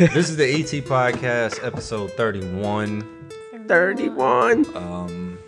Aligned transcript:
This 0.00 0.30
is 0.30 0.36
the 0.38 0.46
ET 0.46 0.64
Podcast, 0.86 1.62
episode 1.62 2.12
31. 2.12 3.06
31. 3.68 4.74
Um, 4.74 5.38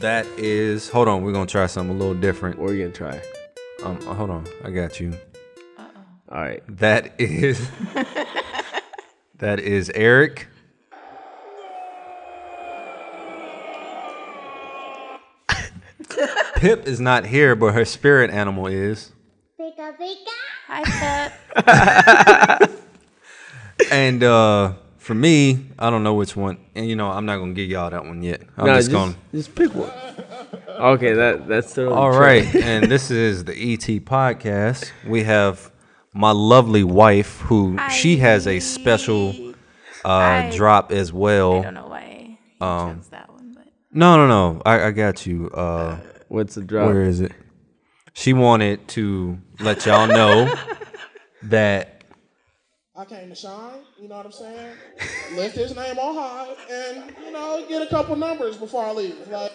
that 0.00 0.26
is, 0.36 0.90
hold 0.90 1.08
on, 1.08 1.22
we're 1.22 1.32
going 1.32 1.46
to 1.46 1.50
try 1.50 1.64
something 1.64 1.96
a 1.96 1.98
little 1.98 2.12
different. 2.12 2.58
What 2.58 2.72
are 2.72 2.74
you 2.74 2.82
gonna 2.82 2.92
try? 2.92 3.18
Um, 3.82 3.98
hold 4.02 4.28
on, 4.28 4.46
I 4.62 4.72
got 4.72 5.00
you. 5.00 5.14
Uh-uh. 5.78 5.86
All 6.28 6.42
right. 6.42 6.62
That 6.68 7.18
is, 7.18 7.66
that 9.38 9.58
is 9.60 9.90
Erick. 9.94 10.48
Pip 16.56 16.86
is 16.86 17.00
not 17.00 17.24
here, 17.24 17.56
but 17.56 17.72
her 17.72 17.86
spirit 17.86 18.30
animal 18.30 18.66
is. 18.66 19.12
Pika 19.58 19.96
pika. 19.96 20.28
Hi, 20.66 21.30
Pep. 21.56 22.70
And 23.90 24.22
uh, 24.22 24.72
for 24.98 25.14
me, 25.14 25.66
I 25.78 25.90
don't 25.90 26.02
know 26.02 26.14
which 26.14 26.36
one. 26.36 26.58
And 26.74 26.88
you 26.88 26.96
know, 26.96 27.10
I'm 27.10 27.26
not 27.26 27.38
gonna 27.38 27.52
give 27.54 27.68
y'all 27.70 27.90
that 27.90 28.04
one 28.04 28.22
yet. 28.22 28.42
I'm 28.56 28.66
No, 28.66 28.74
just, 28.76 28.90
gonna. 28.90 29.14
just 29.32 29.54
pick 29.54 29.74
one. 29.74 29.90
Okay, 30.68 31.12
that 31.14 31.46
that's 31.46 31.74
the 31.74 31.90
All 31.90 32.10
right, 32.10 32.52
and 32.54 32.90
this 32.90 33.10
is 33.10 33.44
the 33.44 33.52
ET 33.52 33.80
podcast. 34.04 34.90
We 35.06 35.22
have 35.24 35.70
my 36.12 36.30
lovely 36.32 36.84
wife, 36.84 37.40
who 37.40 37.78
she 37.90 38.16
has 38.18 38.46
a 38.46 38.60
special 38.60 39.54
uh, 40.04 40.08
I- 40.08 40.50
drop 40.54 40.90
as 40.92 41.12
well. 41.12 41.58
I 41.58 41.62
don't 41.62 41.74
know 41.74 41.86
why 41.88 42.36
he 42.58 42.64
Um, 42.64 42.96
chose 42.96 43.08
that 43.08 43.32
one, 43.32 43.52
but 43.54 43.66
No, 43.92 44.16
no, 44.16 44.26
no. 44.26 44.62
I, 44.66 44.86
I 44.86 44.90
got 44.90 45.26
you. 45.26 45.48
Uh, 45.50 45.98
What's 46.28 46.54
the 46.56 46.62
drop? 46.62 46.86
where 46.88 47.02
is 47.02 47.20
it? 47.20 47.32
She 48.14 48.32
wanted 48.32 48.86
to 48.88 49.38
let 49.60 49.86
y'all 49.86 50.06
know 50.06 50.52
that 51.44 51.93
I 52.96 53.04
came 53.04 53.28
to 53.28 53.34
shine, 53.34 53.80
you 54.00 54.06
know 54.08 54.18
what 54.18 54.26
I'm 54.26 54.32
saying? 54.32 54.76
Lift 55.34 55.56
his 55.56 55.74
name 55.74 55.98
on 55.98 56.14
high 56.14 56.54
and, 56.70 57.12
you 57.24 57.32
know, 57.32 57.64
get 57.68 57.82
a 57.82 57.86
couple 57.86 58.14
numbers 58.14 58.56
before 58.56 58.84
I 58.84 58.92
leave. 58.92 59.16
Like, 59.28 59.50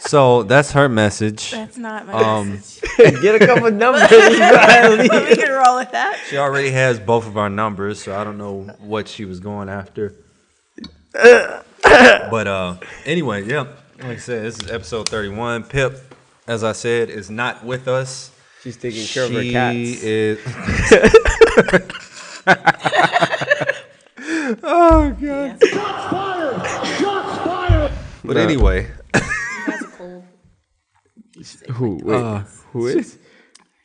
so 0.00 0.42
that's 0.42 0.70
her 0.72 0.86
message. 0.88 1.50
that's 1.52 1.78
not 1.78 2.06
my 2.06 2.12
Um, 2.12 2.50
message. 2.54 2.82
Get 3.22 3.40
a 3.42 3.46
couple 3.46 3.70
numbers. 3.70 4.02
we 4.10 5.36
can 5.36 5.50
roll 5.52 5.76
with 5.76 5.90
that. 5.92 6.20
She 6.28 6.36
already 6.36 6.70
has 6.70 7.00
both 7.00 7.26
of 7.26 7.36
our 7.38 7.48
numbers, 7.50 8.02
so 8.02 8.14
I 8.18 8.22
don't 8.24 8.36
know 8.38 8.62
what 8.80 9.08
she 9.08 9.24
was 9.24 9.40
going 9.40 9.68
after. 9.70 10.14
but 11.12 12.46
uh 12.46 12.76
anyway, 13.06 13.44
yeah. 13.46 13.66
Like 13.98 14.04
I 14.04 14.16
said, 14.16 14.44
this 14.44 14.60
is 14.60 14.70
episode 14.70 15.08
31. 15.08 15.64
Pip, 15.64 15.98
as 16.46 16.62
I 16.64 16.72
said, 16.72 17.08
is 17.08 17.30
not 17.30 17.64
with 17.64 17.88
us. 17.88 18.30
She's 18.62 18.76
taking 18.76 19.06
care 19.06 19.24
of 19.24 19.32
her 19.32 19.42
She 19.42 19.52
cats. 19.52 20.02
is 20.02 20.38
Oh 24.62 25.14
god. 25.20 25.58
But 28.24 28.34
No. 28.36 28.40
anyway, 28.42 28.88
You 29.14 29.20
guys 29.66 29.82
are 29.82 29.86
cool. 29.96 30.24
Who? 31.74 32.00
Wait, 32.02 32.16
Uh, 32.16 32.38
who 32.72 32.86
is? 32.88 33.18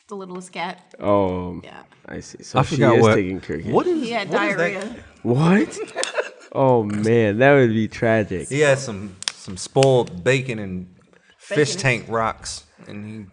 The 0.08 0.16
littlest 0.16 0.52
cat. 0.52 0.94
Oh, 1.00 1.62
Yeah. 1.64 1.84
I 2.08 2.20
see. 2.22 2.44
So 2.44 2.60
I 2.60 2.64
she 2.64 2.76
forgot 2.76 2.96
is 2.98 3.02
what. 3.04 3.16
taking 3.16 3.40
care 3.40 3.56
of 3.58 3.62
cats. 3.64 3.74
What 3.74 3.88
is 3.88 4.02
He 4.04 4.12
had 4.12 4.30
what 4.30 4.44
is 4.50 4.56
that- 4.58 4.74
diarrhea. 4.74 4.96
What? 5.24 5.80
Oh 6.54 6.84
man, 6.84 7.38
that 7.38 7.54
would 7.54 7.70
be 7.70 7.88
tragic. 7.88 8.50
He 8.50 8.60
had 8.60 8.78
some 8.78 9.16
some 9.32 9.56
spoiled 9.56 10.22
bacon 10.22 10.60
and 10.60 10.94
fish 11.38 11.78
tank 11.78 12.04
rocks, 12.10 12.66
and 12.90 13.06
he 13.06 13.26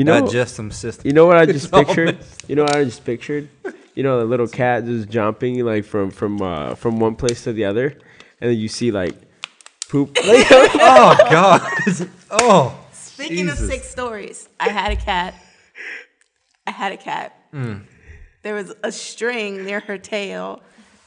You 0.00 0.04
know, 0.04 0.18
digestive 0.22 0.72
system. 0.74 1.06
you 1.06 1.12
know 1.12 1.26
what 1.26 1.36
I 1.36 1.44
just 1.44 1.70
pictured? 1.78 2.16
You 2.48 2.56
know 2.56 2.62
what 2.62 2.74
I 2.76 2.84
just 2.84 3.04
pictured? 3.04 3.50
You 3.98 4.04
know, 4.04 4.20
the 4.20 4.26
little 4.26 4.46
cat 4.46 4.84
just 4.84 5.08
jumping 5.08 5.64
like 5.64 5.84
from 5.84 6.12
from 6.12 6.40
uh, 6.40 6.76
from 6.76 7.00
one 7.00 7.16
place 7.16 7.42
to 7.42 7.52
the 7.52 7.64
other, 7.64 7.88
and 8.40 8.48
then 8.48 8.56
you 8.56 8.68
see 8.68 8.92
like 8.92 9.16
poop. 9.88 10.16
Like, 10.24 10.46
oh 10.52 11.16
God! 11.28 11.62
oh, 12.30 12.86
Speaking 12.92 13.48
of 13.48 13.56
Jesus. 13.56 13.68
sick 13.68 13.82
stories, 13.82 14.48
I 14.60 14.68
had 14.68 14.92
a 14.92 14.96
cat. 14.96 15.34
I 16.64 16.70
had 16.70 16.92
a 16.92 16.96
cat. 16.96 17.42
Mm. 17.52 17.86
There 18.44 18.54
was 18.54 18.72
a 18.84 18.92
string 18.92 19.64
near 19.64 19.80
her 19.80 19.98
tail, 19.98 20.62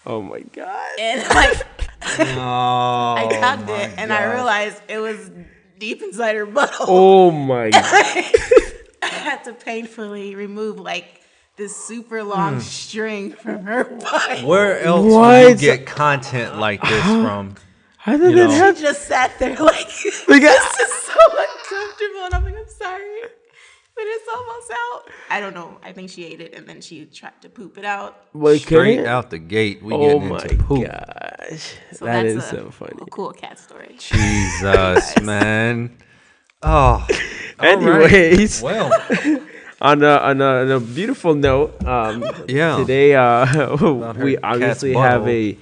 oh 0.06 0.22
my 0.22 0.42
god. 0.42 1.00
and 1.00 1.22
like 1.30 1.64
oh 2.18 3.16
I 3.18 3.28
tugged 3.40 3.68
my 3.70 3.84
it, 3.84 3.94
and 3.96 4.12
I 4.12 4.34
realized 4.34 4.82
it 4.90 4.98
was 4.98 5.32
deep 5.80 6.02
inside 6.02 6.36
her 6.36 6.46
butthole. 6.46 6.88
Oh 6.90 7.32
my. 7.32 7.70
god. 7.70 7.84
I 9.02 9.08
had 9.08 9.46
to 9.46 9.54
painfully 9.54 10.36
remove 10.36 10.78
like 10.78 11.21
this 11.62 11.76
super 11.76 12.24
long 12.24 12.54
Hmm. 12.56 12.60
string 12.60 13.32
from 13.34 13.64
her 13.66 13.84
body. 14.12 14.44
Where 14.44 14.80
else 14.80 15.04
would 15.04 15.12
you 15.12 15.18
What? 15.20 15.60
get 15.60 15.86
content 15.86 16.58
like 16.58 16.82
this 16.82 17.04
from? 17.04 17.56
How 17.98 18.18
did 18.18 18.32
You 18.32 18.36
that 18.38 18.50
know. 18.50 18.56
happen? 18.56 18.76
She 18.78 18.82
just 18.82 19.08
sat 19.08 19.38
there 19.38 19.56
like 19.72 19.88
Like, 20.28 20.42
this 20.42 20.80
is 20.80 20.94
so 21.04 21.20
uncomfortable, 21.46 22.26
and 22.26 22.34
I'm 22.34 22.44
like, 22.44 22.56
I'm 22.58 22.68
sorry, 22.68 23.22
but 23.96 24.04
it's 24.08 24.28
almost 24.36 24.72
out. 24.72 25.02
I 25.30 25.40
don't 25.40 25.54
know. 25.54 25.78
I 25.84 25.92
think 25.94 26.10
she 26.10 26.26
ate 26.26 26.42
it, 26.42 26.56
and 26.56 26.68
then 26.68 26.82
she 26.82 27.06
tried 27.06 27.40
to 27.44 27.50
poop 27.50 27.78
it 27.78 27.86
out. 27.86 28.18
Wait, 28.34 28.62
Straight 28.62 28.98
can 28.98 29.06
out 29.06 29.30
the 29.30 29.38
gate, 29.38 29.84
we 29.84 29.94
Oh 29.94 30.00
getting 30.02 30.24
into 30.30 30.56
poop. 30.56 30.88
gosh, 30.88 31.76
So 31.94 32.06
that 32.06 32.24
that's 32.24 32.30
is 32.38 32.44
a, 32.44 32.50
so 32.58 32.72
funny. 32.72 32.94
a 33.02 33.06
cool 33.06 33.32
cat 33.34 33.60
story. 33.60 33.98
Jesus, 34.00 35.20
man. 35.22 35.96
Oh. 36.64 37.06
all 37.60 37.78
right. 37.78 38.12
Anyways, 38.12 38.62
Well, 38.64 38.92
on 39.82 40.04
a, 40.04 40.08
on 40.18 40.42
a, 40.42 40.46
on 40.46 40.72
a 40.72 40.80
beautiful 40.80 41.34
note, 41.36 41.84
um, 41.86 42.24
Yeah. 42.48 42.78
today 42.78 43.16
uh, 43.16 43.76
we 44.18 44.38
obviously 44.38 44.94
have 44.94 45.28
a 45.28 45.58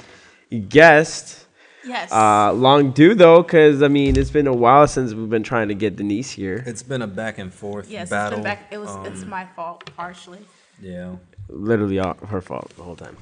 guest. 0.68 1.46
Yes. 1.86 2.12
Uh, 2.12 2.52
long 2.54 2.92
due 2.92 3.16
though, 3.16 3.42
because 3.42 3.82
I 3.82 3.88
mean 3.88 4.18
it's 4.18 4.30
been 4.30 4.48
a 4.48 4.54
while 4.54 4.86
since 4.88 5.14
we've 5.14 5.30
been 5.30 5.44
trying 5.44 5.70
to 5.70 5.74
get 5.76 5.96
Denise 5.96 6.30
here. 6.32 6.62
it's 6.68 6.84
been 6.84 7.02
a 7.02 7.08
back 7.08 7.38
and 7.40 7.52
forth 7.54 7.90
yes. 7.90 8.10
battle. 8.10 8.40
It's 8.40 8.44
back. 8.44 8.68
It 8.72 8.78
was. 8.78 8.90
it's 9.08 9.24
Um, 9.24 9.30
my 9.30 9.46
fault 9.56 9.90
partially. 9.96 10.40
yeah. 10.82 11.16
Literally 11.52 11.98
all, 11.98 12.16
her 12.28 12.42
fault 12.42 12.72
the 12.78 12.84
whole 12.84 12.96
time. 12.96 13.18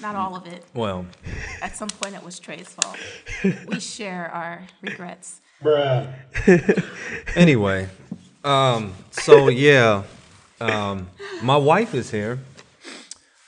Not 0.00 0.14
all 0.14 0.36
of 0.36 0.46
it. 0.46 0.64
Well, 0.74 1.04
At 1.62 1.74
some 1.74 1.88
point, 1.88 2.14
it 2.14 2.22
was 2.22 2.38
Trey's 2.38 2.68
fault. 2.68 2.96
we 3.66 3.80
share 3.96 4.30
our 4.32 4.62
regrets. 4.82 5.40
anyway, 7.34 7.88
um, 8.44 8.92
so 9.10 9.48
yeah, 9.48 10.02
um, 10.62 11.08
my 11.42 11.56
wife 11.56 11.94
is 11.94 12.10
here, 12.10 12.38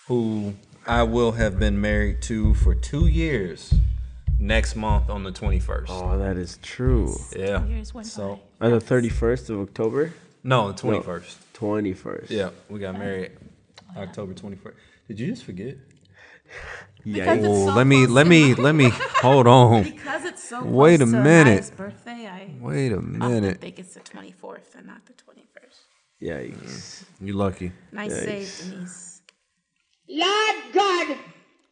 who 0.09 0.55
I 0.87 1.03
will 1.05 1.33
have 1.33 1.59
been 1.59 1.81
married 1.81 2.21
to 2.23 2.55
for 2.55 2.75
two 2.75 3.07
years 3.07 3.73
next 4.39 4.77
month 4.77 5.09
on 5.09 5.23
the 5.25 5.33
21st. 5.33 5.87
Oh, 5.89 6.19
that 6.19 6.37
is 6.37 6.59
true. 6.63 7.15
yeah. 7.37 7.65
Years 7.67 7.95
went 7.95 8.07
So, 8.07 8.41
by. 8.59 8.67
On 8.67 8.73
the 8.73 8.81
thirty 8.81 9.09
first 9.09 9.51
of 9.51 9.61
October, 9.61 10.13
no, 10.43 10.73
the 10.73 10.83
21st. 10.83 11.37
twenty 11.53 11.93
first. 11.95 12.31
Yeah, 12.31 12.51
we 12.69 12.79
got 12.81 12.99
married 12.99 13.33
October 13.97 14.35
21st. 14.35 14.75
Did 15.09 15.21
you 15.21 15.27
just 15.29 15.45
forget? 15.45 15.77
Because 17.05 17.39
it's 17.39 17.47
Oh, 17.47 17.67
so 17.69 17.75
let 17.75 17.87
me, 17.87 18.05
close 18.07 18.11
let 18.17 18.23
to 18.25 18.29
me, 18.31 18.55
let 18.55 18.75
me, 18.75 18.89
hold 19.21 19.47
on. 19.47 19.83
Because 19.83 20.25
it's 20.25 20.43
so 20.49 20.61
close 20.61 20.73
Wait 20.73 20.95
a 20.95 20.99
to 20.99 21.07
minute. 21.07 21.45
Maya's 21.47 21.71
birthday, 21.71 22.27
I 22.27 22.51
Wait 22.61 22.93
a 22.93 22.97
often 22.97 23.19
minute. 23.19 23.61
think 23.61 23.79
it's 23.79 23.95
the 23.95 24.01
24th 24.01 24.75
and 24.77 24.87
not 24.87 25.05
the 25.07 25.13
21st. 25.13 25.24
Yikes. 26.25 27.05
you're 27.21 27.37
lucky. 27.37 27.73
Nice 27.93 28.13
Yikes. 28.13 28.25
save, 28.25 28.71
Denise. 28.73 29.23
Lord 30.09 30.57
God, 30.73 31.17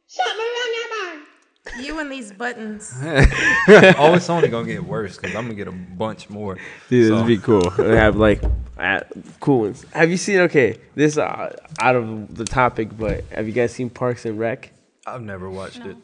something 0.07 0.47
around 0.51 0.73
that 0.77 1.21
barn. 1.65 1.85
You 1.85 1.99
and 2.01 2.11
these 2.13 2.33
buttons. 2.33 2.93
oh, 3.03 4.15
it's 4.15 4.29
only 4.29 4.49
gonna 4.49 4.67
get 4.67 4.85
worse 4.85 5.17
because 5.17 5.35
I'm 5.37 5.45
gonna 5.45 5.55
get 5.55 5.69
a 5.69 5.73
bunch 5.73 6.29
more. 6.29 6.57
Dude, 6.89 7.09
So- 7.09 7.15
this 7.15 7.23
would 7.23 7.27
be 7.29 7.39
cool. 7.39 7.73
We 7.79 7.95
have 7.97 8.17
like 8.17 8.43
uh, 8.79 9.01
cool 9.41 9.61
ones. 9.63 9.85
Have 9.93 10.11
you 10.11 10.17
seen? 10.17 10.41
Okay, 10.41 10.79
this 10.95 11.17
uh, 11.19 11.55
out 11.81 11.97
of 11.97 12.34
the 12.34 12.45
topic, 12.45 12.97
but 12.99 13.25
have 13.31 13.47
you 13.47 13.53
guys 13.53 13.73
seen 13.73 13.91
Parks 13.91 14.25
and 14.27 14.39
Rec? 14.39 14.71
I've 15.07 15.23
never 15.23 15.49
watched 15.51 15.84
it. 15.87 15.97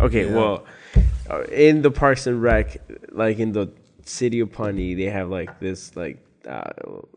Okay, 0.00 0.26
Yeah. 0.28 0.34
well, 0.36 0.66
uh, 1.30 1.42
in 1.44 1.82
the 1.82 1.90
Parks 1.90 2.26
and 2.26 2.40
Rec, 2.42 2.80
like 3.10 3.38
in 3.38 3.52
the 3.52 3.68
city 4.04 4.40
of 4.40 4.52
Pawnee, 4.52 4.94
they 4.94 5.04
have 5.04 5.28
like 5.30 5.58
this, 5.60 5.94
like 5.96 6.18
uh, 6.46 6.70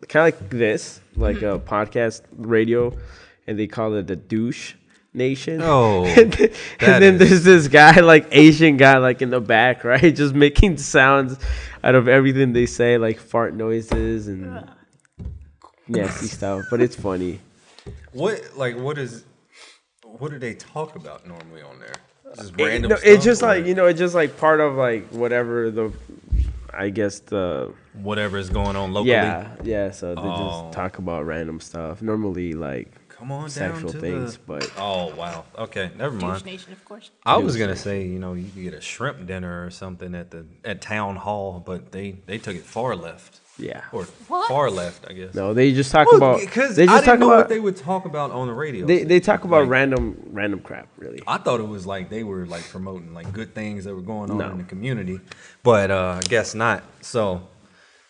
kind 0.08 0.34
of 0.34 0.40
like 0.42 0.50
this, 0.50 1.02
like 1.16 1.38
a 1.38 1.60
podcast 1.60 2.22
radio, 2.36 2.96
and 3.48 3.58
they 3.60 3.68
call 3.68 3.94
it 3.96 4.08
the 4.08 4.16
douche 4.16 4.74
nation. 5.14 5.62
Oh, 5.62 6.06
and 6.18 6.34
then, 6.34 6.50
and 6.80 7.04
then 7.04 7.18
there's 7.18 7.44
this 7.44 7.68
guy, 7.68 8.00
like 8.00 8.28
Asian 8.32 8.78
guy, 8.78 8.98
like 8.98 9.22
in 9.22 9.30
the 9.30 9.42
back, 9.42 9.84
right, 9.84 10.16
just 10.16 10.34
making 10.34 10.78
sounds 10.78 11.38
out 11.84 11.96
of 11.96 12.08
everything 12.08 12.54
they 12.54 12.66
say, 12.66 12.98
like 12.98 13.20
fart 13.20 13.54
noises 13.54 14.28
and 14.28 14.70
nasty 15.88 16.28
stuff. 16.38 16.66
But 16.70 16.82
it's 16.82 16.96
funny. 16.96 17.40
What 18.14 18.42
like 18.56 18.78
what 18.78 18.98
is 18.98 19.24
what 20.04 20.32
do 20.32 20.40
they 20.40 20.56
talk 20.56 20.96
about 20.96 21.28
normally 21.28 21.62
on 21.62 21.80
there? 21.80 21.94
Just 22.36 22.54
It- 22.60 22.82
no, 22.82 22.98
it's 23.04 23.24
just 23.24 23.44
or 23.44 23.48
like 23.48 23.66
you 23.66 23.74
know, 23.76 23.86
it's 23.86 24.00
just 24.00 24.16
like 24.16 24.38
part 24.38 24.60
of 24.60 24.76
like 24.76 25.08
whatever 25.10 25.72
the, 25.72 25.92
I 26.74 26.90
guess 26.90 27.20
the 27.20 27.74
whatever 27.94 28.38
is 28.38 28.50
going 28.50 28.76
on 28.76 28.94
locally. 28.94 29.12
yeah 29.12 29.56
yeah. 29.64 29.92
So 29.92 30.16
they 30.16 30.22
Oh. 30.22 30.64
just 30.64 30.74
talk 30.74 30.98
about 30.98 31.26
random 31.26 31.60
stuff. 31.60 32.02
Normally 32.02 32.54
like 32.54 32.92
come 33.10 33.32
on 33.32 33.42
down 33.42 33.50
sexual 33.50 33.92
things, 33.92 34.36
the. 34.38 34.42
but 34.46 34.72
Oh 34.78 35.14
wow. 35.16 35.44
Okay, 35.58 35.92
never 35.98 36.16
Douche 36.18 36.22
mind. 36.22 36.46
Nation, 36.46 36.72
of 36.74 36.86
course. 36.86 37.12
I 37.26 37.38
was 37.38 37.58
gonna 37.58 37.76
say, 37.76 38.04
you 38.06 38.20
know, 38.20 38.34
you 38.34 38.50
could 38.50 38.64
get 38.64 38.74
a 38.74 38.82
shrimp 38.82 39.26
dinner 39.26 39.66
or 39.66 39.70
something 39.72 40.16
at 40.16 40.32
the 40.32 40.46
at 40.64 40.82
town 40.82 41.18
hall, 41.18 41.62
but 41.66 41.92
they 41.92 42.18
they 42.26 42.38
took 42.38 42.56
it 42.56 42.64
far 42.64 42.96
left 42.96 43.39
yeah. 43.60 43.84
or 43.92 44.04
What? 44.28 44.48
far 44.48 44.70
left, 44.72 45.06
I 45.10 45.14
guess. 45.14 45.34
No, 45.36 45.54
they 45.54 45.72
just 45.74 45.92
talk 45.92 46.08
Well, 46.08 46.18
about 46.18 46.40
because 46.40 46.76
they 46.76 46.84
I 46.84 46.86
just 46.88 47.06
didn't 47.06 47.06
talk 47.06 47.20
know 47.20 47.28
about 47.28 47.38
what 47.38 47.50
they 47.50 47.60
would 47.60 47.76
talk 47.78 48.06
about 48.06 48.32
on 48.32 48.48
the 48.48 48.54
radio. 48.54 48.86
they 48.86 49.04
they 49.04 49.20
talk 49.20 49.44
about 49.44 49.62
Like, 49.64 49.70
random 49.70 50.18
random 50.32 50.60
crap. 50.62 50.88
Really, 50.98 51.22
I 51.28 51.38
thought 51.38 51.60
it 51.60 51.68
was 51.68 51.86
like 51.86 52.10
they 52.10 52.24
were 52.24 52.46
like 52.46 52.64
promoting 52.70 53.14
like 53.14 53.32
good 53.34 53.54
things 53.54 53.84
that 53.86 53.94
were 53.96 54.02
going 54.02 54.32
on 54.32 54.38
No. 54.38 54.50
in 54.52 54.58
the 54.58 54.64
community, 54.64 55.20
but 55.64 55.92
uh, 55.92 56.20
I 56.24 56.28
guess 56.28 56.56
not. 56.56 56.84
So 57.02 57.42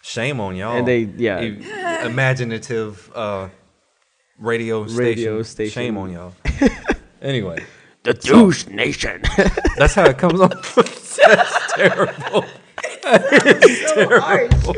shame 0.02 0.40
on 0.40 0.56
y'all. 0.56 0.78
And 0.78 0.88
they- 0.88 1.10
yeah. 1.18 1.38
I- 1.40 2.06
imaginative 2.08 3.12
uh, 3.16 3.50
radio 4.40 4.86
station. 4.86 4.98
Radio 5.04 5.44
station. 5.44 5.72
Shame 5.74 5.98
on 5.98 6.12
y'all. 6.14 6.34
anyway, 7.22 7.66
the 8.04 8.14
douche 8.14 8.68
nation. 8.68 9.22
that's 9.78 9.96
how 9.96 10.06
it 10.06 10.18
comes 10.18 10.40
off. 10.40 10.76
that's 10.76 11.74
terrible. 11.74 12.46
It's 13.12 13.94
terrible. 13.94 14.76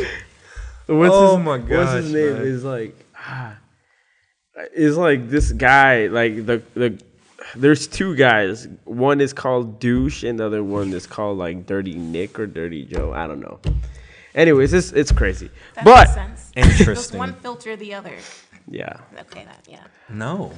What's 0.98 1.14
Oh 1.14 1.38
his, 1.38 1.46
my 1.46 1.58
god! 1.58 1.70
What's 1.78 1.94
his 1.94 2.14
name? 2.14 2.34
man. 2.34 2.42
Is 2.44 2.64
like, 2.64 2.96
ah, 3.18 3.58
is 4.74 4.98
like 4.98 5.30
this 5.30 5.52
guy. 5.52 6.08
Like 6.08 6.46
the 6.46 6.62
the. 6.74 7.02
There's 7.56 7.88
two 7.88 8.16
guys. 8.16 8.68
One 8.86 9.20
is 9.20 9.34
called 9.34 9.80
douche, 9.80 10.24
and 10.24 10.40
the 10.40 10.46
other 10.46 10.64
one 10.64 10.94
is 10.94 11.06
called 11.08 11.38
like 11.38 11.66
Dirty 11.66 11.96
Nick 11.96 12.40
or 12.40 12.48
Dirty 12.48 12.86
Joe. 12.86 13.12
I 13.14 13.28
don't 13.28 13.42
know. 13.42 13.60
Anyways, 14.36 14.72
it's 14.74 14.92
it's 14.94 15.12
crazy. 15.12 15.50
That 15.76 15.84
but 15.84 16.08
makes 16.08 16.14
sense. 16.14 16.52
Interesting. 16.56 16.94
Does 16.94 17.14
one 17.14 17.34
filter 17.34 17.76
the 17.76 17.94
other? 17.94 18.16
yeah, 18.70 18.98
Okay, 19.20 19.44
that 19.44 19.66
yeah. 19.68 19.84
No, 20.08 20.54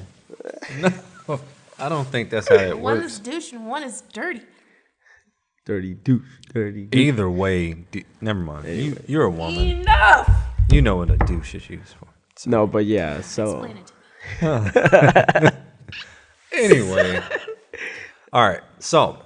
no, 0.78 1.40
I 1.78 1.88
don't 1.88 2.06
think 2.06 2.30
that's 2.30 2.48
how 2.48 2.54
it 2.56 2.74
One 2.78 2.82
works. 2.82 2.98
One 2.98 3.04
is 3.06 3.18
douche 3.18 3.52
and 3.52 3.66
one 3.66 3.82
is 3.82 4.02
dirty. 4.12 4.42
Dirty 5.64 5.94
douche, 5.94 6.22
dirty. 6.52 6.86
Douche. 6.86 7.00
Either 7.00 7.30
way, 7.30 7.72
d- 7.74 8.04
never 8.20 8.40
mind. 8.40 8.66
You, 8.68 8.96
you're 9.06 9.24
a 9.24 9.30
woman. 9.30 9.80
Enough. 9.82 10.30
You 10.70 10.82
know 10.82 10.96
what 10.96 11.10
a 11.10 11.16
douche 11.18 11.54
is 11.54 11.68
used 11.70 11.94
for. 11.94 12.08
No, 12.48 12.66
but 12.66 12.84
yeah. 12.86 13.20
So 13.20 13.62
Explain 13.62 13.76
it 13.78 13.92
to 14.40 15.42
me. 15.44 15.50
Anyway, 16.56 17.20
all 18.32 18.48
right. 18.48 18.60
So 18.78 19.18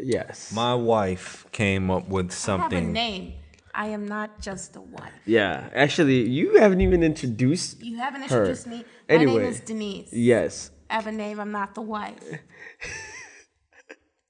yes, 0.00 0.52
my 0.52 0.72
wife 0.74 1.46
came 1.50 1.90
up 1.90 2.08
with 2.08 2.30
something. 2.30 2.76
I 2.76 2.80
have 2.80 2.88
a 2.88 2.92
name. 2.92 3.32
I 3.74 3.86
am 3.88 4.06
not 4.06 4.40
just 4.40 4.76
a 4.76 4.80
wife. 4.80 5.12
yeah. 5.26 5.68
Actually, 5.74 6.28
you 6.28 6.58
haven't 6.58 6.80
even 6.80 7.02
introduced. 7.02 7.82
You 7.82 7.96
haven't 7.98 8.22
Her. 8.22 8.38
introduced 8.42 8.66
me. 8.68 8.84
My 9.08 9.14
Anyway. 9.16 9.42
name 9.42 9.50
is 9.50 9.60
Denise. 9.60 10.12
Yes. 10.12 10.70
I 10.88 10.94
have 10.94 11.06
a 11.08 11.12
name. 11.12 11.40
I'm 11.40 11.50
not 11.52 11.74
the 11.74 11.82
wife. 11.82 12.22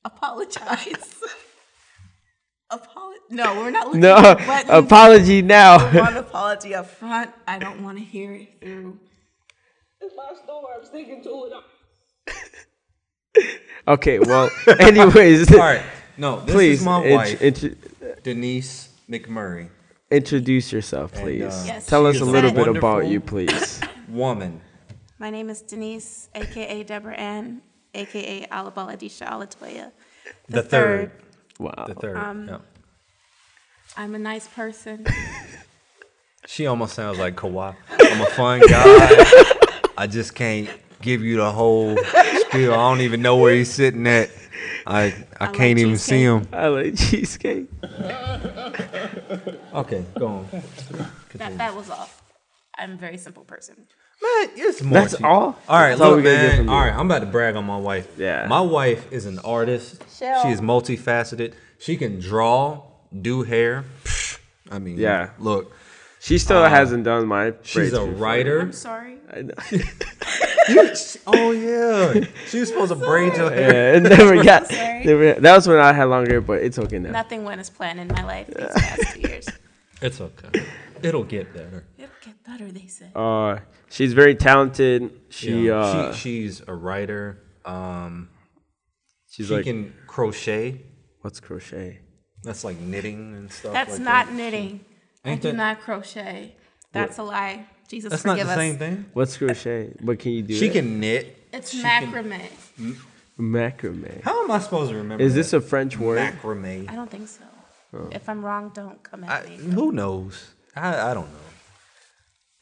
Apologize. 0.05 1.15
Apolo- 2.73 3.15
no, 3.31 3.55
we're 3.57 3.71
not 3.71 3.87
looking 3.89 4.01
No. 4.01 4.17
at. 4.17 4.67
Apology 4.71 5.43
now. 5.43 5.79
One 5.99 6.17
apology 6.27 6.75
up 6.75 6.87
front. 6.87 7.31
I 7.49 7.59
don't 7.59 7.83
want 7.83 7.99
to 7.99 8.05
hear 8.05 8.33
it 8.33 8.61
through. 8.61 8.99
It's 10.01 10.15
my 10.17 10.33
story. 10.43 10.67
I'm 10.79 10.85
sticking 10.85 11.23
to 11.25 11.51
it. 13.37 13.47
okay. 13.89 14.19
Well. 14.21 14.51
Anyways. 14.79 15.53
all 15.53 15.59
right. 15.59 15.83
No, 16.17 16.41
this 16.41 16.55
Please 16.55 16.79
is 16.81 16.85
my 16.85 17.03
int- 17.05 17.15
wife, 17.17 17.43
intro- 17.43 17.71
Denise 18.23 18.91
McMurray. 19.11 19.69
introduce 20.11 20.71
yourself, 20.73 21.13
please. 21.13 21.43
uh, 21.43 21.65
Yes, 21.67 21.87
Tell 21.87 22.07
us 22.07 22.21
a 22.21 22.25
little 22.25 22.53
bit 22.53 22.69
about 22.69 23.07
you, 23.07 23.21
please. 23.21 23.81
Woman. 24.09 24.61
My 25.19 25.31
name 25.31 25.49
is 25.51 25.63
Denise, 25.63 26.29
aka 26.35 26.83
Deborah 26.85 27.15
Ann, 27.15 27.63
aka 27.95 28.47
Alabala 28.51 28.97
Disha 28.97 29.29
Alatoya. 29.29 29.93
The 30.49 30.63
third. 30.63 31.13
Wow. 31.59 31.85
The 31.87 31.95
third. 31.95 32.17
Um, 32.17 32.49
yeah. 32.49 32.59
I'm 33.97 34.15
a 34.15 34.19
nice 34.19 34.49
person. 34.49 35.07
She 36.47 36.67
almost 36.67 36.95
sounds 36.95 37.19
like 37.19 37.37
Kawhi. 37.37 37.77
I'm 38.01 38.21
a 38.21 38.27
fun 38.27 38.61
guy. 38.61 39.25
I 39.97 40.09
just 40.09 40.35
can't 40.35 40.69
give 41.01 41.23
you 41.23 41.37
the 41.37 41.53
whole 41.53 41.97
spiel. 41.97 42.73
I 42.73 42.77
don't 42.77 43.03
even 43.03 43.23
know 43.23 43.37
where 43.37 43.55
he's 43.55 43.73
sitting 43.73 44.07
at. 44.09 44.31
I 44.87 45.15
I, 45.39 45.45
like 45.47 45.55
can't 45.55 45.79
even 45.79 45.97
see 45.97 46.23
him. 46.23 46.49
I 46.53 46.67
like 46.69 46.97
cheesecake. 46.97 47.69
Okay, 49.73 50.05
go 50.19 50.27
on. 50.27 50.49
that, 51.35 51.57
that 51.59 51.77
was 51.77 51.89
all. 51.89 52.09
I'm 52.77 52.95
a 52.95 52.97
very 52.97 53.19
simple 53.19 53.45
person. 53.45 53.87
Man, 54.23 54.51
it's 54.57 54.83
more 54.83 55.01
That's 55.01 55.17
to 55.17 55.27
all? 55.27 55.59
All 55.69 55.79
right, 55.81 55.91
That's 55.91 56.01
all 56.03 56.11
look, 56.11 56.17
we 56.19 56.23
gotta 56.25 56.37
get 56.37 56.47
man. 56.49 56.57
from 56.59 56.67
you. 56.67 56.73
All 56.73 56.81
right, 56.81 56.93
I'm 56.93 57.07
about 57.07 57.21
to 57.21 57.27
brag 57.27 57.57
on 57.57 57.65
my 57.65 57.79
wife. 57.79 58.07
Yeah. 58.19 58.47
My 58.47 58.61
wife 58.61 59.11
is 59.13 59.25
an 59.27 59.39
artist. 59.41 60.03
Shell. 60.19 60.43
She 60.43 60.49
is 60.51 60.61
multifaceted. 60.61 61.55
She 61.79 61.97
can 61.97 62.21
draw, 62.21 62.83
do 63.19 63.43
hair. 63.43 63.85
I 64.71 64.79
mean, 64.79 64.99
Yeah. 64.99 65.31
Look, 65.39 65.75
She 66.21 66.37
still 66.37 66.63
um, 66.63 66.71
hasn't 66.71 67.05
done 67.05 67.27
my. 67.27 67.55
She's 67.63 67.75
braids 67.75 67.93
a 67.95 68.01
before. 68.01 68.13
writer. 68.15 68.61
I'm 68.61 68.73
sorry. 68.73 69.17
I 69.33 69.43
know. 69.43 69.55
Oh 71.27 71.51
yeah, 71.51 72.27
she 72.47 72.61
was 72.61 72.69
supposed 72.69 72.91
to 72.93 72.95
braid 72.97 73.37
your 73.37 73.51
hair. 73.51 73.93
Yeah, 73.93 73.97
it 73.97 74.03
never 74.05 74.41
got. 74.45 74.71
never- 74.71 75.35
that 75.41 75.57
was 75.57 75.67
when 75.67 75.79
I 75.79 75.93
had 75.93 76.05
longer, 76.05 76.31
hair, 76.31 76.41
but 76.41 76.63
it's 76.63 76.79
okay 76.79 76.99
now. 77.01 77.11
Nothing 77.11 77.45
went 77.45 77.61
as 77.61 77.71
planned 77.71 77.99
in 77.99 78.07
my 78.09 78.23
life 78.23 78.47
these 78.47 78.69
past 78.77 79.15
two 79.15 79.21
years. 79.21 79.49
It's 80.01 80.21
okay. 80.21 80.65
It'll 81.03 81.25
get 81.25 81.53
better. 81.53 81.85
It'll 81.99 82.07
get 82.07 82.10
better, 82.47 82.71
they 82.71 82.87
say. 82.87 83.11
Uh, 83.15 83.59
she's 83.91 84.13
very 84.13 84.35
talented. 84.35 85.13
She 85.31 85.67
Yeah. 85.67 85.79
uh, 85.81 86.13
she, 86.13 86.19
she's 86.21 86.63
a 86.67 86.75
writer. 86.75 87.39
Um, 87.65 88.29
she's 89.31 89.47
she 89.49 89.55
like, 89.55 89.65
can 89.65 89.95
crochet. 90.07 90.81
what's 91.23 91.41
crochet? 91.41 92.01
That's 92.43 92.65
like 92.65 92.79
knitting 92.79 93.35
and 93.35 93.53
stuff. 93.53 93.73
That's 93.73 93.93
like 93.93 94.01
not 94.01 94.27
that. 94.27 94.35
knitting. 94.35 94.85
I 95.25 95.35
do 95.35 95.49
that- 95.49 95.57
not 95.57 95.81
crochet. 95.81 96.57
That's 96.93 97.19
a 97.19 97.23
lie. 97.23 97.67
Jesus 97.89 98.11
That's 98.11 98.25
not 98.25 98.33
forgive 98.33 98.47
the 98.47 98.53
us. 98.53 98.59
same 98.59 98.79
thing. 98.79 99.05
What's 99.13 99.37
crochet? 99.37 99.93
What 100.01 100.19
can 100.19 100.33
you 100.33 100.43
do? 100.43 100.55
She 100.55 100.67
it? 100.69 100.73
can 100.73 101.01
knit. 101.01 101.37
It's 101.53 101.71
She 101.73 101.83
can- 101.83 102.13
macrame. 102.13 102.97
macrame. 103.39 104.23
How 104.23 104.45
am 104.45 104.51
I 104.51 104.59
supposed 104.59 104.91
to 104.91 104.97
remember? 104.97 105.23
Is 105.23 105.35
this 105.35 105.51
that? 105.51 105.59
a 105.59 105.61
French 105.61 105.99
word? 105.99 106.19
macrame? 106.19 106.89
I 106.91 106.95
don't 106.95 107.11
think 107.11 107.29
so. 107.29 107.43
Oh. 107.93 108.09
If 108.13 108.29
I'm 108.29 108.45
wrong, 108.45 108.71
don't 108.75 109.03
come 109.03 109.25
I, 109.25 109.39
at 109.41 109.49
me. 109.49 109.57
who 109.57 109.93
knows? 109.93 110.51
I, 110.77 111.11
I 111.11 111.15
don't 111.15 111.31
know. 111.33 111.39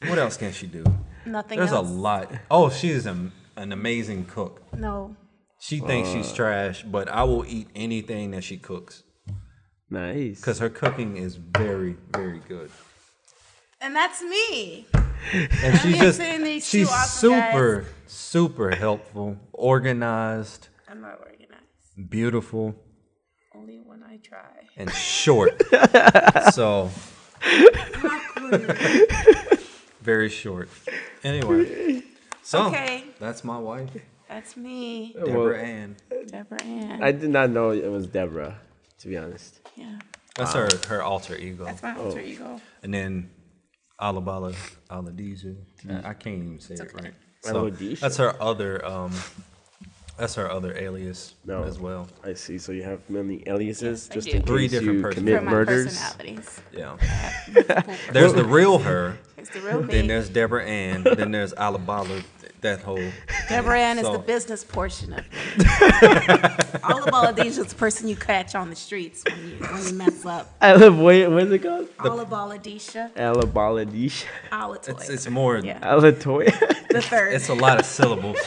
What 0.05 0.17
else 0.17 0.37
can 0.37 0.51
she 0.53 0.67
do? 0.67 0.83
Nothing 1.25 1.57
There's 1.59 1.71
else. 1.73 1.87
a 1.89 1.91
lot. 1.91 2.31
Oh, 2.49 2.69
she 2.69 2.89
is 2.89 3.05
an, 3.05 3.31
an 3.57 3.71
amazing 3.71 4.25
cook. 4.25 4.61
No. 4.75 5.15
She 5.59 5.79
thinks 5.79 6.09
she's 6.09 6.31
uh. 6.31 6.35
trash, 6.35 6.83
but 6.83 7.09
I 7.09 7.23
will 7.23 7.45
eat 7.45 7.67
anything 7.75 8.31
that 8.31 8.43
she 8.45 8.57
cooks 8.57 9.03
Nice. 9.89 10.39
because 10.39 10.59
her 10.59 10.69
cooking 10.69 11.17
is 11.17 11.35
very, 11.35 11.97
very 12.13 12.39
good. 12.47 12.71
And 13.81 13.93
that's 13.95 14.21
me. 14.21 14.85
And 15.63 15.79
she's 15.81 15.97
just 15.99 16.17
saying 16.17 16.43
these 16.43 16.65
she's 16.65 16.87
two 16.87 16.93
awesome 16.93 17.29
guys. 17.31 17.51
super, 17.51 17.85
super 18.07 18.69
helpful, 18.71 19.37
organized, 19.51 20.69
I'm 20.87 21.01
not 21.01 21.19
organized. 21.19 22.09
beautiful, 22.09 22.73
Only 23.53 23.79
when 23.85 24.01
I 24.03 24.17
try. 24.23 24.67
and 24.77 24.89
short. 24.93 25.61
so 26.53 26.89
very 30.09 30.29
short. 30.29 30.69
Anyway, 31.23 32.01
so 32.41 32.67
Okay. 32.67 33.03
that's 33.19 33.43
my 33.43 33.59
wife, 33.59 33.89
That's 34.27 34.55
me, 34.57 35.13
Deborah 35.13 35.33
Well- 35.37 35.55
Ann. 35.75 35.95
Deborah 36.27 36.63
Ann. 36.63 37.03
I 37.03 37.11
did 37.11 37.29
not 37.37 37.47
know 37.55 37.65
it 37.71 37.91
was 37.97 38.05
Deborah, 38.07 38.55
to 38.99 39.05
be 39.07 39.15
honest. 39.23 39.59
yeah. 39.75 39.99
That's 40.35 40.53
her 40.53 40.69
her 40.91 41.01
alter 41.03 41.35
ego. 41.47 41.65
That's 41.65 41.83
my 41.83 41.95
alter 42.03 42.21
ego. 42.31 42.61
And 42.83 42.91
then 42.97 43.11
Alabala 43.99 44.53
Aladizu. 44.89 45.53
I, 45.89 46.11
I 46.11 46.13
can't 46.21 46.41
even 46.43 46.59
say 46.67 46.75
it 46.75 46.81
okay. 46.81 46.91
right. 47.03 47.15
So 47.41 47.69
that's 48.03 48.17
her 48.23 48.31
other 48.49 48.73
um 48.93 49.11
that's 50.19 50.35
her 50.35 50.49
other 50.51 50.75
alias 50.77 51.35
No. 51.45 51.63
as 51.63 51.79
well. 51.79 52.07
I 52.23 52.33
see. 52.33 52.57
So 52.57 52.71
you 52.71 52.83
have 52.83 52.99
many 53.09 53.43
aliases 53.47 54.07
Yes, 54.07 54.13
just 54.15 54.27
in 54.27 54.43
Three 54.43 54.63
case 54.63 54.71
different 54.71 54.97
you 54.97 55.01
persons. 55.01 55.19
commit 55.25 55.39
For 55.39 55.45
my 55.45 55.51
murders. 55.51 55.85
personalities. 55.97 56.61
Yeah. 56.71 56.97
Uh, 57.69 57.81
there's 58.11 58.33
the 58.33 58.43
real 58.45 58.79
her. 58.79 59.17
It's 59.37 59.49
the 59.49 59.61
real 59.61 59.81
me. 59.87 59.93
Then 59.93 60.07
there's 60.07 60.29
Deborah 60.29 60.65
Ann. 60.65 61.03
Then 61.03 61.31
there's 61.31 61.53
Alabala. 61.53 62.21
That 62.61 62.81
whole. 62.81 62.99
Deborah 63.47 63.79
Ann 63.79 63.99
is 63.99 64.03
the 64.09 64.19
business 64.19 64.65
portion 64.65 65.13
of 65.13 65.23
it. 65.31 66.83
All 66.83 67.03
about 67.07 67.29
Adesia 67.39 67.61
is 67.61 67.67
the 67.67 67.75
person 67.75 68.09
you 68.09 68.17
catch 68.17 68.53
on 68.53 68.69
the 68.69 68.75
streets 68.75 69.23
when 69.25 69.37
you 69.49 69.55
when 69.65 69.87
you 69.87 69.93
mess 69.93 70.25
up. 70.25 70.53
I 70.59 70.75
live. 70.75 70.99
Wait, 70.99 71.25
what's 71.29 71.49
it 71.51 71.59
called? 71.63 71.87
All 72.01 72.19
about 72.19 72.49
Adisha, 72.61 73.13
Alabaladish. 73.13 74.25
Alatoy. 74.51 74.89
It's 74.89 75.09
it's 75.09 75.29
more. 75.29 75.59
Yeah. 75.59 75.79
Alatoya. 75.79 76.51
the 76.89 77.01
third. 77.01 77.31
It's 77.33 77.47
a 77.47 77.53
lot 77.53 77.79
of 77.79 77.85
syllables. 77.85 78.37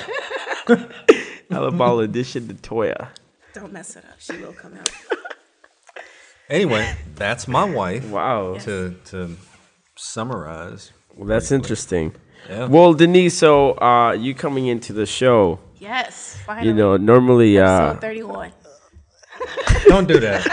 Alabaladish 1.52 2.32
the 2.48 2.54
Toya. 2.54 3.08
Don't 3.54 3.72
mess 3.72 3.96
it 3.96 4.04
up. 4.04 4.18
She 4.18 4.36
will 4.38 4.52
come 4.52 4.74
out. 4.74 4.88
Anyway, 6.50 6.94
that's 7.14 7.48
my 7.48 7.64
wife. 7.64 8.04
Wow. 8.10 8.58
To 8.58 8.94
to 9.06 9.36
summarize. 9.96 10.92
Well, 11.16 11.26
that's 11.26 11.50
interesting. 11.50 12.14
Yeah. 12.48 12.66
Well, 12.66 12.92
Denise, 12.92 13.38
so 13.38 13.72
uh, 13.80 14.12
you 14.12 14.34
coming 14.34 14.66
into 14.66 14.92
the 14.92 15.06
show, 15.06 15.60
Yes, 15.78 16.36
finally. 16.44 16.68
you 16.68 16.74
know, 16.74 16.96
normally, 16.98 17.58
uh, 17.58 17.92
Episode 17.92 18.00
31. 18.00 18.52
Don't 19.86 20.08
do 20.08 20.18
that. 20.20 20.44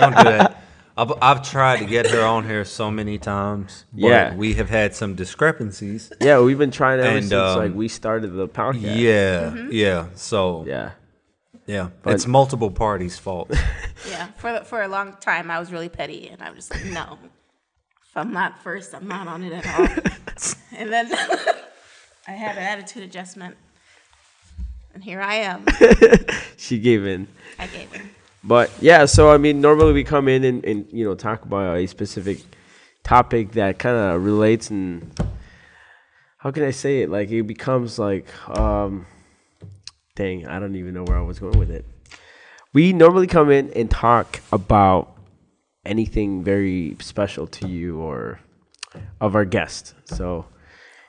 Don't 0.00 0.16
do 0.16 0.24
that. 0.24 0.62
I've, 0.98 1.12
I've 1.20 1.42
tried 1.42 1.80
to 1.80 1.84
get 1.84 2.06
her 2.10 2.22
on 2.24 2.44
here 2.46 2.64
so 2.64 2.90
many 2.90 3.18
times, 3.18 3.84
but 3.92 4.00
Yeah. 4.08 4.34
we 4.34 4.54
have 4.54 4.70
had 4.70 4.94
some 4.94 5.14
discrepancies. 5.14 6.10
yeah, 6.20 6.40
we've 6.40 6.56
been 6.58 6.70
trying 6.70 7.00
ever 7.00 7.08
And, 7.18 7.22
since 7.28 7.32
um, 7.34 7.58
like 7.58 7.74
we 7.74 7.88
started 7.88 8.28
the 8.28 8.48
podcast. 8.48 8.96
Yeah, 8.98 9.50
Mm-hmm. 9.50 9.68
yeah. 9.72 10.06
So 10.14 10.64
yeah, 10.66 10.92
Yeah. 11.66 11.88
it's 12.06 12.26
multiple 12.26 12.70
parties' 12.70 13.18
fault. 13.18 13.50
Yeah, 14.08 14.26
for 14.36 14.60
for 14.64 14.82
a 14.82 14.88
long 14.88 15.14
time 15.20 15.50
I 15.50 15.58
was 15.58 15.72
really 15.72 15.88
petty, 15.88 16.28
and 16.28 16.40
I 16.40 16.50
was 16.50 16.68
just 16.68 16.70
like, 16.74 16.84
no, 16.92 17.18
if 18.08 18.16
I'm 18.16 18.32
not 18.32 18.62
first, 18.62 18.94
I'm 18.94 19.08
not 19.08 19.26
on 19.26 19.42
it 19.42 19.52
at 19.52 19.66
all. 19.66 19.88
and 20.78 20.92
then 20.92 21.10
I 22.28 22.32
had 22.32 22.56
an 22.56 22.62
attitude 22.62 23.02
adjustment, 23.02 23.56
and 24.94 25.02
here 25.02 25.20
I 25.20 25.34
am. 25.36 25.64
She 26.56 26.78
gave 26.78 27.04
in. 27.06 27.26
I 27.58 27.66
gave 27.66 27.92
in. 27.94 28.02
But 28.46 28.70
yeah, 28.80 29.06
so 29.06 29.30
I 29.30 29.38
mean, 29.38 29.60
normally 29.60 29.92
we 29.92 30.04
come 30.04 30.28
in 30.28 30.44
and, 30.44 30.64
and 30.64 30.86
you 30.92 31.04
know 31.04 31.14
talk 31.14 31.42
about 31.42 31.76
a 31.76 31.86
specific 31.86 32.38
topic 33.02 33.52
that 33.52 33.78
kind 33.78 33.96
of 33.96 34.24
relates 34.24 34.70
and 34.70 35.12
how 36.38 36.52
can 36.52 36.62
I 36.62 36.70
say 36.70 37.02
it? 37.02 37.10
Like 37.10 37.28
it 37.30 37.42
becomes 37.42 37.98
like, 37.98 38.26
um, 38.48 39.06
dang, 40.14 40.46
I 40.46 40.60
don't 40.60 40.76
even 40.76 40.94
know 40.94 41.02
where 41.02 41.18
I 41.18 41.22
was 41.22 41.40
going 41.40 41.58
with 41.58 41.72
it. 41.72 41.84
We 42.72 42.92
normally 42.92 43.26
come 43.26 43.50
in 43.50 43.72
and 43.72 43.90
talk 43.90 44.40
about 44.52 45.16
anything 45.84 46.44
very 46.44 46.96
special 47.00 47.48
to 47.48 47.66
you 47.66 47.98
or 47.98 48.38
of 49.20 49.34
our 49.34 49.44
guest. 49.44 49.94
So 50.04 50.46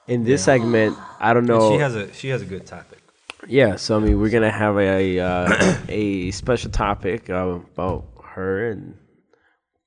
in 0.07 0.23
this 0.23 0.43
segment, 0.43 0.97
I 1.19 1.33
don't 1.33 1.45
know. 1.45 1.71
she 1.71 1.77
has 1.79 1.95
a 1.95 2.13
she 2.13 2.29
has 2.29 2.41
a 2.41 2.45
good 2.45 2.65
topic. 2.65 2.99
Yeah, 3.45 3.75
so 3.75 3.97
I 3.97 3.99
mean, 3.99 4.19
we're 4.19 4.29
gonna 4.31 4.51
have 4.51 4.77
a 4.77 5.19
uh, 5.19 5.75
a 5.89 6.31
special 6.31 6.71
topic 6.71 7.29
uh, 7.29 7.59
about 7.73 8.05
her, 8.23 8.69
and 8.71 8.97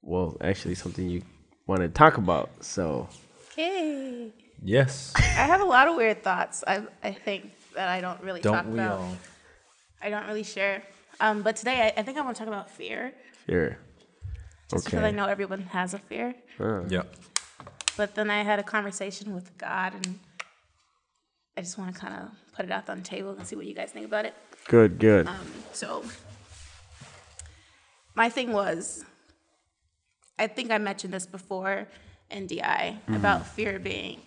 well, 0.03 0.37
actually, 0.41 0.75
something 0.77 1.09
you 1.09 1.23
want 1.67 1.81
to 1.83 1.89
talk 1.89 2.17
about. 2.17 2.51
So 2.65 3.09
Okay. 3.53 4.31
Yes. 4.63 5.13
I 5.17 5.23
have 5.49 5.61
a 5.61 5.65
lot 5.65 5.89
of 5.89 5.97
weird 5.97 6.23
thoughts. 6.23 6.63
I 6.67 6.83
I 7.03 7.13
think 7.13 7.51
that 7.75 7.89
I 7.89 8.01
don't 8.01 8.21
really 8.23 8.41
talk 8.41 8.65
Don't 8.65 8.73
we 8.73 8.79
about. 8.79 8.99
all? 9.01 9.17
I 10.03 10.11
don't 10.11 10.27
really 10.27 10.45
share. 10.45 10.83
Um, 11.21 11.43
but 11.43 11.57
today 11.57 11.93
I, 11.97 12.01
I 12.01 12.03
think 12.03 12.17
I 12.19 12.23
want 12.23 12.37
to 12.37 12.39
talk 12.41 12.49
about 12.49 12.71
fear, 12.71 13.13
Fear. 13.47 13.79
just 14.71 14.85
because 14.87 15.03
I 15.03 15.11
know 15.11 15.27
everyone 15.27 15.63
has 15.63 15.93
a 15.93 15.99
fear. 15.99 16.35
Yeah. 16.89 17.03
But 17.97 18.15
then 18.15 18.31
I 18.31 18.43
had 18.43 18.59
a 18.59 18.63
conversation 18.63 19.35
with 19.35 19.57
God, 19.59 19.93
and 19.95 20.19
I 21.57 21.63
just 21.63 21.79
want 21.79 21.95
to 21.95 22.01
kind 22.01 22.15
of 22.15 22.31
put 22.55 22.65
it 22.65 22.71
out 22.71 22.89
on 22.89 22.99
the 22.99 23.05
table 23.05 23.31
and 23.33 23.47
see 23.47 23.57
what 23.57 23.67
you 23.67 23.75
guys 23.75 23.91
think 23.91 24.07
about 24.07 24.25
it. 24.25 24.35
good, 24.67 24.99
good. 24.99 25.27
Um, 25.27 25.53
so, 25.73 26.05
my 28.15 28.29
thing 28.29 28.53
was, 28.53 29.05
I 30.39 30.47
think 30.47 30.71
I 30.71 30.79
mentioned 30.79 31.13
this 31.13 31.27
before 31.27 31.89
in 32.31 32.47
DI 32.47 32.57
mm-hmm. 32.61 33.15
about 33.15 33.47
fear 33.47 33.79
being 33.79 34.21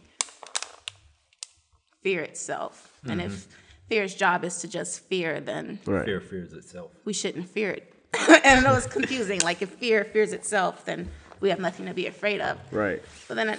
fear 2.02 2.22
itself. 2.22 3.00
And 3.08 3.22
if 3.22 3.32
mm-hmm. 3.32 3.52
fear's 3.88 4.14
job 4.14 4.44
is 4.44 4.60
to 4.60 4.68
just 4.68 5.00
fear, 5.06 5.40
then 5.40 5.80
right, 5.86 6.06
Fear 6.06 6.22
fears 6.22 6.54
itself. 6.54 6.92
we 7.06 7.14
shouldn't 7.14 7.50
fear 7.50 7.72
it. 7.72 7.94
and 8.44 8.66
it 8.66 8.70
was 8.70 8.86
confusing. 8.86 9.40
Like, 9.40 9.62
if 9.62 9.70
fear 9.70 10.04
fears 10.04 10.34
itself, 10.34 10.86
then 10.86 11.10
we 11.40 11.50
have 11.50 11.60
nothing 11.60 11.88
to 11.88 11.94
be 11.94 12.06
afraid 12.06 12.42
of. 12.42 12.58
right, 12.72 13.02
But 13.28 13.36
then 13.36 13.50
uh, 13.50 13.58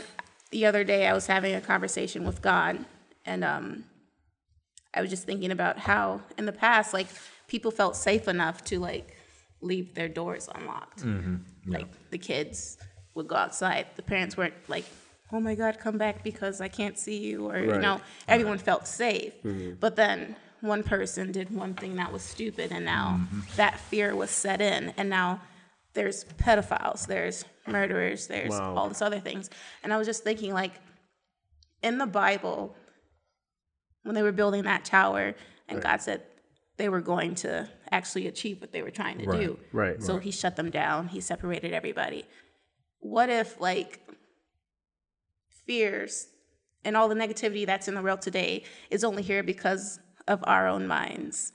the 0.51 0.67
other 0.67 0.85
day, 0.85 1.07
I 1.09 1.13
was 1.13 1.27
having 1.27 1.55
a 1.55 1.61
conversation 1.61 2.25
with 2.25 2.41
God, 2.41 2.85
and 3.25 3.45
um, 3.45 3.85
I 4.93 5.01
was 5.01 5.11
just 5.11 5.25
thinking 5.25 5.51
about 5.51 5.79
how 5.79 6.21
in 6.39 6.47
the 6.47 6.53
past, 6.53 6.93
like 6.93 7.07
people 7.49 7.71
felt 7.71 7.97
safe 7.97 8.29
enough 8.29 8.65
to 8.65 8.79
like 8.79 9.17
leave 9.61 9.95
their 9.95 10.09
doors 10.09 10.49
unlocked. 10.55 11.03
Mm-hmm. 11.03 11.73
Like 11.73 11.89
the 12.11 12.19
kids 12.19 12.79
would 13.15 13.29
go 13.29 13.37
outside. 13.37 13.87
The 13.97 14.03
parents 14.03 14.37
weren't 14.37 14.55
like, 14.69 14.85
"Oh 15.33 15.41
my 15.41 15.55
God, 15.55 15.79
come 15.79 15.99
back 15.99 16.23
because 16.23 16.61
I 16.61 16.69
can't 16.69 16.99
see 16.99 17.19
you," 17.19 17.49
or 17.49 17.59
you 17.59 17.79
know, 17.79 18.01
everyone 18.29 18.59
felt 18.59 18.87
safe. 18.87 19.35
Mm-hmm. 19.43 19.75
But 19.81 19.97
then 19.97 20.37
one 20.61 20.83
person 20.83 21.33
did 21.33 21.55
one 21.55 21.75
thing 21.75 21.97
that 21.97 22.13
was 22.13 22.23
stupid, 22.23 22.73
and 22.73 22.85
now 22.85 23.21
mm-hmm. 23.21 23.41
that 23.57 23.79
fear 23.81 24.15
was 24.15 24.31
set 24.31 24.61
in, 24.61 24.93
and 24.97 25.09
now 25.09 25.41
there's 25.95 26.25
pedophiles, 26.25 27.07
there's 27.07 27.45
murderers, 27.67 28.27
there's 28.27 28.51
Wow. 28.51 28.75
all 28.77 28.89
this 28.89 29.01
other 29.01 29.21
things. 29.21 29.49
And 29.83 29.93
I 29.93 29.97
was 29.97 30.07
just 30.07 30.25
thinking, 30.25 30.53
like, 30.53 30.73
in 31.83 31.99
the 31.99 32.07
Bible, 32.07 32.75
when 34.05 34.15
they 34.15 34.23
were 34.23 34.33
building 34.33 34.63
that 34.65 34.85
tower, 34.85 35.35
and 35.69 35.83
God 35.83 36.01
said 36.01 36.23
they 36.77 36.89
were 36.89 37.01
going 37.01 37.35
to 37.37 37.69
actually 37.91 38.27
achieve 38.27 38.61
what 38.61 38.73
they 38.73 38.83
were 38.83 38.91
trying 38.91 39.19
to 39.19 39.27
do. 39.27 39.59
right, 39.73 40.03
So 40.03 40.19
he 40.19 40.31
shut 40.31 40.57
them 40.57 40.71
down, 40.71 41.09
he 41.09 41.21
separated 41.21 41.73
everybody. 41.73 42.25
What 43.01 43.29
if, 43.29 43.61
like, 43.61 44.01
fears 45.67 46.29
and 46.85 46.97
all 46.97 47.09
the 47.09 47.15
negativity 47.15 47.67
that's 47.67 47.89
in 47.89 47.95
the 47.95 48.03
world 48.03 48.23
today 48.23 48.65
is 48.91 49.05
only 49.05 49.23
here 49.23 49.43
because 49.43 49.99
of 50.29 50.43
our 50.47 50.69
own 50.69 50.87
minds? 50.87 51.53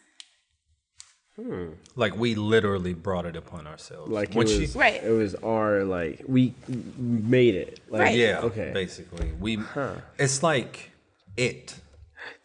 Hmm. 1.36 1.70
Like 1.96 2.18
we 2.18 2.36
literally 2.36 2.94
brought 2.94 3.26
it 3.26 3.36
upon 3.36 3.66
ourselves. 3.66 4.12
like 4.12 4.34
when 4.34 4.46
it 4.48 4.50
she 4.50 4.62
was, 4.62 4.76
Right. 4.76 5.02
It 5.02 5.12
was 5.12 5.36
our 5.36 5.86
like 5.86 6.22
we 6.28 6.54
made 6.98 7.56
it. 7.56 7.80
Like, 7.90 8.02
Right. 8.02 8.18
Yeah. 8.18 8.40
Okay. 8.40 8.72
Basically, 8.74 9.32
we. 9.40 9.56
Huh. 9.56 9.96
It's 10.18 10.44
like 10.44 10.92
it. 11.38 11.76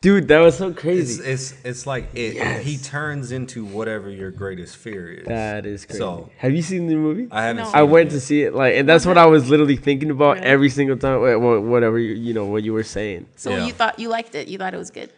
Dude, 0.01 0.29
that 0.29 0.41
was 0.41 0.57
so 0.59 0.73
crazy. 0.73 1.23
it's 1.23 1.55
it's 1.65 1.87
like 1.87 2.09
it. 2.15 2.63
He 2.63 2.77
turns 2.79 3.33
into 3.33 3.65
whatever 3.65 4.11
your 4.11 4.31
greatest 4.31 4.77
fear 4.77 5.13
is. 5.13 5.27
that 5.27 5.67
is 5.67 5.85
crazy. 5.87 5.99
So 5.99 6.31
Have 6.39 6.55
you 6.55 6.63
seen 6.63 6.87
the 6.87 6.97
movie? 6.97 7.29
I 7.31 7.45
haven't. 7.47 7.63
No. 7.65 7.69
Seen 7.71 7.77
I 7.77 7.83
went 7.83 8.11
yet. 8.11 8.15
to 8.15 8.21
see 8.21 8.43
it, 8.43 8.55
like, 8.55 8.75
and 8.77 8.89
that's 8.89 9.07
what 9.07 9.19
I 9.19 9.27
was 9.27 9.49
literally 9.51 9.77
thinking 9.77 10.11
about 10.11 10.37
Really? 10.37 10.47
every 10.47 10.69
single 10.71 10.97
time. 10.97 11.21
wha- 11.21 11.37
wha- 11.39 11.61
Whatever 11.61 11.99
you, 11.99 12.15
you 12.15 12.35
know, 12.35 12.47
what 12.47 12.63
you 12.65 12.73
were 12.73 12.83
saying. 12.85 13.27
So 13.37 13.51
Yeah. 13.51 13.67
you 13.67 13.73
thought 13.73 13.99
you 13.99 14.09
liked 14.09 14.35
it, 14.35 14.49
you 14.49 14.59
thought 14.59 14.75
it 14.75 14.79
was 14.79 14.91
good. 14.91 15.11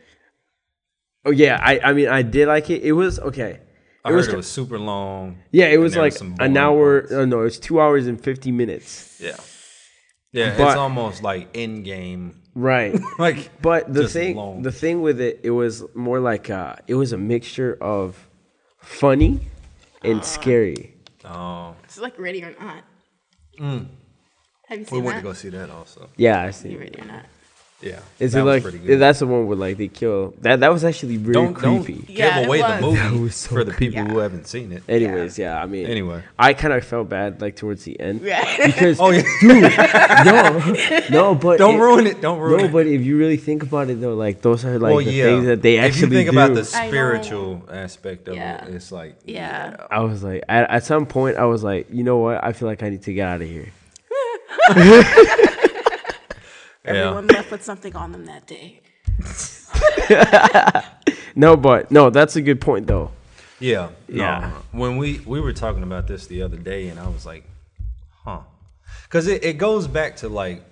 Oh 1.25 1.30
yeah, 1.32 1.61
I, 1.62 1.80
I 1.82 1.92
mean, 1.92 2.08
I 2.08 2.23
did 2.23 2.46
like 2.49 2.70
it. 2.70 2.82
It 2.82 2.92
was 2.92 3.18
okay. 3.18 3.61
I 4.04 4.11
it 4.11 4.12
heard 4.12 4.16
was, 4.18 4.28
it 4.28 4.37
was 4.37 4.46
super 4.46 4.78
long. 4.78 5.38
yeah, 5.50 5.66
it 5.66 5.78
was 5.78 5.96
like 5.96 6.12
some 6.12 6.28
an 6.38 6.54
boring 6.54 6.56
hour. 6.56 7.00
parts. 7.00 7.12
Oh 7.12 7.25
no, 7.25 7.42
it's 7.42 7.58
two 7.58 7.80
hours 7.80 8.06
and 8.06 8.20
fifty 8.23 8.52
minutes. 8.52 9.18
Yeah. 9.20 9.37
Yeah, 10.32 10.54
But- 10.56 10.68
it's 10.68 10.76
almost 10.76 11.23
like 11.23 11.49
in 11.56 11.82
game. 11.82 12.42
Right. 12.56 12.98
Like, 13.18 13.50
But 13.60 13.92
the 13.92 14.02
just 14.02 14.14
thing, 14.14 14.34
long. 14.36 14.62
the 14.62 14.72
thing 14.72 15.02
with 15.02 15.20
it, 15.20 15.40
it 15.44 15.50
was 15.50 15.84
more 15.94 16.18
like 16.20 16.48
uh, 16.50 16.76
it 16.86 16.94
was 16.94 17.12
a 17.12 17.18
mixture 17.18 17.76
of 17.80 18.28
funny 18.80 19.40
and 20.02 20.25
scary. 20.25 20.96
oh, 21.25 21.75
It's 21.84 21.98
like 21.98 22.18
ready 22.18 22.42
or 22.42 22.54
not. 22.58 22.82
Have 23.58 24.78
you 24.78 24.78
we 24.78 24.84
seen 24.86 25.04
went 25.04 25.16
that? 25.16 25.20
to 25.20 25.22
go 25.22 25.32
see 25.34 25.50
that 25.50 25.68
also. 25.70 26.08
Yeah, 26.16 26.40
I 26.42 26.50
see. 26.50 26.75
Ready 26.76 26.98
or 27.00 27.04
not? 27.04 27.26
Yeah, 27.83 28.00
Is 28.18 28.33
that 28.33 28.40
it 28.40 28.45
like 28.45 28.62
good. 28.62 28.99
that's 28.99 29.18
the 29.18 29.26
one 29.26 29.47
where 29.47 29.54
like 29.56 29.76
they 29.76 29.88
kill 29.88 30.33
that? 30.40 30.61
That 30.61 30.73
was 30.73 30.83
actually 30.83 31.18
really 31.18 31.33
don't 31.35 31.52
creepy. 31.52 31.92
don't 31.92 32.06
give 32.06 32.37
it 32.37 32.47
away 32.47 32.62
the 32.62 32.78
movie 32.80 33.28
so 33.30 33.49
for 33.50 33.64
the 33.64 33.73
people 33.73 34.00
creepy. 34.00 34.12
who 34.14 34.18
haven't 34.18 34.47
seen 34.47 34.73
it. 34.73 34.83
Anyways, 34.88 35.38
yeah. 35.38 35.61
I 35.62 35.66
mean, 35.66 35.85
Anyway. 35.87 36.23
I 36.38 36.54
kind 36.54 36.73
of 36.73 36.83
felt 36.87 37.11
bad 37.11 37.42
like 37.42 37.54
towards 37.54 37.85
the 37.85 38.00
end 38.00 38.23
Yeah. 38.23 38.66
because 38.66 38.99
Oh 39.00 39.11
yeah, 39.11 39.23
no, 40.25 40.75
no, 41.11 41.35
but 41.35 41.59
don't 41.59 41.75
it- 41.75 41.78
ruin 41.80 42.06
it. 42.06 42.21
Don't 42.23 42.38
ruin 42.40 42.59
No, 42.61 42.64
it. 42.64 42.73
but 42.73 42.87
if 42.87 43.02
you 43.02 43.18
really 43.18 43.37
think 43.37 43.62
about 43.62 43.90
it 43.90 44.00
though, 44.00 44.14
like 44.14 44.40
those 44.40 44.64
are 44.64 44.78
like 44.78 44.95
well, 44.95 45.04
the 45.04 45.12
yeah. 45.12 45.25
things 45.25 45.45
that 45.47 45.61
they 45.61 45.76
if 45.76 45.85
actually 45.85 46.09
you 46.09 46.14
think 46.25 46.30
do. 46.30 46.37
about 46.38 46.54
the 46.54 46.64
spiritual 46.64 47.62
aspect 47.71 48.26
of 48.28 48.37
Yeah. 48.37 48.64
it, 48.64 48.75
it's 48.75 48.90
like 48.90 49.16
Yeah. 49.26 49.76
I 49.90 50.00
was 50.00 50.23
like, 50.25 50.42
at, 50.49 50.71
at 50.71 50.85
some 50.87 51.04
point, 51.04 51.37
I 51.37 51.45
was 51.45 51.62
like, 51.62 51.88
you 51.90 52.04
know 52.04 52.16
what? 52.16 52.42
I 52.42 52.52
feel 52.54 52.68
like 52.68 52.83
I 52.83 52.88
need 52.88 53.02
to 53.02 53.12
get 53.12 53.28
out 53.28 53.42
of 53.42 53.49
here. 53.49 53.68
Everyone 56.87 57.26
left 57.26 57.50
with 57.50 57.62
something 57.64 57.95
on 57.97 58.12
them 58.12 58.26
that 58.26 58.47
day. 58.47 58.81
No, 61.38 61.55
but 61.55 61.90
no, 61.90 62.09
that's 62.09 62.35
a 62.37 62.40
good 62.40 62.62
point 62.62 62.87
though. 62.87 63.11
Yeah, 63.61 63.90
Yeah. 64.09 64.52
No, 64.73 64.78
when 64.78 64.97
we 64.97 65.21
we 65.26 65.38
were 65.40 65.52
talking 65.52 65.83
about 65.83 66.07
this 66.07 66.26
the 66.26 66.43
other 66.43 66.57
day, 66.57 66.88
and 66.88 66.99
I 66.99 67.09
was 67.09 67.26
like, 67.26 67.45
huh, 68.25 68.40
because 69.05 69.26
it, 69.26 69.45
it 69.45 69.59
goes 69.59 69.87
back 69.87 70.16
to 70.16 70.31
like, 70.31 70.62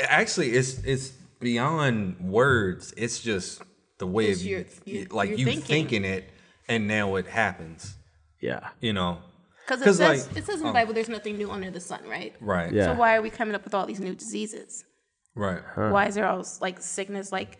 actually, 0.00 0.50
it's 0.52 0.78
it's 0.84 1.10
beyond 1.40 2.20
words. 2.20 2.94
It's 2.96 3.20
just 3.20 3.60
the 3.98 4.06
way 4.06 4.26
It's 4.28 4.40
of 4.40 4.46
you, 4.46 4.56
your- 4.86 5.00
you- 5.02 5.06
like 5.10 5.28
you're 5.28 5.38
you 5.38 5.44
thinking. 5.44 5.66
thinking 5.66 6.04
it, 6.06 6.30
and 6.68 6.88
now 6.88 7.16
it 7.16 7.26
happens. 7.26 7.94
Yeah, 8.40 8.68
You 8.80 8.92
know, 8.94 9.18
Because 9.66 9.82
it 9.82 9.84
'Cause, 9.84 9.96
says, 9.98 10.28
like, 10.28 10.36
it 10.38 10.46
says 10.46 10.56
in 10.56 10.62
the 10.62 10.68
um, 10.68 10.72
Bible 10.74 10.94
there's 10.94 11.08
nothing 11.10 11.36
new 11.36 11.50
under 11.50 11.70
the 11.70 11.80
sun, 11.80 12.00
right? 12.08 12.34
right? 12.40 12.72
Yeah. 12.72 12.84
So 12.86 12.94
why 12.94 13.16
are 13.16 13.20
we 13.22 13.28
coming 13.30 13.54
up 13.54 13.64
with 13.64 13.74
all 13.74 13.84
these 13.84 14.00
new 14.00 14.14
diseases? 14.14 14.84
Right. 15.38 15.62
Why 15.92 16.06
is 16.06 16.14
there 16.14 16.26
all 16.26 16.38
this, 16.38 16.60
like 16.60 16.80
sickness? 16.80 17.32
Like 17.32 17.58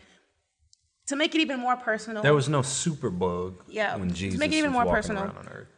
to 1.06 1.16
make 1.16 1.34
it 1.34 1.40
even 1.40 1.58
more 1.60 1.76
personal. 1.76 2.22
There 2.22 2.34
was 2.34 2.48
no 2.48 2.62
super 2.62 3.10
bug. 3.10 3.62
Yeah, 3.68 3.96
when 3.96 4.08
to 4.08 4.14
Jesus 4.14 4.38
make 4.38 4.52
it 4.52 4.56
even 4.56 4.72
more 4.72 4.86
personal. 4.86 5.24
around 5.24 5.36
on 5.38 5.48
earth. 5.48 5.68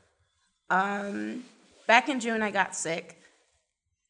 um, 0.71 1.45
back 1.87 2.09
in 2.09 2.21
June, 2.21 2.43
I 2.43 2.51
got 2.51 2.75
sick. 2.75 3.19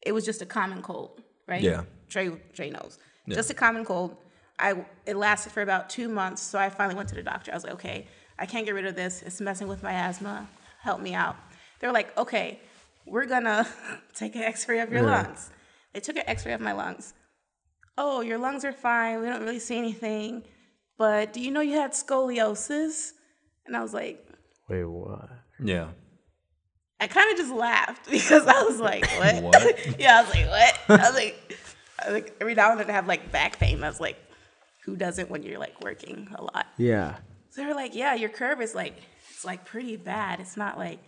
It 0.01 0.13
was 0.13 0.25
just 0.25 0.41
a 0.41 0.45
common 0.45 0.81
cold, 0.81 1.21
right? 1.47 1.61
Yeah. 1.61 1.83
Trey, 2.09 2.29
Trey 2.53 2.69
knows. 2.71 2.97
Just 3.29 3.49
a 3.49 3.53
common 3.53 3.85
cold. 3.85 4.17
I 4.59 4.83
it 5.05 5.15
lasted 5.15 5.51
for 5.53 5.61
about 5.61 5.89
two 5.89 6.09
months. 6.09 6.41
So 6.41 6.59
I 6.59 6.69
finally 6.69 6.95
went 6.95 7.09
to 7.09 7.15
the 7.15 7.23
doctor. 7.23 7.51
I 7.51 7.55
was 7.55 7.63
like, 7.63 7.73
okay, 7.73 8.07
I 8.37 8.45
can't 8.45 8.65
get 8.65 8.73
rid 8.75 8.85
of 8.85 8.95
this. 8.95 9.21
It's 9.21 9.39
messing 9.39 9.67
with 9.67 9.81
my 9.83 9.93
asthma. 9.93 10.47
Help 10.81 10.99
me 11.01 11.13
out. 11.13 11.35
They're 11.79 11.91
like, 11.91 12.15
okay, 12.17 12.59
we're 13.05 13.25
gonna 13.25 13.67
take 14.15 14.35
an 14.35 14.41
X-ray 14.43 14.79
of 14.79 14.91
your 14.91 15.03
lungs. 15.03 15.49
They 15.93 15.99
took 15.99 16.15
an 16.17 16.23
X-ray 16.27 16.53
of 16.53 16.61
my 16.61 16.73
lungs. 16.73 17.13
Oh, 17.97 18.21
your 18.21 18.37
lungs 18.37 18.65
are 18.65 18.73
fine. 18.73 19.19
We 19.21 19.27
don't 19.27 19.41
really 19.41 19.59
see 19.59 19.77
anything. 19.77 20.43
But 20.97 21.33
do 21.33 21.41
you 21.41 21.51
know 21.51 21.61
you 21.61 21.77
had 21.77 21.91
scoliosis? 21.91 23.11
And 23.65 23.75
I 23.75 23.81
was 23.81 23.93
like, 23.93 24.25
Wait, 24.69 24.85
what? 24.85 25.29
Yeah. 25.61 25.89
I 26.99 27.07
kind 27.07 27.31
of 27.31 27.37
just 27.37 27.51
laughed 27.51 28.07
because 28.11 28.47
I 28.47 28.63
was 28.63 28.79
like, 28.79 29.05
what? 29.17 29.43
What? 29.43 29.99
yeah, 29.99 30.19
I 30.19 30.21
was 30.21 30.33
like, 30.33 30.47
what? 30.47 31.01
I 31.01 31.07
was 31.09 31.15
like, 31.15 31.57
I 31.99 32.05
was 32.05 32.13
like, 32.13 32.35
every 32.39 32.55
now 32.55 32.71
and 32.71 32.79
then 32.79 32.89
I 32.89 32.93
have 32.93 33.07
like 33.07 33.31
back 33.31 33.59
pain. 33.59 33.83
I 33.83 33.89
was 33.89 33.99
like, 33.99 34.17
who 34.85 34.95
doesn't 34.95 35.29
when 35.29 35.43
you're 35.43 35.59
like 35.59 35.81
working 35.83 36.29
a 36.35 36.43
lot? 36.43 36.67
Yeah. 36.77 37.17
So 37.49 37.63
they're 37.63 37.75
like, 37.75 37.95
yeah, 37.95 38.13
your 38.15 38.29
curve 38.29 38.61
is 38.61 38.73
like, 38.73 38.95
it's 39.29 39.43
like 39.43 39.65
pretty 39.65 39.97
bad. 39.97 40.39
It's 40.39 40.55
not 40.55 40.77
like, 40.77 40.99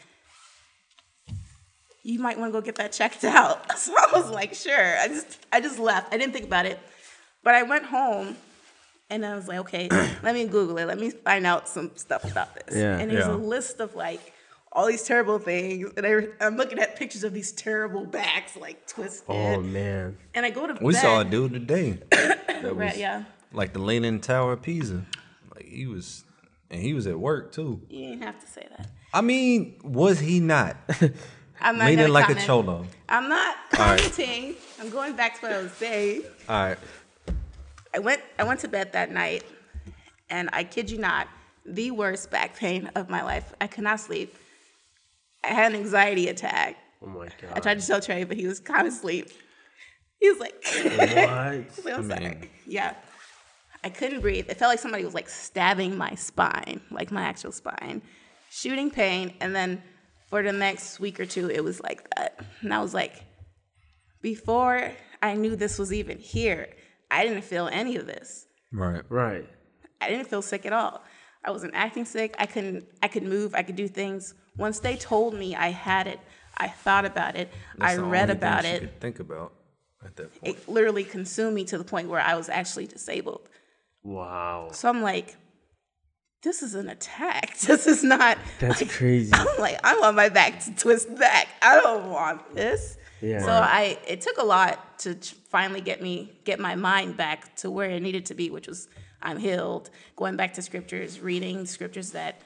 you 2.04 2.20
might 2.20 2.38
want 2.38 2.54
to 2.54 2.60
go 2.60 2.64
get 2.64 2.76
that 2.76 2.92
checked 2.92 3.24
out. 3.24 3.66
So 3.78 3.94
I 3.98 4.08
was 4.20 4.30
like, 4.30 4.54
sure. 4.54 4.98
I 5.00 5.08
just, 5.08 5.40
I 5.52 5.60
just 5.62 5.80
left. 5.80 6.14
I 6.14 6.18
didn't 6.18 6.34
think 6.34 6.46
about 6.46 6.66
it. 6.66 6.80
But 7.44 7.56
I 7.56 7.64
went 7.64 7.86
home 7.86 8.36
and 9.10 9.26
I 9.26 9.36
was 9.36 9.48
like, 9.48 9.60
okay, 9.60 9.88
let 10.24 10.34
me 10.36 10.46
Google 10.46 10.78
it. 10.78 10.86
Let 10.86 11.00
me 11.00 11.10
find 11.12 11.46
out 11.46 11.68
some 11.68 11.92
stuff 11.96 12.24
about 12.30 12.54
this. 12.56 12.76
Yeah. 12.78 12.98
And 12.98 13.10
there's 13.12 13.26
Yeah. 13.28 13.34
a 13.34 13.38
list 13.38 13.80
of 13.80 13.96
like 13.96 14.34
all 14.72 14.88
these 14.88 15.04
terrible 15.04 15.40
things. 15.40 15.92
And 15.98 16.06
I, 16.06 16.28
I'm 16.46 16.56
looking 16.58 16.80
at 16.80 16.96
pictures 16.98 17.24
of 17.24 17.34
these 17.34 17.52
terrible 17.52 18.06
backs, 18.06 18.56
like 18.56 18.88
twisted. 18.88 19.26
Oh 19.30 19.62
man. 19.62 20.18
And 20.34 20.46
I 20.46 20.50
go 20.50 20.66
to 20.68 20.74
We 20.84 20.94
bed. 20.94 21.02
saw 21.02 21.20
a 21.22 21.26
dude 21.26 21.54
today. 21.54 22.00
That 22.64 22.76
Right, 22.76 22.92
was 22.92 22.98
yeah. 22.98 23.24
like 23.52 23.74
the 23.74 23.80
Leaning 23.80 24.22
Tower 24.22 24.54
of 24.54 24.62
Pisa. 24.62 25.04
Like 25.54 25.66
he 25.66 25.86
was, 25.86 26.24
and 26.72 26.82
he 26.82 26.94
was 26.94 27.06
at 27.08 27.20
work 27.20 27.52
too. 27.52 27.82
You 27.90 28.08
didn't 28.12 28.24
have 28.24 28.40
to 28.40 28.48
say 28.48 28.66
that. 28.78 28.88
I 29.14 29.20
mean, 29.20 29.76
was 29.84 30.20
he 30.22 30.40
not 30.40 30.78
I'm 31.64 31.78
not 31.78 31.86
leaning 31.86 32.04
gonna 32.06 32.14
like 32.14 32.26
comment. 32.26 32.44
a 32.44 32.46
cholo? 32.46 32.86
I'm 33.10 33.30
not 33.30 33.56
right. 33.78 34.56
I'm 34.80 34.90
going 34.90 35.16
back 35.16 35.40
to 35.40 35.46
what 35.46 35.52
I 35.52 35.62
was 35.62 35.72
saying. 35.74 36.24
All 36.50 36.64
right. 36.64 36.78
I 37.94 38.00
went 38.00 38.22
I 38.38 38.44
went 38.44 38.60
to 38.62 38.68
bed 38.68 38.94
that 38.94 39.12
night 39.12 39.44
and 40.30 40.50
I 40.52 40.64
kid 40.64 40.90
you 40.90 40.98
not, 40.98 41.28
the 41.66 41.92
worst 41.92 42.32
back 42.32 42.58
pain 42.58 42.90
of 42.96 43.10
my 43.10 43.24
life. 43.24 43.54
I 43.62 43.68
could 43.68 43.84
not 43.84 44.00
sleep. 44.00 44.36
I 45.44 45.48
had 45.48 45.74
an 45.74 45.80
anxiety 45.80 46.28
attack. 46.28 46.78
Oh 47.02 47.08
my 47.08 47.26
god! 47.26 47.52
I 47.54 47.60
tried 47.60 47.80
to 47.80 47.86
tell 47.86 48.02
Trey, 48.02 48.24
but 48.24 48.38
he 48.38 48.48
was 48.48 48.60
kind 48.60 48.88
of 48.88 48.94
asleep. 48.94 49.30
He 50.20 50.30
was 50.30 50.40
like, 50.40 50.56
What? 50.64 51.88
I'm 51.94 52.10
sorry. 52.10 52.50
Yeah. 52.66 52.96
I 53.84 53.90
couldn't 53.90 54.22
breathe. 54.22 54.50
It 54.50 54.58
felt 54.58 54.70
like 54.70 54.80
somebody 54.80 55.04
was 55.04 55.14
like 55.14 55.28
stabbing 55.28 55.98
my 55.98 56.16
spine, 56.16 56.80
like 56.90 57.12
my 57.12 57.24
actual 57.24 57.52
spine, 57.52 58.02
shooting 58.50 58.90
pain. 58.90 59.34
And 59.42 59.54
then 59.54 59.84
for 60.34 60.42
the 60.42 60.52
next 60.52 61.00
week 61.00 61.20
or 61.20 61.28
two, 61.28 61.48
it 61.48 61.64
was 61.64 61.80
like 61.80 62.10
that. 62.16 62.40
And 62.62 62.74
I 62.74 62.82
was 62.82 62.92
like, 62.92 63.24
before 64.24 64.92
I 65.22 65.36
knew 65.36 65.56
this 65.56 65.78
was 65.78 65.94
even 65.94 66.18
here, 66.18 66.70
I 67.12 67.24
didn't 67.24 67.44
feel 67.44 67.68
any 67.72 67.98
of 67.98 68.08
this. 68.08 68.48
Right. 68.72 69.04
Right. 69.10 69.48
I 70.02 70.10
didn't 70.10 70.28
feel 70.28 70.42
sick 70.42 70.66
at 70.66 70.74
all. 70.74 71.04
I 71.46 71.52
wasn't 71.52 71.76
acting 71.76 72.06
sick. 72.06 72.34
I 72.40 72.48
couldn't. 72.48 72.84
I 73.04 73.10
could 73.10 73.22
move. 73.22 73.54
I 73.54 73.62
could 73.62 73.76
do 73.76 73.88
things. 73.88 74.34
Once 74.58 74.80
they 74.80 74.96
told 74.96 75.36
me 75.36 75.56
I 75.56 75.68
had 75.68 76.08
it, 76.08 76.20
I 76.58 76.68
thought 76.68 77.06
about 77.06 77.36
it. 77.36 77.54
That's 77.78 77.94
I 77.94 77.98
the 77.98 78.04
read 78.04 78.32
only 78.32 78.34
thing 78.34 78.38
about 78.38 78.64
she 78.64 78.70
it. 78.70 78.80
could 78.80 79.00
think 79.02 79.20
about 79.20 79.54
at 80.04 80.16
that 80.16 80.42
point. 80.42 80.58
It 80.58 80.68
literally 80.68 81.04
consumed 81.04 81.54
me 81.54 81.64
to 81.66 81.78
the 81.78 81.84
point 81.84 82.10
where 82.10 82.22
I 82.22 82.34
was 82.34 82.50
actually 82.50 82.88
disabled. 82.88 83.50
Wow. 84.02 84.70
So 84.72 84.90
I'm 84.90 85.04
like, 85.04 85.36
this 86.44 86.62
is 86.62 86.76
an 86.76 86.90
attack. 86.90 87.58
This 87.68 87.88
is 87.88 88.04
not. 88.04 88.38
That's 88.60 88.82
like- 88.82 88.92
crazy. 88.92 89.32
I'm 89.34 89.48
like, 89.60 89.80
I 89.84 89.98
want 90.00 90.16
my 90.16 90.30
back 90.30 90.60
to 90.66 90.76
twist 90.76 91.16
back. 91.16 91.48
I 91.62 91.80
don't 91.80 92.10
want 92.12 92.54
this. 92.54 92.98
Yeah. 93.22 93.42
So 93.42 93.52
I, 93.52 93.98
it 94.06 94.20
took 94.22 94.38
a 94.38 94.44
lot 94.44 95.00
to 95.00 95.16
finally 95.50 95.80
get 95.80 96.02
me, 96.02 96.34
get 96.44 96.60
my 96.60 96.76
mind 96.76 97.16
back 97.16 97.56
to 97.58 97.72
where 97.72 97.90
it 97.90 98.02
needed 98.02 98.26
to 98.28 98.34
be, 98.34 98.50
which 98.50 98.68
was 98.68 98.90
I'm 99.22 99.38
healed. 99.38 99.90
Going 100.18 100.36
back 100.36 100.54
to 100.56 100.62
scriptures, 100.62 101.22
reading 101.22 101.66
scriptures 101.66 102.12
that, 102.12 102.42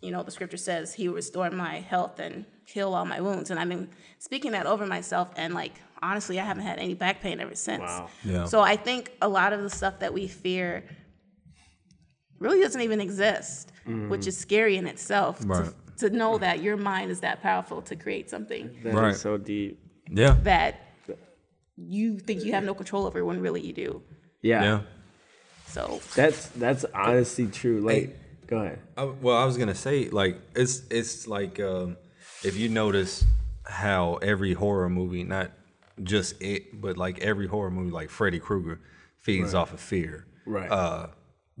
you 0.00 0.10
know, 0.10 0.24
the 0.24 0.32
scripture 0.32 0.56
says 0.56 0.94
He 0.94 1.08
will 1.08 1.14
restore 1.14 1.50
my 1.50 1.76
health 1.80 2.18
and 2.18 2.44
heal 2.66 2.92
all 2.94 3.04
my 3.04 3.20
wounds, 3.20 3.50
and 3.50 3.60
I've 3.60 3.68
been 3.68 3.88
speaking 4.18 4.52
that 4.52 4.66
over 4.66 4.84
myself. 4.86 5.28
And 5.36 5.54
like 5.54 5.74
honestly, 6.02 6.40
I 6.40 6.44
haven't 6.44 6.64
had 6.64 6.78
any 6.78 6.94
back 6.94 7.20
pain 7.22 7.38
ever 7.40 7.54
since. 7.54 7.82
Wow. 7.82 8.10
Yeah. 8.24 8.44
So 8.46 8.60
I 8.60 8.76
think 8.76 9.12
a 9.22 9.28
lot 9.28 9.52
of 9.52 9.62
the 9.62 9.70
stuff 9.70 10.00
that 10.00 10.12
we 10.12 10.26
fear 10.26 10.84
really 12.44 12.60
doesn't 12.60 12.80
even 12.88 13.00
exist, 13.00 13.72
which 14.12 14.26
is 14.26 14.36
scary 14.36 14.76
in 14.76 14.86
itself. 14.86 15.40
to- 15.40 15.46
Right. 15.46 15.72
To, 15.98 16.10
know 16.10 16.38
that 16.38 16.60
your 16.62 16.76
mind 16.76 17.10
is 17.12 17.20
that 17.20 17.40
powerful 17.40 17.80
to 17.82 17.94
create 17.96 18.28
something 18.28 18.64
That 18.82 18.88
is 18.90 18.94
Right. 18.94 19.16
so 19.16 19.36
deep. 19.38 19.78
Yeah. 20.10 20.36
that 20.42 20.72
you 21.76 22.18
think 22.18 22.44
you 22.44 22.52
have 22.52 22.64
no 22.64 22.74
control 22.74 23.06
over 23.06 23.24
when 23.24 23.40
really 23.40 23.60
you 23.60 23.72
do. 23.72 24.02
Yeah. 24.42 24.62
Yeah. 24.62 24.80
So 25.66 26.00
That's 26.14 26.48
that's 26.64 26.84
honestly 26.94 27.46
true. 27.46 27.80
Like, 27.80 27.94
Hey. 27.96 28.14
go 28.46 28.58
ahead. 28.58 28.78
I, 28.96 29.04
well, 29.04 29.36
I 29.36 29.44
was 29.44 29.56
gonna 29.56 29.74
say 29.74 30.08
like 30.10 30.36
it's 30.54 30.82
it's 30.90 31.26
like 31.26 31.58
um, 31.60 31.96
if 32.44 32.56
you 32.56 32.68
notice 32.68 33.24
how 33.64 34.16
every 34.16 34.52
horror 34.52 34.88
movie, 34.90 35.24
not 35.24 35.50
just 36.02 36.40
it, 36.42 36.80
but 36.80 36.96
like 36.96 37.18
every 37.20 37.46
horror 37.46 37.70
movie, 37.70 37.90
like 37.90 38.10
Freddy 38.10 38.38
Krueger, 38.40 38.80
feeds 39.18 39.54
off 39.54 39.72
of 39.72 39.80
fear. 39.80 40.26
Right. 40.46 40.70
Uh, 40.70 41.06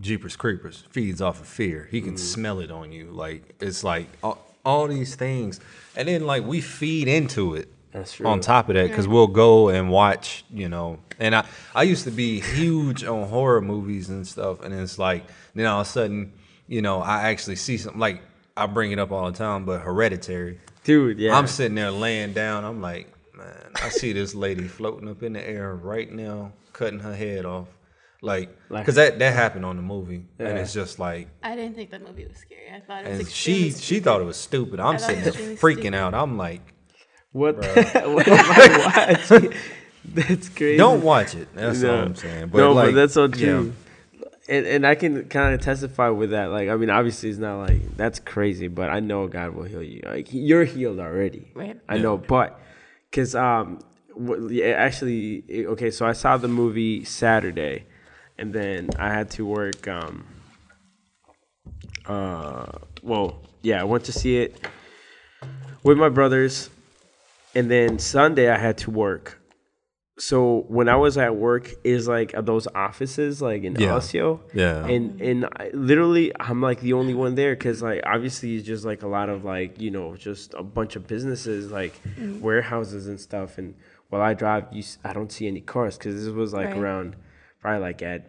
Jeepers 0.00 0.36
Creepers 0.36 0.84
feeds 0.90 1.22
off 1.22 1.40
of 1.40 1.46
fear. 1.46 1.88
He 1.90 2.00
can 2.00 2.14
mm. 2.14 2.18
smell 2.18 2.60
it 2.60 2.70
on 2.70 2.92
you. 2.92 3.10
Like 3.10 3.54
it's 3.60 3.84
like 3.84 4.08
all, 4.22 4.38
all 4.64 4.88
these 4.88 5.14
things, 5.14 5.60
and 5.96 6.08
then 6.08 6.26
like 6.26 6.44
we 6.44 6.60
feed 6.60 7.08
into 7.08 7.54
it. 7.54 7.68
That's 7.92 8.14
true. 8.14 8.26
On 8.26 8.40
top 8.40 8.68
of 8.68 8.74
that, 8.74 8.88
because 8.88 9.06
we'll 9.06 9.28
go 9.28 9.68
and 9.68 9.88
watch, 9.88 10.44
you 10.50 10.68
know, 10.68 10.98
and 11.20 11.34
I 11.34 11.46
I 11.74 11.84
used 11.84 12.04
to 12.04 12.10
be 12.10 12.40
huge 12.40 13.04
on 13.04 13.28
horror 13.28 13.60
movies 13.60 14.10
and 14.10 14.26
stuff, 14.26 14.62
and 14.62 14.74
it's 14.74 14.98
like 14.98 15.24
then 15.54 15.66
all 15.66 15.80
of 15.80 15.86
a 15.86 15.90
sudden, 15.90 16.32
you 16.66 16.82
know, 16.82 17.00
I 17.00 17.28
actually 17.30 17.56
see 17.56 17.78
something 17.78 18.00
like 18.00 18.20
I 18.56 18.66
bring 18.66 18.90
it 18.92 18.98
up 18.98 19.12
all 19.12 19.30
the 19.30 19.36
time, 19.36 19.64
but 19.64 19.80
Hereditary. 19.80 20.60
Dude, 20.82 21.18
yeah. 21.18 21.36
I'm 21.36 21.46
sitting 21.46 21.76
there 21.76 21.90
laying 21.90 22.32
down. 22.32 22.64
I'm 22.64 22.80
like, 22.82 23.08
man, 23.34 23.70
I 23.76 23.88
see 23.88 24.12
this 24.12 24.34
lady 24.34 24.68
floating 24.68 25.08
up 25.08 25.22
in 25.22 25.32
the 25.32 25.48
air 25.48 25.74
right 25.74 26.10
now, 26.10 26.52
cutting 26.72 27.00
her 27.00 27.14
head 27.14 27.46
off, 27.46 27.68
Like- 28.24 28.56
because 28.70 28.94
that 28.96 29.18
that 29.20 29.34
happened 29.34 29.64
on 29.64 29.76
the 29.76 29.82
movie, 29.82 30.24
and 30.38 30.58
it's 30.58 30.72
just 30.72 30.98
like, 30.98 31.28
I 31.42 31.54
didn't 31.54 31.74
think 31.76 31.90
that 31.90 32.02
movie 32.06 32.26
was 32.26 32.36
scary. 32.38 32.68
I 32.74 32.80
thought 32.80 33.04
it 33.04 33.10
was 33.10 33.18
and 33.18 33.20
extremely 33.20 33.70
she 33.70 33.78
she 33.78 34.00
thought 34.00 34.20
it 34.20 34.24
was 34.24 34.36
stupid. 34.36 34.80
I'm 34.80 34.98
sitting 34.98 35.20
there 35.22 35.28
extremely 35.28 35.56
freaking 35.56 35.94
out. 35.94 36.14
I'm 36.14 36.36
like, 36.36 36.62
what, 37.32 37.56
what 37.58 38.28
am 38.28 38.40
I 38.40 39.16
watching? 39.30 39.52
That's 40.06 40.48
crazy. 40.50 40.76
don't 40.76 41.02
watch 41.02 41.34
it. 41.34 41.48
That's 41.54 41.80
No. 41.80 41.96
all 41.96 42.02
I'm 42.02 42.14
saying. 42.14 42.48
But 42.48 42.58
no, 42.58 42.72
like, 42.72 42.88
but 42.88 42.94
that's 42.94 43.14
so 43.14 43.24
yeah. 43.24 43.30
true. 43.36 43.72
And, 44.50 44.66
and 44.66 44.86
I 44.86 44.94
can 44.96 45.24
kind 45.30 45.54
of 45.54 45.62
testify 45.62 46.10
with 46.10 46.30
that. 46.32 46.50
Like, 46.50 46.68
I 46.68 46.76
mean, 46.76 46.90
obviously, 46.90 47.30
it's 47.30 47.38
not 47.38 47.56
like 47.58 47.96
that's 47.96 48.18
crazy, 48.20 48.68
but 48.68 48.90
I 48.90 49.00
know 49.00 49.26
God 49.28 49.54
will 49.54 49.64
heal 49.64 49.82
you. 49.82 50.02
Like, 50.04 50.28
you're 50.30 50.64
healed 50.64 51.00
already. 51.00 51.50
Right. 51.54 51.80
I 51.88 51.96
know, 51.98 52.18
but 52.18 52.60
because 53.10 53.34
um, 53.34 53.78
wh- 54.14 54.50
yeah, 54.50 54.66
actually, 54.72 55.44
okay, 55.68 55.90
so 55.90 56.04
I 56.04 56.12
saw 56.12 56.36
the 56.36 56.48
movie 56.48 57.04
Saturday, 57.04 57.86
and 58.38 58.52
then 58.52 58.90
I 58.98 59.08
had 59.12 59.30
to 59.32 59.46
work. 59.46 59.86
Um, 59.88 60.24
uh, 62.06 62.66
well, 63.02 63.40
yeah, 63.62 63.80
I 63.80 63.84
went 63.84 64.04
to 64.04 64.12
see 64.12 64.38
it 64.38 64.66
with 65.82 65.98
my 65.98 66.08
brothers, 66.08 66.70
and 67.54 67.70
then 67.70 67.98
Sunday 67.98 68.50
I 68.50 68.58
had 68.58 68.78
to 68.78 68.90
work. 68.90 69.40
So 70.16 70.64
when 70.68 70.88
I 70.88 70.94
was 70.94 71.18
at 71.18 71.34
work, 71.34 71.72
is 71.82 72.06
like 72.06 72.34
at 72.34 72.46
those 72.46 72.68
offices, 72.74 73.42
like 73.42 73.64
in 73.64 73.74
Yeah. 73.74 73.94
Osseo, 73.96 74.40
Yeah. 74.52 74.86
and 74.86 75.20
and 75.20 75.46
I, 75.56 75.70
literally 75.72 76.30
I'm 76.38 76.60
like 76.62 76.80
the 76.80 76.92
only 76.92 77.14
one 77.14 77.34
there 77.34 77.54
because 77.56 77.82
like 77.82 78.00
obviously 78.06 78.54
it's 78.54 78.64
just 78.66 78.84
like 78.84 79.02
a 79.02 79.08
lot 79.08 79.28
of 79.28 79.44
like 79.44 79.80
you 79.80 79.90
know 79.90 80.14
just 80.14 80.54
a 80.54 80.62
bunch 80.62 80.94
of 80.94 81.08
businesses 81.08 81.72
like 81.72 82.00
warehouses 82.40 83.08
and 83.08 83.18
stuff. 83.18 83.58
And 83.58 83.74
while 84.08 84.22
I 84.22 84.34
drive, 84.34 84.66
you 84.70 84.80
s- 84.82 84.98
I 85.04 85.12
don't 85.12 85.32
see 85.32 85.48
any 85.48 85.60
cars 85.60 85.98
because 85.98 86.14
this 86.24 86.32
was 86.32 86.52
like 86.52 86.68
Right. 86.68 86.76
around 86.76 87.16
probably 87.64 87.80
like 87.80 88.02
at 88.02 88.26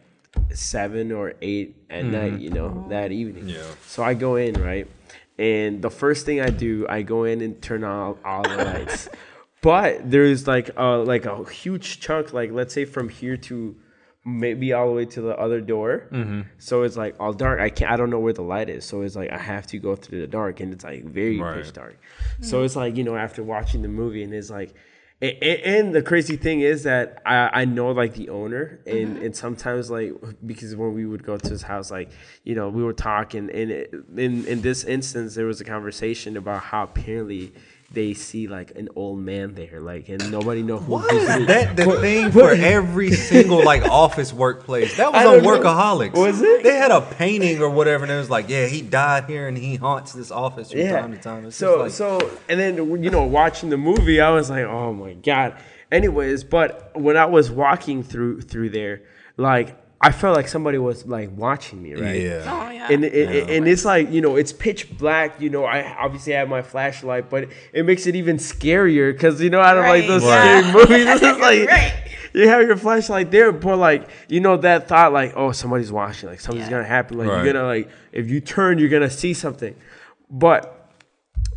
seven 0.53 1.11
or 1.11 1.33
eight 1.41 1.75
at 1.89 2.05
night, 2.05 2.39
you 2.39 2.49
know, 2.49 2.85
that 2.89 3.11
evening. 3.11 3.49
Yeah. 3.49 3.63
So 3.85 4.01
I 4.01 4.13
go 4.13 4.37
in, 4.37 4.53
right? 4.61 4.87
And 5.37 5.81
the 5.81 5.89
first 5.89 6.25
thing 6.25 6.39
I 6.39 6.49
do, 6.49 6.85
I 6.87 7.01
go 7.01 7.25
in 7.25 7.41
and 7.41 7.61
turn 7.61 7.83
on 7.83 8.17
all 8.23 8.43
the 8.43 8.55
lights. 8.55 9.09
but 9.61 10.09
there's 10.09 10.47
like 10.47 10.69
a 10.77 10.97
like 10.97 11.25
a 11.25 11.43
huge 11.49 11.99
chunk, 11.99 12.31
like 12.31 12.51
let's 12.51 12.73
say 12.73 12.85
from 12.85 13.09
here 13.09 13.35
to 13.35 13.75
maybe 14.23 14.71
all 14.71 14.87
the 14.87 14.93
way 14.93 15.05
to 15.05 15.21
the 15.21 15.37
other 15.37 15.59
door. 15.59 16.07
Mm-hmm. 16.13 16.41
So 16.57 16.83
it's 16.83 16.95
like 16.95 17.15
all 17.19 17.33
dark. 17.33 17.59
I 17.59 17.69
can't. 17.69 17.91
I 17.91 17.97
don't 17.97 18.09
know 18.09 18.19
where 18.19 18.31
the 18.33 18.41
light 18.41 18.69
is. 18.69 18.85
So 18.85 19.01
it's 19.01 19.17
like 19.17 19.31
I 19.31 19.37
have 19.37 19.67
to 19.67 19.77
go 19.79 19.97
through 19.97 20.21
the 20.21 20.27
dark, 20.27 20.61
and 20.61 20.71
it's 20.71 20.85
like 20.85 21.03
very 21.03 21.37
Right. 21.41 21.61
pitch 21.61 21.73
dark. 21.73 21.99
So 22.39 22.63
it's 22.63 22.77
like 22.77 22.95
you 22.95 23.03
know 23.03 23.17
after 23.17 23.43
watching 23.43 23.81
the 23.81 23.89
movie, 23.89 24.23
and 24.23 24.33
it's 24.33 24.49
like 24.49 24.73
And, 25.21 25.43
and 25.43 25.95
the 25.95 26.01
crazy 26.01 26.35
thing 26.35 26.59
is 26.59 26.83
that 26.83 27.21
I, 27.25 27.61
I 27.61 27.65
know 27.65 27.91
like 27.91 28.15
the 28.15 28.29
owner 28.29 28.81
and, 28.85 29.15
mm-hmm. 29.15 29.25
and 29.25 29.35
sometimes 29.35 29.89
like 29.89 30.13
because 30.45 30.75
when 30.75 30.93
we 30.93 31.05
would 31.05 31.23
go 31.23 31.37
to 31.37 31.49
his 31.49 31.61
house 31.61 31.89
like 31.89 32.09
you 32.43 32.53
know 32.53 32.67
we 32.67 32.83
were 32.83 32.93
talking 32.93 33.49
and 33.49 33.71
it, 33.71 33.93
in 34.17 34.45
in 34.45 34.61
this 34.61 34.83
instance 34.83 35.33
there 35.33 35.45
was 35.45 35.61
a 35.61 35.63
conversation 35.63 36.35
about 36.35 36.63
how 36.63 36.83
apparently 36.83 37.53
they 37.95 38.13
see 38.13 38.47
like 38.47 38.71
an 38.75 38.89
old 38.95 39.19
man 39.19 39.55
there 39.55 39.79
like 39.79 40.09
and 40.09 40.31
nobody 40.31 40.61
know 40.61 40.77
who 40.77 40.93
Why 40.93 41.07
is 41.11 41.47
that 41.47 41.75
the 41.75 41.85
thing 41.99 42.31
for 42.31 42.51
every 42.51 43.11
single 43.11 43.63
like 43.63 43.83
office 43.83 44.31
workplace? 44.31 44.97
That 44.97 45.11
was 45.11 45.25
on 45.25 45.33
don't 45.33 45.43
know. 45.43 45.49
Workaholics. 45.49 46.13
Was 46.13 46.41
it? 46.41 46.63
They 46.63 46.75
had 46.75 46.91
a 46.91 47.01
painting 47.01 47.61
or 47.61 47.69
whatever, 47.69 48.03
and 48.03 48.11
it 48.11 48.17
was 48.17 48.29
like, 48.29 48.49
yeah, 48.49 48.67
he 48.67 48.81
died 48.81 49.25
here 49.25 49.47
and 49.47 49.57
he 49.57 49.75
haunts 49.77 50.13
this 50.13 50.29
office 50.29 50.71
from 50.71 50.87
time 50.87 51.11
to 51.13 51.17
time. 51.17 51.45
It's 51.45 51.55
so 51.55 51.79
like, 51.79 51.91
so 51.91 52.19
and 52.47 52.59
then 52.59 52.75
you 53.03 53.09
know 53.09 53.23
watching 53.23 53.69
the 53.69 53.77
movie, 53.77 54.21
I 54.21 54.29
was 54.31 54.49
like, 54.49 54.65
oh 54.65 54.93
my 54.93 55.13
god. 55.13 55.57
Anyways, 55.91 56.43
but 56.43 56.91
when 56.95 57.15
I 57.15 57.25
was 57.25 57.49
walking 57.49 58.03
through 58.03 58.41
through 58.41 58.69
there, 58.69 59.03
like 59.37 59.77
I 60.05 60.11
felt 60.11 60.35
like 60.35 60.47
somebody 60.47 60.77
was 60.77 61.05
like 61.05 61.29
watching 61.35 61.81
me, 61.81 61.93
right? 61.95 62.21
yeah. 62.21 62.43
Oh 62.47 62.69
yeah. 62.69 62.87
And, 62.91 63.03
it, 63.03 63.49
and 63.49 63.67
it's 63.67 63.83
like 63.83 64.11
you 64.11 64.21
know 64.21 64.35
it's 64.35 64.53
pitch 64.53 64.95
black 64.99 65.41
you 65.41 65.49
know 65.49 65.63
i 65.65 65.95
obviously 65.97 66.33
have 66.33 66.47
my 66.47 66.61
flashlight 66.61 67.31
but 67.31 67.49
it 67.73 67.83
makes 67.83 68.05
it 68.05 68.15
even 68.15 68.37
scarier 68.37 69.11
because 69.11 69.41
you 69.41 69.49
know 69.49 69.59
i 69.59 69.73
don't 69.73 69.87
like 69.87 70.05
those 70.05 70.21
yeah. 70.23 70.59
scary 70.61 70.73
movies 70.73 71.07
it's 71.13 71.21
just 71.21 71.39
like 71.39 71.67
Right. 71.67 71.93
you 72.35 72.47
have 72.47 72.61
your 72.61 72.77
flashlight 72.77 73.31
there 73.31 73.51
but 73.51 73.77
like 73.77 74.07
you 74.29 74.39
know 74.39 74.55
that 74.57 74.87
thought 74.87 75.13
like 75.13 75.33
oh 75.35 75.51
somebody's 75.51 75.91
watching 75.91 76.29
like 76.29 76.39
something's 76.41 76.65
Yeah. 76.67 76.77
gonna 76.77 76.83
happen 76.97 77.17
like 77.17 77.27
Right. 77.27 77.43
you're 77.43 77.53
gonna 77.53 77.65
like 77.65 77.89
if 78.11 78.29
you 78.29 78.39
turn 78.39 78.77
you're 78.77 78.89
gonna 78.89 79.09
see 79.09 79.33
something 79.33 79.75
but 80.29 80.71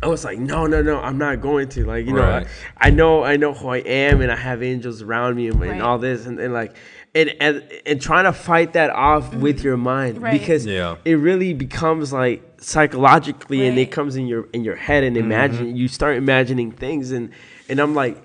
I 0.01 0.07
was 0.07 0.23
like, 0.23 0.39
no, 0.39 0.65
no, 0.65 0.81
no, 0.81 0.97
I'm 1.01 1.17
not 1.17 1.41
going 1.41 1.67
to. 1.69 1.83
Like, 1.85 2.05
you 2.05 2.13
know, 2.13 2.23
I, 2.23 2.45
I 2.77 2.89
know, 2.89 3.21
I 3.23 3.35
know 3.35 3.53
who 3.53 3.67
I 3.67 3.79
am, 3.79 4.21
and 4.21 4.31
I 4.31 4.35
have 4.37 4.63
angels 4.63 5.01
around 5.01 5.35
me, 5.35 5.47
and, 5.49 5.61
and 5.61 5.81
all 5.81 5.97
this, 5.99 6.25
and, 6.25 6.39
and 6.39 6.53
like, 6.53 6.73
and, 7.15 7.33
and 7.41 7.63
and 7.85 8.01
trying 8.01 8.25
to 8.25 8.33
fight 8.33 8.73
that 8.73 8.89
off 8.91 9.33
with 9.33 9.63
your 9.63 9.77
mind 9.77 10.15
Mm-hmm. 10.15 10.23
Right. 10.25 10.39
because 10.39 10.65
Yeah. 10.65 10.97
it 11.05 11.15
really 11.15 11.53
becomes 11.53 12.13
like 12.13 12.41
psychologically, 12.61 13.67
and 13.67 13.77
it 13.79 13.91
comes 13.91 14.15
in 14.15 14.27
your 14.27 14.47
in 14.53 14.63
your 14.63 14.75
head, 14.75 15.03
and 15.03 15.15
Mm-hmm. 15.15 15.25
imagine 15.25 15.75
you 15.75 15.87
start 15.87 16.17
imagining 16.17 16.71
things, 16.71 17.11
and 17.11 17.31
and 17.69 17.79
I'm 17.79 17.93
like, 17.95 18.17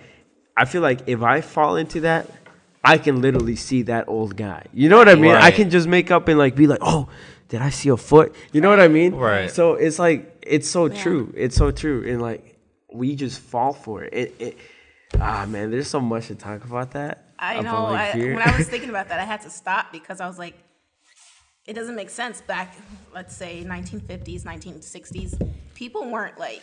I 0.56 0.64
feel 0.66 0.82
like 0.82 1.00
if 1.08 1.22
I 1.22 1.40
fall 1.40 1.76
into 1.76 2.00
that. 2.00 2.30
I 2.86 2.98
can 2.98 3.22
literally 3.22 3.56
see 3.56 3.80
that 3.84 4.08
old 4.08 4.36
guy. 4.36 4.66
You 4.74 4.90
know 4.90 4.98
what 4.98 5.08
I 5.08 5.14
mean? 5.14 5.34
I 5.34 5.52
can 5.52 5.70
just 5.70 5.88
make 5.88 6.10
up 6.10 6.28
and 6.28 6.36
like 6.38 6.54
be 6.54 6.66
like, 6.66 6.80
"Oh, 6.82 7.08
did 7.48 7.62
I 7.62 7.70
see 7.70 7.88
a 7.88 7.96
foot?" 7.96 8.34
You 8.52 8.60
know 8.60 8.68
what 8.68 8.78
I 8.78 8.88
mean? 8.88 9.14
Right. 9.14 9.50
So 9.50 9.72
it's 9.72 9.98
like 9.98 10.36
it's 10.42 10.68
so 10.68 10.90
Yeah. 10.90 11.02
true. 11.02 11.32
It's 11.34 11.56
so 11.56 11.70
true, 11.70 12.04
and 12.06 12.20
like 12.20 12.58
we 12.92 13.16
just 13.16 13.40
fall 13.40 13.72
for 13.72 14.04
it. 14.04 14.12
It, 14.12 14.34
it. 14.38 14.58
Ah 15.18 15.46
man, 15.48 15.70
there's 15.70 15.88
so 15.88 15.98
much 15.98 16.26
to 16.28 16.34
talk 16.34 16.62
about 16.66 16.90
that. 16.90 17.24
I 17.38 17.54
about, 17.54 17.64
know. 17.64 17.84
like, 17.92 18.14
I, 18.14 18.18
when 18.18 18.42
I 18.42 18.56
was 18.56 18.68
thinking 18.72 18.90
about 18.90 19.08
that, 19.08 19.20
I 19.20 19.24
had 19.24 19.40
to 19.42 19.50
stop 19.50 19.92
because 19.92 20.20
I 20.20 20.26
was 20.26 20.38
like, 20.38 20.54
it 21.66 21.72
doesn't 21.74 21.96
make 21.96 22.10
sense. 22.10 22.40
Back, 22.42 22.74
let's 23.14 23.34
say, 23.34 23.64
1950s, 23.64 24.42
1960s, 24.44 25.50
people 25.74 26.10
weren't 26.10 26.38
like 26.38 26.62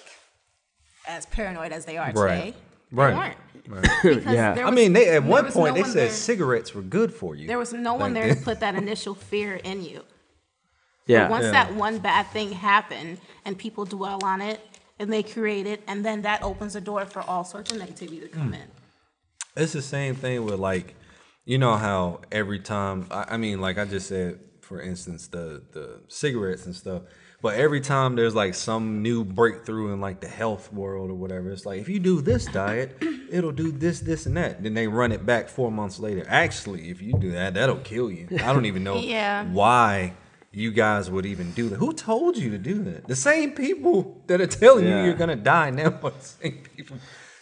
as 1.07 1.25
paranoid 1.27 1.71
as 1.71 1.85
they 1.85 1.97
are 1.97 2.11
Right. 2.11 2.35
today. 2.35 2.51
They 2.91 2.97
Right. 2.97 3.15
weren't. 3.15 3.37
Right. 3.67 3.89
Because 4.03 4.25
Yeah. 4.33 4.53
there 4.53 4.65
I 4.65 4.71
mean, 4.71 4.93
they, 4.93 5.09
at 5.09 5.23
one 5.23 5.51
point 5.51 5.71
no 5.71 5.75
they 5.75 5.81
one 5.81 5.89
said 5.91 6.07
there- 6.09 6.09
cigarettes 6.09 6.73
were 6.75 6.81
good 6.81 7.13
for 7.13 7.35
you. 7.35 7.47
There 7.47 7.57
was 7.59 7.73
no 7.73 7.93
one 7.93 8.13
Back 8.13 8.23
there 8.23 8.35
to 8.35 8.41
put 8.49 8.59
that 8.59 8.75
initial 8.75 9.15
fear 9.15 9.55
in 9.55 9.83
you. 9.83 10.03
yeah, 11.07 11.29
Once 11.29 11.45
Yeah. 11.45 11.51
that 11.51 11.73
one 11.75 11.99
bad 11.99 12.27
thing 12.27 12.51
happened 12.53 13.19
and 13.45 13.57
people 13.57 13.85
dwell 13.85 14.19
on 14.23 14.41
it 14.41 14.59
and 14.99 15.11
they 15.11 15.23
create 15.23 15.65
it, 15.65 15.81
and 15.87 16.05
then 16.05 16.21
that 16.23 16.43
opens 16.43 16.73
the 16.73 16.81
door 16.81 17.05
for 17.05 17.21
all 17.21 17.43
sorts 17.43 17.71
of 17.71 17.77
negativity 17.79 18.21
to 18.21 18.27
come 18.27 18.53
in. 18.53 18.67
It's 19.55 19.73
the 19.73 19.81
same 19.81 20.15
thing 20.15 20.45
with 20.45 20.59
like, 20.59 20.95
you 21.45 21.57
know 21.57 21.75
how 21.75 22.21
every 22.31 22.59
time 22.59 23.07
I, 23.11 23.25
I 23.31 23.37
mean, 23.37 23.59
like 23.59 23.77
I 23.77 23.85
just 23.85 24.07
said, 24.07 24.39
for 24.61 24.81
instance, 24.81 25.27
the 25.27 25.63
the 25.73 26.01
cigarettes 26.07 26.65
and 26.65 26.75
stuff. 26.75 27.03
But 27.41 27.55
every 27.55 27.81
time 27.81 28.15
there's 28.15 28.35
like 28.35 28.53
some 28.53 29.01
new 29.01 29.23
breakthrough 29.25 29.91
in 29.93 29.99
like 29.99 30.21
the 30.21 30.27
health 30.27 30.71
world 30.71 31.09
or 31.09 31.15
whatever, 31.15 31.49
it's 31.51 31.65
like 31.65 31.81
if 31.81 31.89
you 31.89 31.99
do 31.99 32.21
this 32.21 32.45
diet, 32.45 32.95
it'll 33.31 33.51
do 33.51 33.71
this, 33.71 33.99
this, 33.99 34.27
and 34.27 34.37
that. 34.37 34.61
Then 34.61 34.75
they 34.75 34.87
run 34.87 35.11
it 35.11 35.25
back 35.25 35.49
four 35.49 35.71
months 35.71 35.99
later. 35.99 36.23
Actually, 36.27 36.89
if 36.91 37.01
you 37.01 37.13
do 37.13 37.31
that, 37.31 37.55
that'll 37.55 37.77
kill 37.77 38.11
you. 38.11 38.27
I 38.43 38.53
don't 38.53 38.65
even 38.65 38.83
know 38.83 38.99
Yeah. 38.99 39.45
why 39.45 40.13
you 40.51 40.71
guys 40.71 41.09
would 41.09 41.25
even 41.25 41.51
do 41.53 41.69
that. 41.69 41.77
Who 41.77 41.93
told 41.93 42.37
you 42.37 42.51
to 42.51 42.57
do 42.59 42.83
that? 42.83 43.07
The 43.07 43.15
same 43.15 43.51
people 43.53 44.21
that 44.27 44.39
are 44.39 44.47
telling 44.47 44.85
Yeah. 44.85 44.99
you 44.99 45.05
you're 45.07 45.15
gonna 45.17 45.35
die 45.35 45.71
now 45.71 45.85
are 46.03 46.11
the 46.11 46.21
same 46.21 46.59
people. 46.75 46.97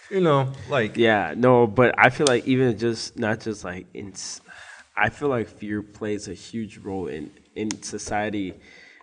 You 0.09 0.21
know, 0.21 0.51
like 0.69 0.97
yeah. 0.97 1.33
No, 1.37 1.67
but 1.67 1.93
I 1.97 2.09
feel 2.09 2.25
like 2.27 2.47
even 2.47 2.77
just 2.77 3.17
not 3.17 3.41
just 3.41 3.63
like 3.63 3.85
in, 3.93 4.13
I 4.97 5.09
feel 5.09 5.29
like 5.29 5.47
fear 5.47 5.81
plays 5.81 6.27
a 6.27 6.33
huge 6.33 6.77
role 6.77 7.07
in 7.07 7.31
in 7.55 7.81
society, 7.83 8.55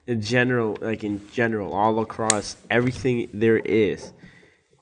in 0.07 0.21
general, 0.21 0.77
like 0.81 1.05
in 1.05 1.21
general, 1.33 1.73
all 1.73 2.01
across 2.01 2.57
everything 2.71 3.29
there 3.33 3.59
is. 3.59 4.13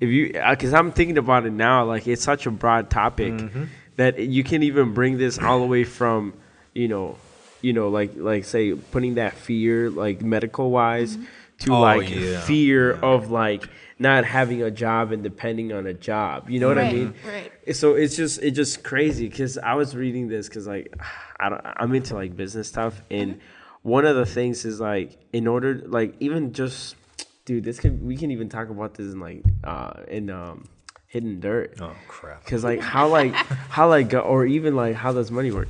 If 0.01 0.09
you, 0.09 0.39
uh, 0.41 0.51
because 0.51 0.75
I'm 0.75 0.93
thinking 0.93 1.19
about 1.19 1.47
it 1.47 1.53
now, 1.53 1.85
like 1.85 2.07
it's 2.09 2.23
such 2.23 2.47
a 2.47 2.51
broad 2.51 2.91
topic 2.91 3.33
mm-hmm. 3.33 3.65
that 3.97 4.19
you 4.19 4.45
can 4.45 4.63
even 4.63 4.93
bring 4.93 5.19
this 5.19 5.39
all 5.39 5.61
the 5.61 5.67
way 5.67 5.85
from, 5.85 6.35
you 6.75 6.89
know, 6.89 7.17
you 7.61 7.73
know, 7.73 7.89
like 7.89 8.13
like 8.17 8.45
say 8.45 8.75
putting 8.75 9.15
that 9.15 9.35
fear 9.35 9.91
like 9.91 10.23
medical 10.23 10.71
wise 10.71 11.17
mm-hmm. 11.17 11.25
to 11.61 11.75
Oh, 11.75 11.81
like 11.81 12.11
yeah. 12.11 12.41
fear 12.41 12.93
of 12.93 13.31
like 13.31 13.69
not 13.99 14.25
having 14.25 14.63
a 14.63 14.71
job 14.71 15.13
and 15.13 15.23
depending 15.23 15.73
on 15.73 15.87
a 15.87 15.95
job. 15.95 16.51
You 16.51 16.61
know 16.61 16.69
what 16.69 16.79
I 16.79 16.93
mean? 16.93 17.15
right. 17.27 17.77
So 17.77 17.95
it's 17.95 18.17
just 18.17 18.43
it's 18.43 18.57
just 18.57 18.83
crazy 18.83 19.29
because 19.29 19.57
I 19.59 19.75
was 19.75 19.95
reading 19.95 20.29
this 20.29 20.49
because 20.49 20.67
like 20.67 20.95
I 21.41 21.49
don't 21.49 21.61
I'm 21.65 21.95
into 21.95 22.15
like 22.15 22.37
business 22.37 22.69
stuff 22.69 23.01
and 23.11 23.41
one 23.83 24.07
of 24.07 24.17
the 24.17 24.27
things 24.27 24.65
is 24.65 24.81
like 24.81 25.19
in 25.33 25.47
order 25.47 25.83
like 25.87 26.15
even 26.21 26.53
just 26.53 26.97
dude 27.45 27.65
this 27.65 27.79
can 27.79 28.07
we 28.07 28.17
can 28.17 28.31
even 28.31 28.49
talk 28.49 28.71
about 28.71 28.95
this 28.95 29.13
in 29.13 29.21
like 29.21 29.43
uh 29.63 29.93
in 30.09 30.31
um 30.31 30.67
hidden 31.07 31.39
dirt 31.39 31.75
oh 31.81 31.93
crap. 32.09 32.43
because 32.45 32.65
like 32.65 32.81
how 32.81 33.07
like 33.09 33.35
how 33.35 33.89
like 33.89 34.15
or 34.15 34.47
even 34.47 34.75
like 34.75 34.95
how 34.95 35.13
does 35.13 35.31
money 35.31 35.51
work 35.51 35.69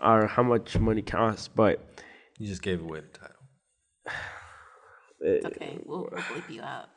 or 0.00 0.26
how 0.26 0.42
much 0.42 0.76
money 0.78 1.02
costs 1.02 1.48
but 1.48 1.80
You 2.38 2.48
just 2.48 2.62
gave 2.62 2.82
away 2.82 3.00
the 3.00 3.18
title. 3.18 3.36
It's 5.24 5.46
okay. 5.46 5.78
We'll, 5.84 6.08
we'll 6.10 6.20
bleep 6.20 6.50
you 6.50 6.62
out. 6.62 6.88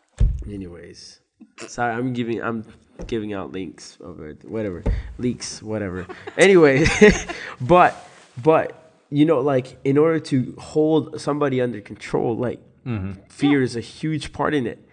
Anyways, 0.48 1.20
sorry, 1.68 1.94
I'm 1.94 2.14
giving 2.14 2.42
I'm 2.42 2.66
giving 3.08 3.34
out 3.34 3.52
links 3.52 3.98
of 4.02 4.22
it, 4.22 4.44
whatever 4.46 4.84
leaks, 5.18 5.62
whatever. 5.62 6.08
anyway, 6.38 6.86
but 7.62 8.08
but 8.42 8.92
you 9.10 9.26
know, 9.26 9.40
like 9.40 9.78
in 9.84 9.98
order 9.98 10.20
to 10.20 10.56
hold 10.60 11.20
somebody 11.20 11.62
under 11.62 11.82
control, 11.82 12.36
like 12.38 12.60
mm-hmm. 12.86 13.14
fear 13.30 13.62
is 13.62 13.76
a 13.76 13.82
huge 13.82 14.34
part 14.34 14.54
in 14.54 14.68
it. 14.68 14.88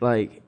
Like 0.00 0.42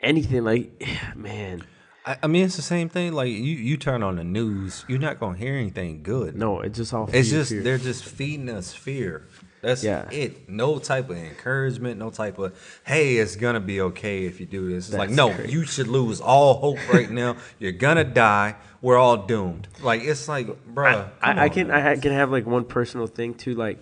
anything, 0.00 0.44
like 0.44 0.82
man, 1.16 1.64
I, 2.06 2.18
I 2.22 2.26
mean, 2.26 2.44
it's 2.44 2.56
the 2.56 2.62
same 2.62 2.88
thing. 2.88 3.12
Like 3.12 3.28
you, 3.28 3.34
you 3.34 3.76
turn 3.76 4.02
on 4.02 4.16
the 4.16 4.24
news, 4.24 4.84
you're 4.88 4.98
not 4.98 5.18
gonna 5.18 5.38
hear 5.38 5.54
anything 5.54 6.02
good. 6.02 6.36
no, 6.36 6.60
it's 6.60 6.76
just 6.76 6.92
all. 6.92 7.08
it's 7.12 7.30
fear, 7.30 7.38
just 7.40 7.50
fear. 7.50 7.62
they're 7.62 7.78
just 7.78 8.04
feeding 8.04 8.48
us 8.48 8.72
fear. 8.72 9.26
That's 9.64 9.82
Yeah. 9.82 10.08
it. 10.10 10.48
No 10.48 10.78
type 10.78 11.10
of 11.10 11.16
encouragement. 11.16 11.98
No 11.98 12.10
type 12.10 12.38
of 12.38 12.52
hey, 12.84 13.16
it's 13.16 13.36
gonna 13.36 13.60
be 13.60 13.80
okay 13.80 14.24
if 14.26 14.38
you 14.40 14.46
do 14.46 14.68
this. 14.70 14.88
It's 14.88 14.96
like 14.98 15.10
no, 15.10 15.30
crazy. 15.32 15.52
you 15.52 15.64
should 15.64 15.88
lose 15.88 16.20
all 16.20 16.54
hope 16.54 16.78
right 16.92 17.10
now. 17.10 17.36
You're 17.58 17.72
gonna 17.72 18.04
die. 18.04 18.56
We're 18.82 18.98
all 18.98 19.16
doomed. 19.26 19.68
Like 19.82 20.02
it's 20.02 20.28
like, 20.28 20.46
bruh. 20.74 20.92
come 21.20 21.38
I, 21.38 21.44
I 21.44 21.48
can 21.48 21.68
man. 21.68 21.76
I 21.76 21.80
ha- 21.94 22.00
can 22.00 22.12
have 22.12 22.30
like 22.30 22.46
one 22.46 22.64
personal 22.64 23.06
thing 23.06 23.34
too, 23.34 23.54
like 23.54 23.78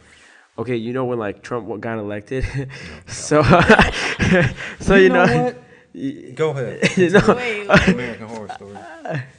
okay, 0.58 0.76
you 0.76 0.92
know 0.92 1.04
when 1.06 1.18
like 1.18 1.42
Trump 1.42 1.80
got 1.80 1.98
elected, 1.98 2.44
so 3.06 3.42
so 4.80 4.94
you, 4.94 5.02
You 5.04 5.08
know, 5.08 5.24
know 5.26 5.44
what? 5.44 6.34
Go 6.36 6.50
ahead. 6.50 6.96
you 6.96 7.10
know 7.10 7.34
Wait. 7.36 7.66
American 7.88 8.26
Horror 8.28 8.48
Story. 8.54 8.78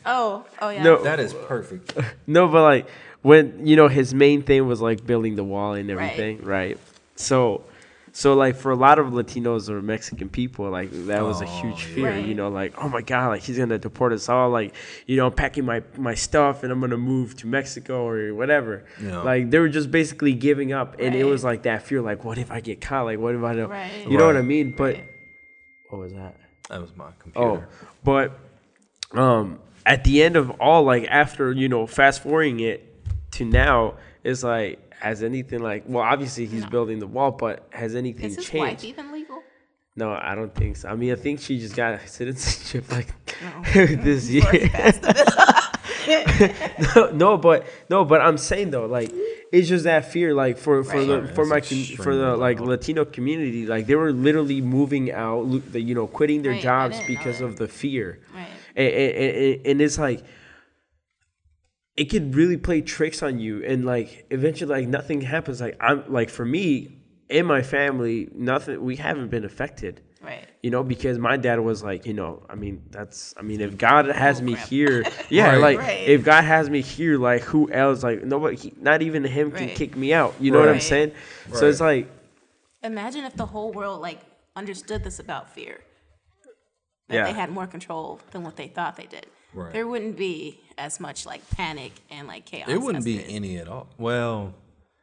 Oh, 0.06 0.46
oh 0.62 0.70
yeah. 0.70 0.84
No. 0.84 1.02
That 1.04 1.20
is 1.20 1.34
perfect. 1.34 1.98
No, 2.28 2.48
but 2.48 2.62
like 2.62 2.88
when 3.24 3.66
you 3.66 3.76
know 3.76 3.88
his 3.88 4.14
main 4.14 4.44
thing 4.44 4.68
was 4.68 4.80
like 4.82 5.06
building 5.06 5.36
the 5.36 5.44
wall 5.44 5.74
and 5.74 5.90
everything, 5.90 6.44
right? 6.44 6.78
So, 7.16 7.64
so 8.12 8.34
like 8.36 8.56
for 8.58 8.70
a 8.72 8.76
lot 8.76 9.00
of 9.00 9.08
Latinos 9.08 9.70
or 9.70 9.82
Mexican 9.82 10.30
people, 10.30 10.70
like 10.70 10.90
that 11.08 11.24
was 11.24 11.42
a 11.42 11.46
Oh, 11.46 11.62
huge 11.62 11.84
fear. 11.86 12.10
Right. 12.12 12.26
You 12.26 12.36
know, 12.36 12.50
like 12.50 12.74
oh 12.78 12.88
my 12.90 13.02
god, 13.02 13.30
like 13.30 13.42
he's 13.42 13.58
gonna 13.58 13.80
deport 13.80 14.14
us 14.14 14.30
all. 14.30 14.50
Like 14.52 14.76
you 15.08 15.16
know, 15.18 15.28
I'm 15.28 15.34
packing 15.34 15.66
my 15.66 15.82
my 15.98 16.14
stuff 16.16 16.64
and 16.64 16.72
I'm 16.72 16.80
gonna 16.80 16.98
move 16.98 17.36
to 17.38 17.48
Mexico 17.48 18.08
or 18.08 18.34
whatever. 18.36 18.86
Yeah. 19.02 19.22
Like 19.22 19.50
they 19.50 19.58
were 19.60 19.70
just 19.70 19.90
basically 19.90 20.34
giving 20.34 20.74
up, 20.74 20.98
and 21.00 21.16
it 21.16 21.24
was 21.24 21.44
like 21.44 21.64
that 21.64 21.84
fear. 21.84 22.02
Like 22.02 22.24
what 22.24 22.38
if 22.38 22.52
I 22.52 22.60
get 22.62 22.82
caught? 22.82 23.06
Like 23.06 23.20
what 23.20 23.34
if 23.36 23.44
I 23.44 23.56
don't? 23.56 23.70
Right. 23.70 24.06
You 24.08 24.18
know 24.18 24.28
what 24.28 24.38
I 24.38 24.42
mean? 24.44 24.76
But 24.78 24.96
Right. 24.96 25.10
what 25.90 26.00
was 26.00 26.14
that? 26.14 26.36
That 26.70 26.82
was 26.82 26.96
my 26.96 27.10
computer. 27.20 27.48
Oh, 27.48 27.88
but 28.04 28.38
um, 29.18 29.60
at 29.86 30.04
the 30.04 30.24
end 30.24 30.36
of 30.36 30.50
all, 30.60 30.84
like 30.84 31.06
after 31.10 31.52
you 31.52 31.70
know, 31.70 31.88
fast 31.88 32.22
forwarding 32.24 32.60
it 32.60 32.90
to 33.34 33.46
now, 33.46 33.96
it's 34.24 34.44
like 34.44 34.80
has 34.96 35.24
anything 35.24 35.60
like 35.60 35.84
well, 35.88 36.04
obviously 36.04 36.46
he's 36.46 36.66
building 36.66 37.00
the 37.00 37.08
wall, 37.08 37.32
but 37.32 37.68
has 37.72 37.96
anything 37.96 38.28
Is 38.32 38.36
his 38.38 38.46
changed? 38.46 38.84
wife 38.84 38.86
even 38.86 39.12
legal? 39.12 39.44
No, 39.96 40.12
I 40.12 40.34
don't 40.34 40.54
think 40.56 40.78
so. 40.78 40.90
I 40.90 40.96
mean, 40.96 41.12
I 41.12 41.16
think 41.16 41.40
she 41.40 41.60
just 41.60 41.76
got 41.76 42.00
citizenship 42.08 42.92
like 42.98 43.08
oh. 43.44 43.64
this 43.74 44.30
year. 44.30 44.44
no, 46.96 47.12
no, 47.12 47.38
but 47.38 47.66
no, 47.90 48.06
but 48.06 48.22
I'm 48.22 48.38
saying 48.38 48.72
though, 48.72 48.86
like 48.86 49.12
it's 49.52 49.68
just 49.70 49.84
that 49.86 50.12
fear, 50.12 50.34
like 50.34 50.58
for 50.58 50.84
for 50.84 51.04
the 51.04 51.22
Right. 51.22 51.36
for 51.36 51.46
my 51.46 51.62
for 51.62 52.16
the 52.16 52.36
like 52.36 52.60
loud. 52.60 52.70
Latino 52.70 53.06
community, 53.06 53.66
like 53.66 53.88
they 53.88 53.96
were 53.96 54.12
literally 54.12 54.62
moving 54.62 55.12
out, 55.12 55.46
you 55.74 55.96
know, 55.96 56.08
quitting 56.08 56.42
their 56.42 56.54
Right, 56.54 56.62
jobs 56.62 57.00
because 57.08 57.42
of 57.42 57.58
the 57.58 57.68
fear, 57.68 58.20
Right. 58.34 58.48
and, 58.76 58.88
and, 58.88 59.38
and, 59.38 59.68
and 59.68 59.82
it's 59.82 59.98
like 60.00 60.24
it 61.96 62.06
could 62.06 62.36
really 62.36 62.58
play 62.58 62.82
tricks 62.82 63.22
on 63.22 63.40
you, 63.40 63.64
and 63.64 63.86
like 63.86 64.26
eventually, 64.32 64.70
like 64.82 64.88
nothing 64.88 65.22
happens. 65.22 65.62
Like 65.62 65.78
I'm 65.80 66.04
like 66.12 66.30
for 66.30 66.46
me 66.46 66.98
in 67.30 67.46
my 67.46 67.62
family, 67.62 68.30
nothing. 68.34 68.82
We 68.84 68.96
haven't 68.96 69.30
been 69.30 69.46
affected 69.46 70.02
Right. 70.24 70.48
you 70.62 70.72
know, 70.72 70.84
because 70.84 71.18
my 71.18 71.36
dad 71.36 71.60
was 71.60 71.84
like, 71.84 72.06
you 72.06 72.14
know, 72.14 72.46
I 72.50 72.56
mean, 72.56 72.82
that's, 72.92 73.34
I 73.38 73.42
mean, 73.42 73.60
if 73.60 73.78
God 73.78 74.08
oh, 74.10 74.14
has 74.14 74.42
me 74.42 74.54
crap. 74.54 74.70
here, 74.70 75.06
yeah, 75.30 75.50
Right. 75.50 75.58
like 75.60 75.80
Right. 75.80 76.08
if 76.08 76.24
God 76.24 76.44
has 76.46 76.70
me 76.70 76.82
here, 76.82 77.18
like 77.18 77.42
who 77.42 77.70
else? 77.70 78.04
Like 78.04 78.24
nobody, 78.24 78.56
he, 78.56 78.74
not 78.80 79.02
even 79.02 79.26
him 79.26 79.52
can 79.52 79.70
kick 79.76 79.98
me 79.98 80.14
out. 80.14 80.34
You 80.40 80.52
know 80.52 80.60
what 80.60 80.70
I'm 80.70 80.76
Right. 80.76 80.82
saying? 80.82 81.12
So 81.52 81.68
it's 81.68 81.82
like, 81.82 82.10
Imagine 82.84 83.26
if 83.26 83.36
the 83.36 83.46
whole 83.46 83.72
world 83.74 84.02
like 84.02 84.20
understood 84.56 85.04
this 85.04 85.20
about 85.20 85.50
fear. 85.54 85.82
That 87.10 87.16
Yeah. 87.16 87.24
they 87.26 87.34
had 87.34 87.50
more 87.50 87.68
control 87.68 88.22
than 88.32 88.44
what 88.44 88.56
they 88.56 88.68
thought 88.70 88.96
they 88.96 89.06
did. 89.08 89.26
Right. 89.54 89.74
There 89.74 89.88
wouldn't 89.88 90.16
be 90.18 90.62
as 90.78 91.00
much 91.00 91.26
like 91.26 91.48
panic 91.52 91.92
and 92.10 92.28
like 92.28 92.46
chaos. 92.46 92.70
It 92.70 92.78
wouldn't 92.82 93.00
as 93.00 93.06
be 93.06 93.18
there 93.18 93.28
is. 93.28 93.34
any 93.34 93.58
at 93.58 93.68
all. 93.68 93.88
Well, 93.98 94.54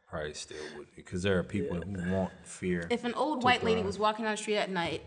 probably 0.09 0.33
still 0.33 0.57
would 0.77 0.87
because 0.95 1.23
there 1.23 1.37
are 1.39 1.43
people 1.43 1.77
who 1.81 2.11
want 2.11 2.31
fear. 2.43 2.87
If 2.89 3.03
an 3.05 3.13
old 3.13 3.43
white 3.43 3.63
lady 3.63 3.81
was 3.81 3.97
walking 3.97 4.25
down 4.25 4.33
the 4.33 4.37
street 4.37 4.57
at 4.57 4.69
night 4.69 5.03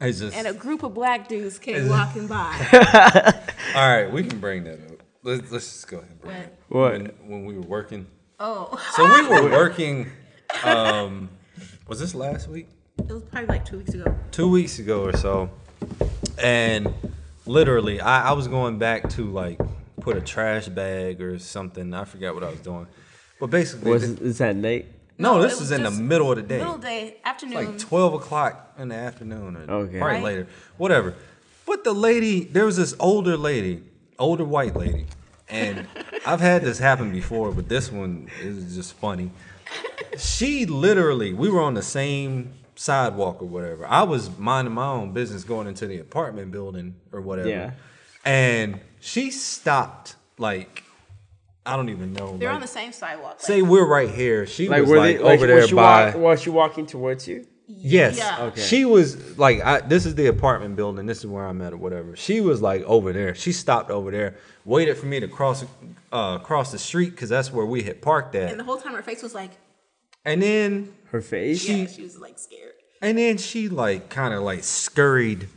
just 0.00 0.36
and 0.36 0.46
a 0.46 0.52
group 0.52 0.82
of 0.82 0.92
black 0.92 1.28
dudes 1.28 1.58
came 1.58 1.88
walking 1.88 2.26
by, 2.26 2.56
all 3.74 3.88
right. 3.88 4.10
We 4.10 4.24
can 4.24 4.40
bring 4.40 4.64
that 4.64 4.80
up. 4.90 5.02
Let's 5.22 5.50
let's 5.50 5.72
just 5.72 5.88
go 5.88 5.98
ahead. 5.98 6.10
And 6.10 6.20
bring 6.20 6.36
it. 6.36 6.58
What? 6.68 6.92
When, 6.92 7.06
when 7.26 7.44
we 7.44 7.54
were 7.54 7.62
working, 7.62 8.06
oh, 8.40 8.78
so 8.94 9.04
we 9.04 9.28
were 9.28 9.50
working. 9.56 10.10
Um, 10.64 11.30
was 11.88 11.98
this 12.00 12.14
last 12.14 12.48
week? 12.48 12.68
it 12.98 13.08
was 13.12 13.22
probably 13.24 13.48
like 13.48 13.64
two 13.64 13.78
weeks 13.78 13.92
ago. 13.94 14.14
two 14.30 14.48
weeks 14.50 14.78
ago 14.78 15.02
or 15.04 15.16
so, 15.16 15.50
and 16.42 16.92
literally, 17.46 18.00
I, 18.00 18.30
I 18.30 18.32
was 18.32 18.48
going 18.48 18.78
back 18.78 19.08
to 19.10 19.24
like 19.30 19.58
put 20.00 20.16
a 20.16 20.20
trash 20.20 20.68
bag 20.68 21.20
or 21.20 21.38
something. 21.38 21.92
I 21.94 22.04
forgot 22.04 22.34
what 22.34 22.44
I 22.44 22.50
was 22.50 22.60
doing, 22.60 22.86
but 23.40 23.48
basically, 23.48 23.90
was 23.92 24.04
th- 24.04 24.20
is 24.20 24.38
that 24.38 24.56
Nate? 24.56 24.86
no, 25.18 25.38
it 25.38 25.42
this 25.42 25.60
was 25.60 25.70
is 25.70 25.78
in 25.78 25.82
the 25.84 25.90
middle 25.90 26.30
of 26.30 26.36
the 26.36 26.42
day, 26.42 26.58
Middle 26.58 26.78
day, 26.78 27.16
afternoon. 27.24 27.54
like 27.54 27.78
twelve 27.78 28.14
o'clock 28.14 28.74
in 28.78 28.88
the 28.88 28.94
afternoon, 28.96 29.56
or 29.56 29.60
Okay. 29.74 29.98
probably 29.98 30.14
Right. 30.16 30.22
later, 30.24 30.46
whatever. 30.76 31.14
But 31.66 31.84
the 31.84 31.92
lady, 31.94 32.44
there 32.44 32.66
was 32.66 32.76
this 32.76 32.94
older 33.00 33.36
lady, 33.36 33.82
older 34.18 34.44
white 34.44 34.76
lady, 34.76 35.06
and 35.48 35.86
I've 36.26 36.40
had 36.40 36.62
this 36.62 36.78
happen 36.78 37.10
before, 37.12 37.52
but 37.52 37.68
this 37.68 37.90
one 37.90 38.28
is 38.42 38.74
just 38.74 38.94
funny. 38.94 39.30
She 40.18 40.66
literally, 40.66 41.32
we 41.32 41.48
were 41.48 41.60
on 41.62 41.74
the 41.74 41.82
same 41.82 42.52
sidewalk 42.84 43.40
or 43.40 43.46
whatever. 43.46 43.86
I 43.86 44.02
was 44.02 44.36
minding 44.38 44.74
my 44.74 44.86
own 44.86 45.12
business 45.12 45.42
going 45.42 45.66
into 45.66 45.86
the 45.86 45.98
apartment 45.98 46.52
building 46.52 46.96
or 47.12 47.20
whatever. 47.22 47.48
Yeah. 47.48 47.70
And 48.24 48.80
she 49.00 49.30
stopped 49.30 50.16
like 50.38 50.82
I 51.66 51.76
don't 51.76 51.88
even 51.88 52.12
know. 52.12 52.36
They're 52.36 52.50
like, 52.50 52.56
on 52.56 52.60
the 52.60 52.66
same 52.66 52.92
sidewalk. 52.92 53.40
say 53.40 53.62
we're 53.62 53.86
right 53.86 54.10
here. 54.10 54.46
She 54.46 54.68
Like 54.68 54.82
was 54.82 54.90
were 54.90 54.96
like 54.98 55.16
they 55.16 55.22
like 55.22 55.38
over 55.40 55.46
was 55.46 55.56
there 55.60 55.68
she 55.68 55.74
by 55.74 56.06
walk, 56.06 56.14
was 56.16 56.42
she 56.42 56.50
walking 56.50 56.84
towards 56.86 57.26
you? 57.26 57.46
Yes. 57.66 58.18
Yeah. 58.18 58.42
Okay. 58.48 58.60
She 58.60 58.84
was 58.84 59.38
like, 59.38 59.62
I, 59.64 59.80
this 59.80 60.04
is 60.04 60.14
the 60.14 60.26
apartment 60.26 60.76
building. 60.76 61.06
This 61.06 61.20
is 61.20 61.26
where 61.26 61.46
I'm 61.46 61.62
at, 61.62 61.72
or 61.72 61.78
whatever. 61.78 62.14
She 62.14 62.42
was 62.42 62.60
like 62.60 62.82
over 62.82 63.14
there. 63.14 63.34
She 63.34 63.52
stopped 63.52 63.90
over 63.90 64.10
there, 64.10 64.36
waited 64.66 64.98
for 64.98 65.06
me 65.06 65.18
to 65.20 65.28
cross 65.28 65.64
uh, 66.12 66.36
cross 66.40 66.70
the 66.70 66.78
street 66.78 67.10
because 67.12 67.30
that's 67.30 67.50
where 67.50 67.64
we 67.64 67.82
had 67.82 68.02
parked 68.02 68.34
at. 68.34 68.50
and 68.50 68.60
the 68.60 68.64
whole 68.64 68.76
time 68.76 68.92
her 68.92 69.02
face 69.02 69.22
was 69.22 69.34
like, 69.34 69.52
And 70.26 70.42
then, 70.42 70.92
Her 71.10 71.22
face? 71.22 71.66
yeah, 71.66 71.86
she 71.86 72.02
was 72.02 72.18
like 72.18 72.38
scared. 72.38 72.73
And 73.04 73.18
then 73.18 73.36
she 73.38 73.68
like 73.68 74.08
kind 74.08 74.34
of 74.34 74.42
like 74.42 74.64
scurried 74.64 75.48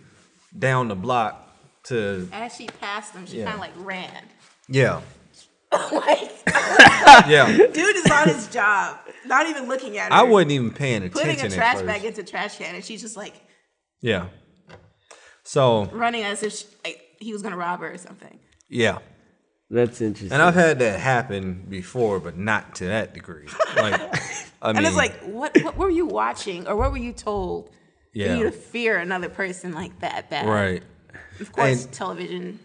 down 0.57 0.87
the 0.89 0.95
block 0.95 1.43
to 1.85 2.27
As 2.33 2.53
she 2.55 2.67
passed 2.67 3.13
them, 3.13 3.25
she 3.25 3.37
Yeah. 3.39 3.45
kind 3.45 3.55
of 3.55 3.61
like 3.61 3.71
ran. 3.77 4.23
yeah, 4.67 5.01
like, 5.71 6.31
yeah. 7.27 7.55
dude 7.57 7.95
is 7.95 8.09
on 8.11 8.27
his 8.29 8.47
job, 8.47 8.97
not 9.25 9.47
even 9.47 9.67
looking 9.67 9.97
at 9.97 10.11
her. 10.11 10.17
I 10.17 10.23
wasn't 10.23 10.51
even 10.51 10.71
paying 10.71 11.03
attention. 11.03 11.19
putting 11.21 11.39
a 11.39 11.45
at 11.45 11.51
trash 11.51 11.73
first. 11.75 11.85
bag 11.85 12.03
into 12.05 12.23
trash 12.23 12.57
can, 12.57 12.75
and 12.75 12.83
she's 12.83 13.01
just 13.01 13.17
like 13.17 13.33
Yeah. 14.01 14.27
So 15.43 15.85
running 15.93 16.23
as 16.23 16.43
if 16.43 16.53
she, 16.53 16.65
like, 16.83 17.01
he 17.19 17.31
was 17.33 17.41
gonna 17.41 17.57
rob 17.57 17.79
her 17.79 17.93
or 17.93 17.97
something. 17.97 18.39
yeah. 18.69 18.99
That's 19.69 19.99
interesting. 20.01 20.31
And 20.31 20.41
I've 20.41 20.53
had 20.55 20.79
that 20.79 20.99
happen 20.99 21.65
before, 21.69 22.19
but 22.19 22.37
not 22.37 22.75
to 22.75 22.85
that 22.85 23.13
degree. 23.13 23.47
Like, 23.75 23.99
I 24.61 24.67
mean, 24.71 24.77
And 24.77 24.85
it's 24.85 24.95
like, 24.95 25.19
what 25.23 25.55
what 25.63 25.75
were 25.77 25.89
you 25.89 26.05
watching, 26.05 26.67
or 26.67 26.75
what 26.77 26.91
were 26.91 26.97
you 26.97 27.11
told 27.13 27.69
yeah, 28.13 28.27
for 28.27 28.35
you 28.37 28.43
to 28.45 28.51
fear 28.51 28.97
another 28.97 29.27
person 29.29 29.73
like 29.73 29.99
that 29.99 30.29
bad? 30.29 30.47
right. 30.47 30.83
Of 31.39 31.51
course, 31.51 31.83
And- 31.85 31.93
television. 31.93 32.59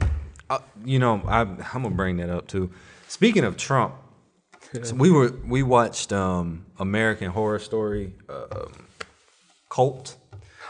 Uh, 0.48 0.58
you 0.84 0.98
know, 0.98 1.22
I, 1.26 1.40
I'm 1.40 1.56
gonna 1.82 1.90
bring 1.90 2.18
that 2.18 2.28
up 2.30 2.46
too. 2.46 2.70
Speaking 3.08 3.42
of 3.44 3.56
Trump, 3.56 3.94
so 4.82 4.94
we 4.94 5.10
were 5.10 5.32
we 5.46 5.62
watched 5.62 6.12
um, 6.12 6.66
American 6.78 7.30
Horror 7.30 7.58
Story, 7.58 8.14
uh, 8.28 8.44
um, 8.52 8.72
Cult, 9.70 10.16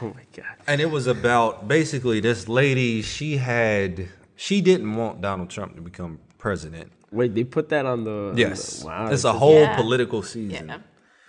oh 0.01 0.07
my 0.15 0.23
god. 0.37 0.57
and 0.69 0.81
it 0.81 0.91
was 0.91 1.07
about 1.09 1.67
basically 1.69 2.21
this 2.21 2.49
lady. 2.49 3.03
She 3.03 3.39
had 3.39 4.09
she 4.37 4.61
didn't 4.61 4.95
want 4.95 5.21
Donald 5.21 5.51
Trump 5.51 5.75
to 5.77 5.83
become 5.83 6.21
president. 6.47 6.91
Wait, 7.13 7.35
they 7.37 7.45
put 7.45 7.69
that 7.75 7.85
on 7.87 7.99
the 8.05 8.19
on 8.31 8.37
Yes, 8.37 8.81
the- 8.81 8.87
wow. 8.87 9.07
it's 9.13 9.25
a 9.25 9.33
whole 9.33 9.61
Yeah. 9.63 9.77
political 9.77 10.23
season. 10.23 10.69
Yeah. 10.69 10.79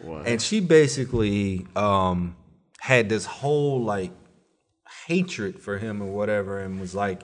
wow. 0.09 0.23
and 0.29 0.41
she 0.41 0.57
basically 0.59 1.65
um 1.75 2.35
had 2.91 3.03
this 3.13 3.25
whole 3.39 3.75
like 3.93 4.11
hatred 5.07 5.53
for 5.65 5.77
him 5.77 6.01
or 6.01 6.09
whatever 6.19 6.59
and 6.59 6.79
was 6.79 6.93
like 6.95 7.21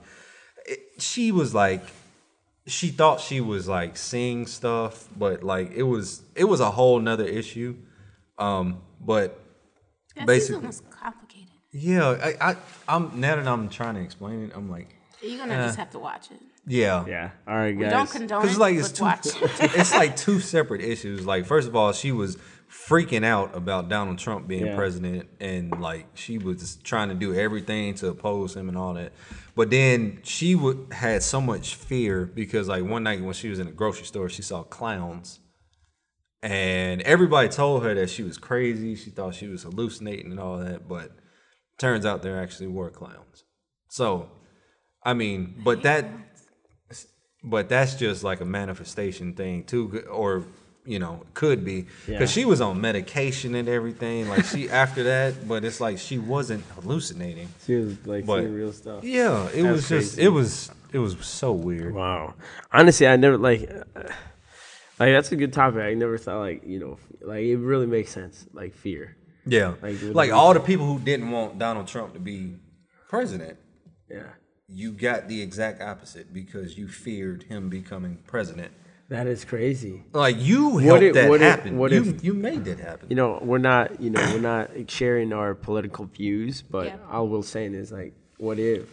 it, 0.66 0.80
she 1.00 1.32
was 1.32 1.54
like 1.54 1.82
she 2.68 2.90
thought 2.90 3.20
she 3.20 3.40
was 3.42 3.68
like 3.68 3.98
seeing 3.98 4.46
stuff 4.46 5.08
but 5.18 5.44
like 5.44 5.72
it 5.82 5.84
was 5.94 6.22
it 6.36 6.46
was 6.46 6.60
a 6.60 6.72
whole 6.72 7.00
nother 7.00 7.26
issue 7.42 7.76
um 8.38 8.82
but 9.02 9.40
That 10.16 10.28
Basically. 10.28 10.56
season 10.56 10.68
was 10.68 10.82
complicated. 11.04 11.50
yeah 11.72 12.10
I, 12.28 12.52
I 12.52 12.56
i'm 12.88 13.20
now 13.20 13.36
that 13.38 13.48
i'm 13.48 13.68
trying 13.70 13.96
to 13.96 14.02
explain 14.02 14.38
it 14.46 14.52
i'm 14.56 14.70
like 14.70 14.90
You're 15.22 15.40
gonna 15.40 15.56
just 15.68 15.78
have 15.78 15.92
to 15.92 16.00
watch 16.00 16.26
it. 16.32 16.42
Yeah 16.70 17.06
yeah. 17.08 17.32
All 17.48 17.56
right, 17.56 17.76
We 17.76 17.84
guys. 17.84 17.92
don't 17.92 18.10
condone 18.12 18.42
Because 18.44 18.56
it, 18.58 18.60
like 18.60 18.76
it's 18.78 18.92
two, 18.92 19.06
it's 19.80 19.94
like 19.94 20.16
two 20.16 20.40
separate 20.40 20.82
issues. 20.82 21.26
Like 21.26 21.46
first 21.46 21.68
of 21.68 21.76
all, 21.76 21.92
she 21.92 22.12
was 22.12 22.38
freaking 22.72 23.26
out 23.26 23.58
about 23.58 23.90
Donald 23.90 24.20
Trump 24.20 24.48
being 24.48 24.68
Yeah. 24.68 24.76
president, 24.76 25.28
and 25.40 25.82
like 25.82 26.06
she 26.14 26.38
was 26.38 26.78
trying 26.84 27.10
to 27.10 27.16
do 27.16 27.34
everything 27.34 27.96
to 27.96 28.08
oppose 28.10 28.56
him 28.56 28.70
and 28.70 28.78
all 28.78 28.94
that. 28.94 29.12
But 29.56 29.72
then 29.72 30.20
she 30.24 30.54
would 30.56 30.94
had 30.94 31.24
so 31.24 31.42
much 31.42 31.76
fear 31.76 32.26
because 32.26 32.68
like 32.70 32.84
one 32.86 33.04
night 33.04 33.22
when 33.24 33.34
she 33.34 33.50
was 33.50 33.60
in 33.60 33.68
a 33.68 33.72
grocery 33.72 34.06
store, 34.06 34.30
she 34.30 34.42
saw 34.44 34.62
clowns, 34.64 35.40
and 36.42 37.02
everybody 37.02 37.50
told 37.50 37.84
her 37.84 37.94
that 37.96 38.10
she 38.10 38.24
was 38.24 38.38
crazy. 38.38 38.96
She 38.96 39.10
thought 39.10 39.36
she 39.36 39.48
was 39.48 39.64
hallucinating 39.64 40.32
and 40.32 40.40
all 40.40 40.58
that, 40.60 40.88
but 40.88 41.12
turns 41.78 42.06
out 42.06 42.22
there 42.22 42.40
actually 42.42 42.68
were 42.68 42.90
clowns. 42.90 43.44
So, 43.90 44.30
I 45.04 45.14
mean, 45.14 45.62
but 45.64 45.82
that 45.84 46.06
but 47.44 47.70
that's 47.70 47.96
just 47.96 48.24
like 48.24 48.42
a 48.42 48.46
manifestation 48.46 49.34
thing 49.34 49.64
too 49.64 50.04
or 50.10 50.44
you 50.86 51.00
know 51.00 51.22
could 51.34 51.64
be 51.64 51.82
because 52.06 52.20
Yeah. 52.22 52.26
she 52.26 52.46
was 52.46 52.62
on 52.62 52.82
medication 52.82 53.56
and 53.56 53.68
everything 53.70 54.28
like 54.30 54.46
she 54.46 54.70
after 54.84 55.04
that 55.04 55.48
but 55.48 55.64
it's 55.64 55.80
like 55.80 55.98
she 56.00 56.18
wasn't 56.18 56.64
hallucinating 56.76 57.48
She 57.66 57.76
was 57.76 58.06
like 58.08 58.26
But- 58.26 58.42
seeing 58.42 58.54
real 58.56 58.74
stuff. 58.74 59.04
yeah 59.04 59.48
it 59.54 59.64
That's 59.64 59.74
was 59.76 59.90
just 59.90 60.18
it 60.18 60.30
was 60.30 60.72
it 60.92 61.00
was 61.00 61.16
so 61.26 61.52
weird 61.52 61.94
Wow. 61.94 62.34
Honestly, 62.72 63.08
I 63.08 63.16
never 63.16 63.38
like 63.38 63.70
uh, 63.70 64.04
like 65.00 65.12
that's 65.14 65.32
a 65.32 65.36
good 65.36 65.54
topic. 65.54 65.82
I 65.82 65.94
never 65.94 66.18
thought 66.18 66.40
like 66.40 66.66
you 66.66 66.80
know 66.80 66.98
like 67.22 67.44
it 67.44 67.58
really 67.58 67.86
makes 67.88 68.12
sense 68.12 68.48
like 68.54 68.74
fear. 68.74 69.16
yeah 69.46 69.76
Like, 69.82 69.96
like, 70.02 70.32
all 70.32 70.54
the 70.54 70.60
people 70.60 70.86
who 70.86 71.00
didn't 71.00 71.30
want 71.32 71.60
donald 71.60 71.88
trump 71.88 72.14
to 72.14 72.20
be 72.20 72.56
president 73.08 73.58
Yeah. 74.10 74.30
You 74.72 74.92
got 74.92 75.28
the 75.28 75.42
exact 75.42 75.82
opposite 75.82 76.34
because 76.34 76.78
you 76.78 76.88
feared 76.88 77.44
him 77.44 77.70
becoming 77.70 78.18
president 78.28 78.72
That 79.10 79.26
is 79.28 79.44
crazy. 79.44 80.04
like 80.14 80.36
you 80.40 80.78
helped 80.78 81.04
if- 81.04 81.14
that 81.16 81.30
what 81.30 81.42
if- 81.42 81.48
happen 81.50 81.78
what 81.78 81.92
you, 81.92 82.04
if- 82.04 82.24
you 82.24 82.34
made 82.34 82.66
that 82.66 82.80
happen 82.80 83.08
You 83.10 83.16
know, 83.16 83.40
we're 83.42 83.58
not 83.58 84.00
you 84.02 84.10
know 84.12 84.22
we're 84.34 84.42
not 84.42 84.70
sharing 84.90 85.34
our 85.34 85.56
political 85.56 86.06
views, 86.06 86.62
but 86.62 86.86
Yeah. 86.88 86.98
all 87.12 87.28
we're 87.28 87.42
saying 87.44 87.74
is 87.74 87.92
like, 87.92 88.14
what 88.38 88.60
if 88.60 88.88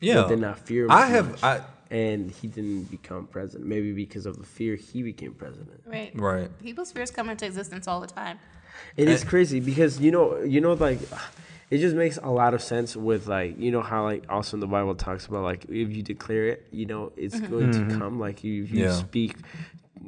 yeah 0.00 0.28
did 0.28 0.38
not 0.40 0.58
fear 0.60 0.84
him 0.84 0.90
i 0.92 1.04
as 1.06 1.10
have 1.10 1.30
much. 1.30 1.42
i 1.42 1.60
and 1.90 2.30
he 2.30 2.46
didn't 2.48 2.84
become 2.90 3.26
president? 3.26 3.66
Maybe 3.66 3.92
because 3.94 4.26
of 4.26 4.36
the 4.38 4.44
fear 4.44 4.76
he 4.76 5.02
became 5.02 5.32
president. 5.32 5.80
Right. 5.86 6.12
right 6.14 6.50
People's 6.58 6.92
fears 6.92 7.10
come 7.10 7.30
into 7.30 7.46
existence 7.46 7.88
all 7.88 8.00
the 8.02 8.06
time. 8.06 8.38
It 8.96 9.08
is 9.08 9.24
Eh. 9.24 9.26
crazy 9.26 9.58
because 9.60 9.98
you 9.98 10.10
know, 10.10 10.26
you 10.42 10.60
know, 10.60 10.74
like 10.74 10.98
it 11.70 11.78
just 11.78 11.94
makes 11.96 12.16
a 12.22 12.30
lot 12.30 12.54
of 12.54 12.62
sense 12.62 12.96
with 12.96 13.26
like 13.26 13.58
you 13.58 13.70
know 13.70 13.82
how 13.82 14.04
like 14.04 14.24
also 14.28 14.56
in 14.56 14.60
the 14.60 14.66
Bible 14.66 14.94
talks 14.94 15.26
about 15.26 15.42
like 15.42 15.64
if 15.64 15.90
you 15.94 16.02
declare 16.02 16.46
it, 16.48 16.66
you 16.70 16.86
know 16.86 17.12
it's 17.16 17.38
going 17.40 17.70
to 17.72 17.98
come. 17.98 18.18
Like 18.18 18.42
you, 18.44 18.64
if 18.64 18.70
you 18.70 18.84
Yeah. 18.84 18.92
speak, 18.92 19.36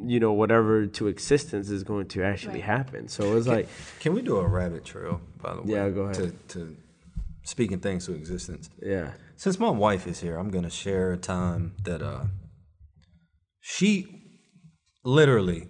you 0.05 0.19
know 0.21 0.33
whatever 0.33 0.87
to 0.87 1.09
existence 1.09 1.69
is 1.69 1.83
going 1.85 2.09
to 2.09 2.23
actually 2.23 2.55
Right. 2.61 2.63
happen. 2.65 3.09
So 3.09 3.35
it's 3.35 3.47
like 3.47 3.69
Can 3.99 4.15
we 4.15 4.23
do 4.23 4.37
a 4.39 4.47
rabbit 4.49 4.85
trail, 4.85 5.21
by 5.43 5.55
the 5.55 5.63
way? 5.63 5.73
Yeah, 5.73 5.89
go 5.91 6.03
ahead. 6.03 6.49
To, 6.49 6.59
to 6.59 6.77
speaking 7.43 7.81
things 7.81 8.07
to 8.07 8.15
existence. 8.15 8.71
yeah, 8.83 9.13
Since 9.37 9.59
my 9.59 9.71
wife 9.71 10.07
is 10.07 10.21
here, 10.21 10.37
I'm 10.39 10.51
gonna 10.51 10.71
share 10.71 11.13
a 11.13 11.17
time 11.19 11.75
that 11.85 12.01
uh 12.03 12.25
she 13.61 14.07
literally 15.05 15.61
What? 15.61 15.69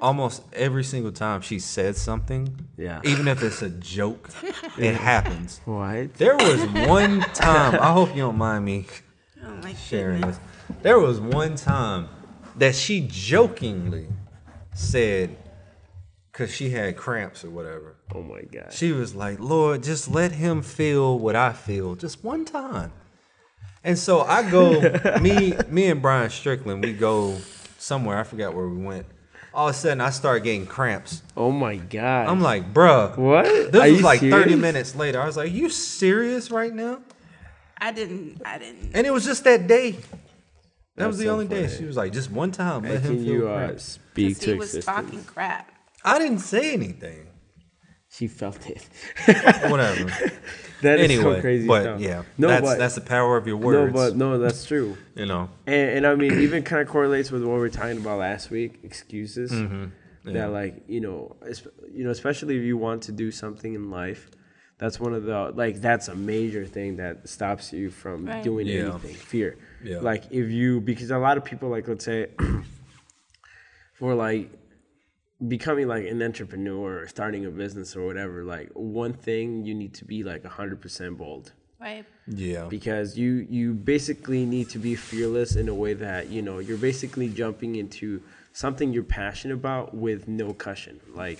Almost 0.00 0.42
every 0.52 0.84
single 0.84 1.12
time 1.12 1.40
she 1.40 1.58
said 1.58 1.96
something, 1.96 2.56
Yeah. 2.76 3.00
even 3.04 3.28
if 3.28 3.42
it's 3.42 3.62
a 3.62 3.70
joke, 3.70 4.30
it 4.78 4.94
happens. 4.94 5.60
what? 5.64 6.14
There 6.14 6.36
was 6.36 6.64
one 6.88 7.20
time, 7.34 7.74
I 7.80 7.92
hope 7.92 8.10
you 8.10 8.22
don't 8.22 8.38
mind 8.38 8.64
me 8.64 8.86
Oh 9.44 9.50
my 9.62 9.74
sharing 9.74 10.20
goodness. 10.20 10.38
this. 10.68 10.76
There 10.82 10.98
was 10.98 11.20
one 11.20 11.54
time 11.56 12.08
that 12.56 12.74
she 12.74 13.06
jokingly 13.10 14.06
said, 14.74 15.36
because 16.32 16.52
she 16.54 16.70
had 16.70 16.96
cramps 16.96 17.44
or 17.44 17.50
whatever, 17.50 17.96
Oh 18.14 18.22
my 18.22 18.42
god. 18.42 18.72
she 18.72 18.92
was 18.92 19.14
like, 19.14 19.38
Lord, 19.40 19.82
just 19.82 20.08
let 20.10 20.32
him 20.32 20.62
feel 20.62 21.18
what 21.18 21.34
I 21.36 21.52
feel 21.52 21.94
just 21.94 22.22
one 22.24 22.44
time. 22.44 22.92
And 23.84 23.96
so 23.96 24.22
I 24.22 24.50
go, 24.50 24.80
me, 25.20 25.54
me 25.68 25.86
and 25.90 26.02
Brian 26.02 26.28
Strickland, 26.28 26.82
we 26.84 26.92
go 26.92 27.36
somewhere, 27.78 28.18
I 28.18 28.24
forgot 28.24 28.52
where 28.54 28.66
we 28.68 28.82
went. 28.82 29.06
All 29.56 29.68
of 29.68 29.74
a 29.74 29.78
sudden 29.78 30.02
I 30.02 30.10
start 30.10 30.44
getting 30.44 30.66
cramps. 30.66 31.22
Oh 31.34 31.50
my 31.50 31.76
god. 31.76 32.28
I'm 32.28 32.42
like, 32.42 32.74
bruh. 32.74 33.16
what? 33.16 33.46
This 33.72 33.74
Are 33.82 33.88
was 33.88 33.98
you 34.00 34.04
like 34.04 34.20
30 34.20 34.54
minutes 34.56 34.94
later. 34.94 35.18
I 35.20 35.24
was 35.24 35.38
like, 35.38 35.50
you 35.50 35.70
serious 35.70 36.50
right 36.50 36.74
now? 36.74 37.00
I 37.78 37.90
didn't. 37.90 38.42
I 38.44 38.58
didn't. 38.58 38.90
And 38.94 39.06
it 39.06 39.10
was 39.10 39.24
just 39.24 39.44
that 39.44 39.66
day. 39.66 39.96
That 40.96 41.06
was 41.06 41.16
the 41.16 41.24
so 41.24 41.32
only 41.32 41.46
day. 41.48 41.68
She 41.68 41.84
was 41.86 41.96
like, 41.96 42.12
just 42.12 42.30
one 42.30 42.52
time, 42.52 42.82
let 42.82 43.00
him 43.00 43.16
feel 43.16 43.24
you 43.34 43.48
uh, 43.48 43.56
cramps. 43.56 43.84
speak 43.84 44.36
'Cause 44.36 44.44
to 44.44 44.50
he 44.52 44.58
was 44.58 44.74
existence? 44.74 44.84
talking 45.06 45.24
crap. 45.24 45.72
I 46.04 46.18
didn't 46.18 46.40
say 46.40 46.74
anything. 46.74 47.26
She 48.10 48.28
felt 48.28 48.68
it. 48.68 48.86
Whatever. 49.70 50.10
That 50.82 51.00
is 51.00 51.04
anyway, 51.10 51.36
so 51.36 51.40
crazy. 51.40 51.66
but 51.66 51.82
stuff. 51.82 52.00
yeah, 52.00 52.22
no, 52.38 52.48
that's 52.48 52.62
but 52.66 52.78
that's 52.78 52.94
the 52.96 53.00
power 53.00 53.36
of 53.36 53.46
your 53.46 53.56
words. 53.56 53.92
no, 53.94 53.98
but 53.98 54.16
no, 54.16 54.38
that's 54.38 54.64
true. 54.66 54.96
you 55.14 55.26
know, 55.26 55.48
And, 55.66 55.90
and 55.98 56.06
I 56.06 56.14
mean, 56.14 56.40
even 56.40 56.62
kind 56.62 56.82
of 56.82 56.88
correlates 56.88 57.30
with 57.30 57.42
what 57.42 57.54
we 57.54 57.58
were 57.60 57.68
talking 57.70 57.96
about 57.98 58.18
last 58.18 58.50
week. 58.50 58.80
Excuses 58.82 59.50
Mm-hmm. 59.52 59.84
Yeah. 60.28 60.32
that, 60.32 60.46
like, 60.50 60.82
you 60.88 61.00
know, 61.00 61.36
you 61.92 62.02
know, 62.04 62.10
especially 62.10 62.56
if 62.56 62.62
you 62.64 62.76
want 62.76 63.02
to 63.04 63.12
do 63.12 63.30
something 63.30 63.74
in 63.74 63.90
life, 63.92 64.28
that's 64.78 64.98
one 65.00 65.14
of 65.14 65.22
the 65.22 65.52
like 65.54 65.80
that's 65.80 66.08
a 66.08 66.14
major 66.14 66.66
thing 66.66 66.96
that 66.96 67.28
stops 67.28 67.72
you 67.72 67.90
from 67.90 68.26
Right. 68.26 68.42
doing 68.42 68.66
Yeah. 68.66 68.90
anything. 68.90 69.14
Fear. 69.14 69.56
Yeah. 69.84 70.00
Like 70.00 70.24
if 70.30 70.50
you 70.50 70.80
because 70.80 71.10
a 71.10 71.18
lot 71.18 71.36
of 71.38 71.44
people 71.44 71.68
like 71.70 71.86
let's 71.88 72.04
say 72.04 72.26
for 73.94 74.14
like 74.14 74.50
becoming 75.46 75.86
like 75.86 76.06
an 76.06 76.22
entrepreneur 76.22 77.00
or 77.02 77.06
starting 77.08 77.44
a 77.44 77.50
business 77.50 77.94
or 77.94 78.06
whatever 78.06 78.42
like 78.42 78.70
one 78.72 79.12
thing 79.12 79.64
you 79.66 79.74
need 79.74 79.92
to 79.94 80.04
be 80.04 80.22
like 80.22 80.42
100% 80.42 81.16
bold 81.18 81.52
Right. 81.78 82.06
yeah, 82.26 82.66
because 82.70 83.18
you 83.18 83.46
you 83.50 83.74
basically 83.74 84.46
need 84.46 84.70
to 84.70 84.78
be 84.78 84.94
fearless 84.94 85.56
in 85.56 85.68
a 85.68 85.74
way 85.74 85.92
that 85.92 86.30
you 86.30 86.40
know 86.40 86.58
you're 86.58 86.78
basically 86.78 87.28
jumping 87.28 87.76
into 87.76 88.22
something 88.54 88.94
you're 88.94 89.02
passionate 89.02 89.54
about 89.54 89.94
with 89.94 90.26
no 90.26 90.54
cushion 90.54 90.98
like 91.14 91.38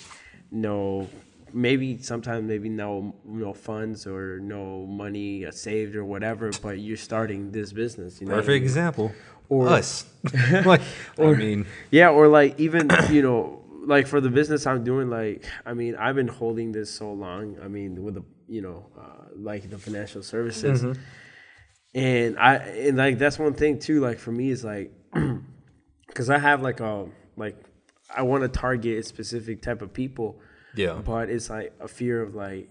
no 0.51 1.09
maybe 1.55 1.97
sometimes 2.03 2.47
maybe 2.47 2.69
no 2.69 3.15
no 3.25 3.55
funds 3.55 4.07
or 4.07 4.39
no 4.41 4.85
money 4.85 5.47
uh, 5.47 5.51
saved 5.51 5.97
or 5.97 6.05
whatever 6.05 6.51
but 6.63 6.79
you're 6.79 6.99
starting 6.99 7.51
this 7.53 7.73
business 7.73 8.21
you 8.21 8.27
know 8.27 8.35
what 8.35 8.41
I 8.41 8.43
perfect 8.43 8.55
mean? 8.61 8.63
example. 8.63 9.13
Or- 9.49 9.69
us. 9.69 10.05
like, 10.67 10.81
I 11.19 11.23
mean, 11.45 11.67
Yeah, 11.93 12.11
or 12.11 12.27
like 12.27 12.59
even 12.59 12.91
you 13.11 13.23
know, 13.23 13.63
like 13.87 14.07
for 14.07 14.20
the 14.20 14.31
business 14.31 14.66
I'm 14.66 14.85
doing, 14.85 15.09
like 15.09 15.44
I 15.64 15.72
mean, 15.75 15.94
I've 15.96 16.16
been 16.16 16.29
holding 16.29 16.72
this 16.72 16.90
so 16.90 17.12
long. 17.12 17.57
I 17.62 17.68
mean, 17.68 18.03
with 18.03 18.14
the 18.14 18.25
you 18.49 18.61
know, 18.62 18.90
uh, 18.99 19.25
like 19.35 19.70
the 19.70 19.79
financial 19.79 20.22
services, 20.22 20.83
and 21.94 22.38
I 22.38 22.57
and 22.57 22.96
like 22.96 23.18
that's 23.18 23.38
one 23.38 23.55
thing 23.55 23.79
too. 23.79 24.01
Like 24.01 24.18
for 24.18 24.33
me, 24.33 24.51
is 24.51 24.64
like 24.64 24.92
because 26.09 26.31
I 26.31 26.38
have 26.38 26.62
like 26.62 26.81
a 26.81 27.07
like 27.37 27.57
I 28.14 28.22
want 28.22 28.42
to 28.42 28.49
target 28.49 28.99
a 28.99 29.03
specific 29.03 29.62
type 29.62 29.83
of 29.83 29.92
people, 29.92 30.40
yeah, 30.75 31.01
but 31.05 31.31
it's 31.31 31.51
like 31.51 31.72
a 31.81 31.88
fear 31.88 32.22
of 32.22 32.35
like 32.35 32.68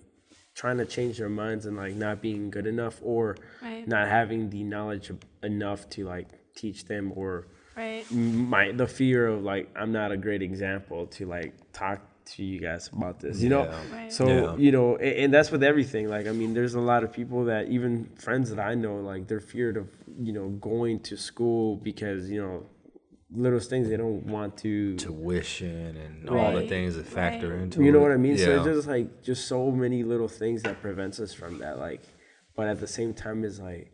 trying 0.54 0.78
to 0.78 0.86
change 0.86 1.18
their 1.18 1.30
minds 1.30 1.66
and 1.66 1.76
like 1.76 1.96
not 1.96 2.22
being 2.22 2.50
good 2.50 2.66
enough 2.66 3.00
or 3.04 3.36
Right. 3.62 3.86
not 3.88 4.08
having 4.08 4.50
the 4.50 4.64
knowledge 4.64 5.12
enough 5.44 5.90
to 5.90 6.06
like 6.06 6.28
teach 6.56 6.86
them 6.86 7.12
or 7.16 7.48
Right. 7.76 8.10
my 8.12 8.72
the 8.72 8.88
fear 8.88 9.28
of 9.28 9.44
like 9.44 9.70
I'm 9.76 9.92
not 9.92 10.12
a 10.12 10.18
great 10.18 10.42
example 10.42 11.08
to 11.08 11.26
like 11.26 11.54
talk 11.74 12.02
to 12.26 12.44
you 12.44 12.60
guys 12.60 12.90
about 12.92 13.20
this, 13.20 13.40
you 13.40 13.50
know. 13.50 13.66
Yeah. 13.66 13.96
Right. 13.96 14.12
So 14.12 14.28
Yeah. 14.28 14.56
you 14.58 14.72
know, 14.72 14.96
and, 14.96 15.16
and 15.18 15.34
that's 15.34 15.52
with 15.52 15.64
everything. 15.64 16.10
Like 16.10 16.28
I 16.28 16.32
mean, 16.32 16.54
there's 16.54 16.74
a 16.76 16.80
lot 16.80 17.04
of 17.04 17.12
people 17.12 17.46
that 17.46 17.68
even 17.70 18.10
friends 18.18 18.50
that 18.50 18.60
I 18.60 18.76
know, 18.76 18.96
like 18.98 19.28
they're 19.28 19.40
feared 19.40 19.78
of 19.78 19.90
you 20.20 20.34
know 20.34 20.50
going 20.50 21.02
to 21.02 21.18
school 21.18 21.76
because 21.78 22.30
you 22.30 22.42
know 22.42 22.66
little 23.32 23.60
things 23.60 23.90
they 23.90 23.98
don't 23.98 24.26
want 24.26 24.58
to. 24.58 24.96
tuition 24.96 25.98
and 25.98 26.30
all 26.30 26.54
the 26.54 26.68
things 26.68 26.96
that 26.96 27.06
factor 27.06 27.50
right. 27.50 27.64
into 27.64 27.82
it. 27.82 27.86
you 27.86 27.92
know 27.92 28.00
what 28.00 28.12
I 28.12 28.18
mean? 28.18 28.38
So 28.38 28.56
it's 28.56 28.66
just 28.66 28.88
like 28.88 29.24
just 29.24 29.48
so 29.48 29.72
many 29.72 30.04
little 30.04 30.28
things 30.28 30.64
that 30.64 30.82
prevents 30.82 31.20
us 31.20 31.34
from 31.34 31.60
that. 31.60 31.78
Like, 31.80 32.02
but 32.56 32.68
at 32.68 32.80
the 32.80 32.88
same 32.88 33.14
time, 33.14 33.44
is 33.44 33.60
like 33.60 33.92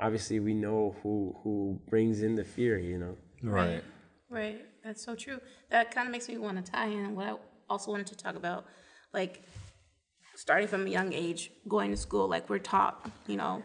obviously 0.00 0.40
we 0.40 0.54
know 0.54 0.96
who 1.02 1.36
who 1.42 1.80
brings 1.88 2.22
in 2.22 2.34
the 2.34 2.44
fear. 2.44 2.78
You 2.78 2.98
know. 2.98 3.16
right. 3.42 3.84
Right. 4.28 4.60
That's 4.84 5.04
so 5.04 5.14
true. 5.14 5.40
That 5.70 5.94
kind 5.94 6.06
of 6.08 6.12
makes 6.12 6.28
me 6.28 6.38
want 6.38 6.64
to 6.64 6.72
tie 6.72 6.86
in 6.86 7.14
what 7.14 7.26
I 7.26 7.34
also 7.68 7.90
wanted 7.90 8.06
to 8.08 8.16
talk 8.16 8.36
about, 8.36 8.64
like 9.12 9.42
starting 10.36 10.68
from 10.68 10.86
a 10.86 10.90
young 10.90 11.12
age, 11.12 11.50
going 11.68 11.90
to 11.90 11.96
school. 11.96 12.28
Like 12.28 12.48
we're 12.48 12.58
taught, 12.58 13.10
you 13.26 13.36
know, 13.36 13.62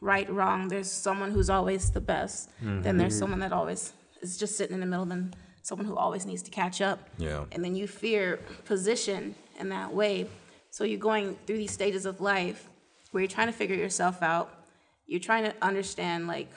right, 0.00 0.30
wrong. 0.30 0.68
There's 0.68 0.90
someone 0.90 1.30
who's 1.30 1.50
always 1.50 1.90
the 1.90 2.00
best. 2.00 2.50
Then 2.60 2.96
there's 2.96 3.12
mm-hmm. 3.12 3.18
someone 3.18 3.40
that 3.40 3.52
always 3.52 3.92
is 4.22 4.38
just 4.38 4.56
sitting 4.56 4.74
in 4.74 4.80
the 4.80 4.86
middle. 4.86 5.04
Then 5.04 5.34
someone 5.62 5.86
who 5.86 5.96
always 5.96 6.24
needs 6.24 6.42
to 6.42 6.50
catch 6.50 6.80
up. 6.80 7.08
Yeah. 7.18 7.44
And 7.52 7.64
then 7.64 7.74
you 7.74 7.86
fear 7.86 8.38
position 8.64 9.34
in 9.58 9.68
that 9.70 9.92
way. 9.92 10.28
So 10.70 10.84
you're 10.84 10.98
going 10.98 11.36
through 11.46 11.58
these 11.58 11.72
stages 11.72 12.06
of 12.06 12.20
life 12.20 12.68
where 13.10 13.22
you're 13.22 13.28
trying 13.28 13.46
to 13.48 13.52
figure 13.52 13.76
yourself 13.76 14.22
out. 14.22 14.63
You're 15.06 15.20
trying 15.20 15.44
to 15.44 15.54
understand 15.62 16.26
like 16.26 16.48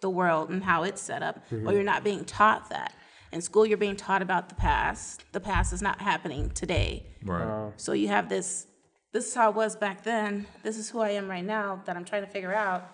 the 0.00 0.10
world 0.10 0.50
and 0.50 0.62
how 0.62 0.82
it's 0.82 1.00
set 1.00 1.22
up, 1.22 1.36
Mm-hmm. 1.50 1.68
or 1.68 1.72
you're 1.72 1.82
not 1.82 2.04
being 2.04 2.24
taught 2.24 2.68
that. 2.70 2.94
In 3.32 3.40
school, 3.40 3.66
you're 3.66 3.78
being 3.78 3.96
taught 3.96 4.22
about 4.22 4.48
the 4.48 4.54
past. 4.54 5.24
The 5.32 5.40
past 5.40 5.72
is 5.72 5.82
not 5.82 6.00
happening 6.00 6.50
today. 6.50 7.06
Right. 7.24 7.72
So 7.76 7.92
you 7.92 8.08
have 8.08 8.28
this, 8.28 8.66
this 9.12 9.26
is 9.26 9.34
how 9.34 9.50
it 9.50 9.56
was 9.56 9.74
back 9.74 10.04
then. 10.04 10.46
This 10.62 10.76
is 10.78 10.88
who 10.90 11.00
I 11.00 11.10
am 11.10 11.28
right 11.28 11.44
now 11.44 11.82
that 11.86 11.96
I'm 11.96 12.04
trying 12.04 12.22
to 12.24 12.30
figure 12.30 12.54
out. 12.54 12.88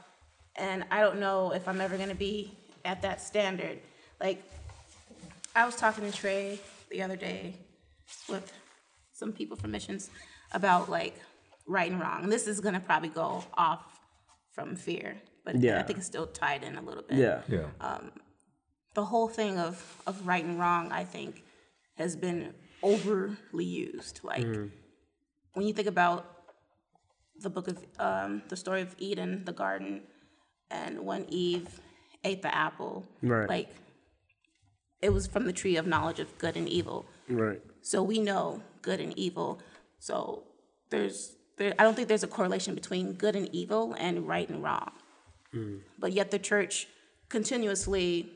And 0.57 0.85
I 0.91 1.01
don't 1.01 1.21
know 1.21 1.53
if 1.53 1.69
I'm 1.69 1.81
ever 1.81 1.97
gonna 1.99 2.15
be 2.15 2.57
at 2.85 3.03
that 3.03 3.21
standard. 3.21 3.81
Like, 4.21 4.43
I 5.55 5.67
was 5.67 5.77
talking 5.77 6.05
to 6.11 6.17
Trey 6.17 6.59
the 6.91 7.03
other 7.03 7.17
day 7.17 7.55
with 8.29 8.53
some 9.13 9.33
people 9.33 9.57
from 9.57 9.73
missions 9.73 10.09
about 10.53 10.89
like 10.89 11.15
right 11.67 11.91
and 11.91 12.01
wrong. 12.01 12.23
And 12.25 12.33
this 12.33 12.47
is 12.47 12.61
gonna 12.61 12.81
probably 12.81 13.09
go 13.11 13.45
off 13.55 14.00
from 14.61 14.77
fear, 14.77 15.17
but 15.45 15.61
yeah. 15.61 15.79
I 15.81 15.83
think 15.83 15.99
it's 15.99 16.07
still 16.07 16.27
tied 16.27 16.63
in 16.63 16.77
a 16.77 16.83
little 16.83 17.03
bit 17.03 17.19
Yeah. 17.19 17.41
yeah. 17.49 17.99
the 18.95 19.05
whole 19.05 19.29
thing 19.29 19.59
of 19.59 19.75
of 20.07 20.27
right 20.27 20.45
and 20.45 20.59
wrong, 20.59 20.93
I 20.93 21.05
think, 21.05 21.43
has 21.97 22.17
been 22.17 22.55
overly 22.83 23.65
used. 23.65 24.21
Like 24.23 24.47
when 25.55 25.67
you 25.67 25.73
think 25.73 25.89
about 25.89 26.21
the 27.45 27.51
book 27.51 27.69
of 27.69 27.77
um, 27.99 28.43
the 28.49 28.57
story 28.57 28.83
of 28.83 28.95
Eden, 28.99 29.45
the 29.45 29.53
garden, 29.53 30.03
and 30.71 31.01
when 31.09 31.25
Eve 31.29 31.81
ate 32.25 32.43
the 32.43 32.55
apple, 32.55 33.07
Right. 33.23 33.49
like 33.49 33.71
it 35.01 35.11
was 35.13 35.27
from 35.27 35.47
the 35.47 35.53
tree 35.53 35.77
of 35.77 35.87
knowledge 35.87 36.21
of 36.21 36.37
good 36.39 36.57
and 36.57 36.69
evil. 36.69 37.07
Right. 37.29 37.63
So 37.83 38.03
we 38.03 38.19
know 38.19 38.63
good 38.83 39.01
and 39.01 39.17
evil. 39.19 39.61
So 39.99 40.45
there's 40.91 41.37
there 41.61 41.75
I 41.79 41.85
don't 41.85 41.95
think 41.95 42.09
there's 42.09 42.25
a 42.25 42.29
correlation 42.39 42.75
between 42.75 43.13
good 43.13 43.37
and 43.37 43.49
evil 43.55 43.95
and 43.99 44.27
right 44.27 44.49
and 44.49 44.63
wrong. 44.63 44.91
Mm. 45.55 45.81
But 45.99 46.13
yet 46.13 46.33
the 46.33 46.39
church 46.39 46.89
continuously 47.29 48.33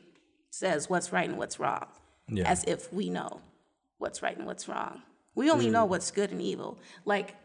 says 0.51 0.89
what's 0.89 1.11
right 1.11 1.27
and 1.27 1.37
what's 1.37 1.59
wrong. 1.59 1.87
Yeah. 2.29 2.49
As 2.49 2.63
if 2.63 2.93
we 2.93 3.09
know 3.09 3.41
what's 3.97 4.21
right 4.21 4.37
and 4.37 4.45
what's 4.45 4.69
wrong. 4.69 5.01
We 5.33 5.49
only 5.49 5.69
know 5.69 5.85
mm. 5.85 5.89
what's 5.89 6.11
good 6.11 6.31
and 6.31 6.41
evil. 6.41 6.77
Like 7.03 7.35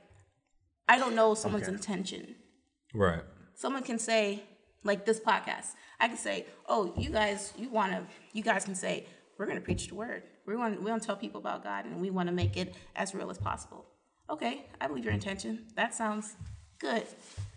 I 0.89 0.99
don't 0.99 1.14
know 1.14 1.35
someone's 1.35 1.68
intention. 1.68 2.37
Right. 2.93 3.22
Someone 3.55 3.83
can 3.83 3.99
say, 3.99 4.43
like 4.83 5.05
this 5.07 5.20
podcast, 5.20 5.74
I 6.01 6.09
can 6.09 6.16
say, 6.16 6.47
oh, 6.68 6.93
you 6.97 7.11
guys, 7.11 7.53
you 7.57 7.68
want 7.68 7.93
to, 7.93 8.03
you 8.33 8.43
guys 8.43 8.64
can 8.64 8.74
say, 8.74 9.07
we're 9.39 9.47
going 9.47 9.59
to 9.59 9.64
preach 9.64 9.89
the 9.89 9.95
word. 9.95 10.24
We 10.47 10.57
want, 10.57 10.83
we 10.83 10.91
want 10.91 11.03
to 11.03 11.07
tell 11.07 11.16
people 11.16 11.41
about 11.41 11.62
God 11.62 11.85
and 11.85 12.01
we 12.01 12.11
want 12.11 12.28
to 12.28 12.35
make 12.35 12.57
it 12.57 12.74
as 12.97 13.14
real 13.14 13.31
as 13.31 13.39
possible. 13.39 13.85
Okay, 14.31 14.66
I 14.81 14.87
believe 14.87 15.05
your 15.05 15.12
hmm. 15.12 15.20
intention. 15.20 15.66
That 15.76 15.95
sounds 15.95 16.37
good. 16.78 17.05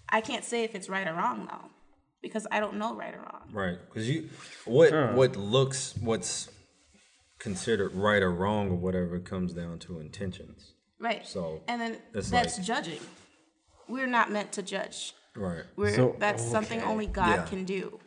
I 0.10 0.22
can't 0.22 0.44
say 0.44 0.64
if 0.64 0.76
it's 0.76 0.90
right 0.90 1.08
or 1.08 1.14
wrong 1.14 1.48
though, 1.50 1.70
because 2.22 2.46
I 2.52 2.60
don't 2.60 2.78
know 2.78 2.96
right 2.96 3.14
or 3.14 3.20
wrong. 3.20 3.50
Right, 3.52 3.78
because 3.86 4.10
you 4.10 4.30
what 4.66 5.14
what 5.16 5.36
looks 5.36 5.96
what's 6.00 6.50
considered 7.40 7.94
right 7.94 8.22
or 8.22 8.32
wrong 8.32 8.72
or 8.72 8.76
whatever 8.76 9.20
comes 9.20 9.54
down 9.54 9.80
to 9.80 10.00
intentions. 10.00 10.74
Right. 11.00 11.28
So, 11.28 11.62
and 11.68 11.82
then 11.82 11.98
it's 12.14 12.30
that's 12.30 12.58
like- 12.58 12.66
judging. 12.66 13.00
We're 13.90 14.08
not 14.08 14.32
meant 14.32 14.54
to 14.54 14.62
judge. 14.62 15.14
Right. 15.36 15.64
We're 15.76 15.94
So, 15.94 16.16
that's 16.20 16.42
something 16.42 16.82
only 16.84 17.06
God 17.06 17.36
Yeah. 17.36 17.46
can 17.46 17.66
do. 17.66 18.00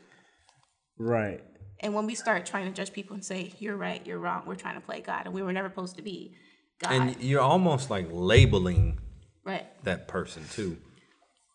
Right. 0.98 1.44
And 1.80 1.92
when 1.92 2.06
we 2.06 2.14
start 2.14 2.46
trying 2.46 2.66
to 2.66 2.72
judge 2.72 2.94
people 2.94 3.12
and 3.12 3.22
say 3.22 3.52
you're 3.58 3.76
right, 3.76 4.04
you're 4.06 4.18
wrong, 4.18 4.44
we're 4.46 4.54
trying 4.54 4.76
to 4.76 4.80
play 4.80 5.02
God, 5.02 5.26
and 5.26 5.34
we 5.34 5.42
were 5.42 5.52
never 5.52 5.68
supposed 5.68 5.96
to 5.96 6.02
be 6.02 6.34
God. 6.78 6.92
And 6.92 7.22
you're 7.22 7.40
almost 7.40 7.90
like 7.90 8.08
labeling 8.10 8.98
right. 9.44 9.66
that 9.84 10.08
person 10.08 10.44
too. 10.52 10.76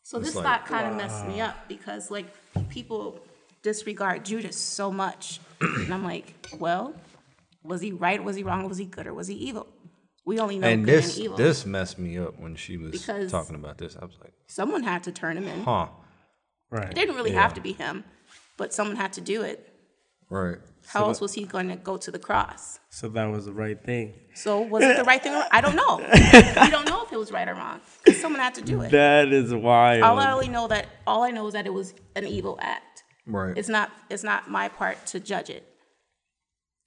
So 0.03 0.17
It's 0.17 0.27
this 0.27 0.35
like, 0.35 0.45
thought 0.45 0.65
kind 0.65 0.87
of 0.87 0.95
messed 0.95 1.25
me 1.27 1.41
up 1.41 1.67
because 1.67 2.09
like 2.11 2.25
people 2.69 3.19
disregard 3.61 4.25
Judas 4.25 4.57
so 4.57 4.91
much, 4.91 5.39
and 5.61 5.93
I'm 5.93 6.03
like, 6.03 6.33
well, 6.59 6.93
was 7.63 7.81
he 7.81 7.91
right? 7.91 8.21
Was 8.23 8.35
he 8.35 8.43
wrong? 8.43 8.67
Was 8.67 8.77
he 8.79 8.85
good 8.85 9.05
or 9.07 9.13
was 9.13 9.27
he 9.27 9.35
evil? 9.35 9.67
We 10.25 10.39
only 10.39 10.57
know 10.59 10.67
and 10.67 10.85
good 10.85 10.95
this 11.03 11.15
and 11.15 11.25
evil. 11.25 11.37
this 11.37 11.65
messed 11.65 11.97
me 11.99 12.17
up 12.17 12.39
when 12.39 12.55
she 12.55 12.77
was 12.77 12.91
Because- 12.91 13.31
talking 13.31 13.55
about 13.55 13.77
this. 13.77 13.95
I 13.99 14.05
was 14.05 14.17
like, 14.21 14.33
Someone 14.47 14.83
had 14.83 15.03
to 15.03 15.11
turn 15.11 15.37
him 15.37 15.47
in. 15.47 15.63
huh, 15.63 15.87
Right. 16.69 16.89
It 16.89 16.95
didn't 16.95 17.15
really 17.15 17.31
Yeah. 17.33 17.41
have 17.41 17.53
to 17.55 17.61
be 17.61 17.73
him, 17.73 18.03
but 18.57 18.73
someone 18.73 18.95
had 18.97 19.13
to 19.13 19.21
do 19.21 19.41
it. 19.43 19.67
right. 20.29 20.57
How 20.91 21.05
else 21.05 21.21
was 21.21 21.33
he 21.33 21.45
going 21.45 21.69
to 21.69 21.75
go 21.77 21.95
to 21.97 22.11
the 22.11 22.19
cross? 22.19 22.79
So 22.89 23.07
that 23.09 23.25
was 23.25 23.45
the 23.45 23.53
right 23.53 23.81
thing. 23.81 24.13
So 24.33 24.61
was 24.61 24.83
it 24.83 24.97
the 24.97 25.03
right 25.03 25.21
thing? 25.23 25.33
I 25.51 25.61
don't 25.61 25.75
know. 25.75 25.97
we 26.63 26.69
don't 26.69 26.87
know 26.87 27.03
if 27.03 27.11
it 27.13 27.17
was 27.17 27.31
right 27.31 27.47
or 27.47 27.53
wrong 27.53 27.79
because 28.03 28.19
someone 28.19 28.41
had 28.41 28.55
to 28.55 28.61
do 28.61 28.81
it. 28.81 28.91
That 28.91 29.31
is 29.31 29.53
wild. 29.53 30.03
All 30.03 30.19
I 30.19 30.31
only 30.31 30.49
know 30.49 30.67
that 30.67 30.87
all 31.07 31.23
I 31.23 31.31
know 31.31 31.47
is 31.47 31.53
that 31.53 31.65
it 31.65 31.73
was 31.73 31.93
an 32.15 32.25
evil 32.27 32.57
act. 32.61 33.03
Right. 33.25 33.57
It's 33.57 33.69
not. 33.69 33.89
It's 34.09 34.23
not 34.23 34.49
my 34.49 34.67
part 34.67 35.05
to 35.07 35.19
judge 35.19 35.49
it. 35.49 35.63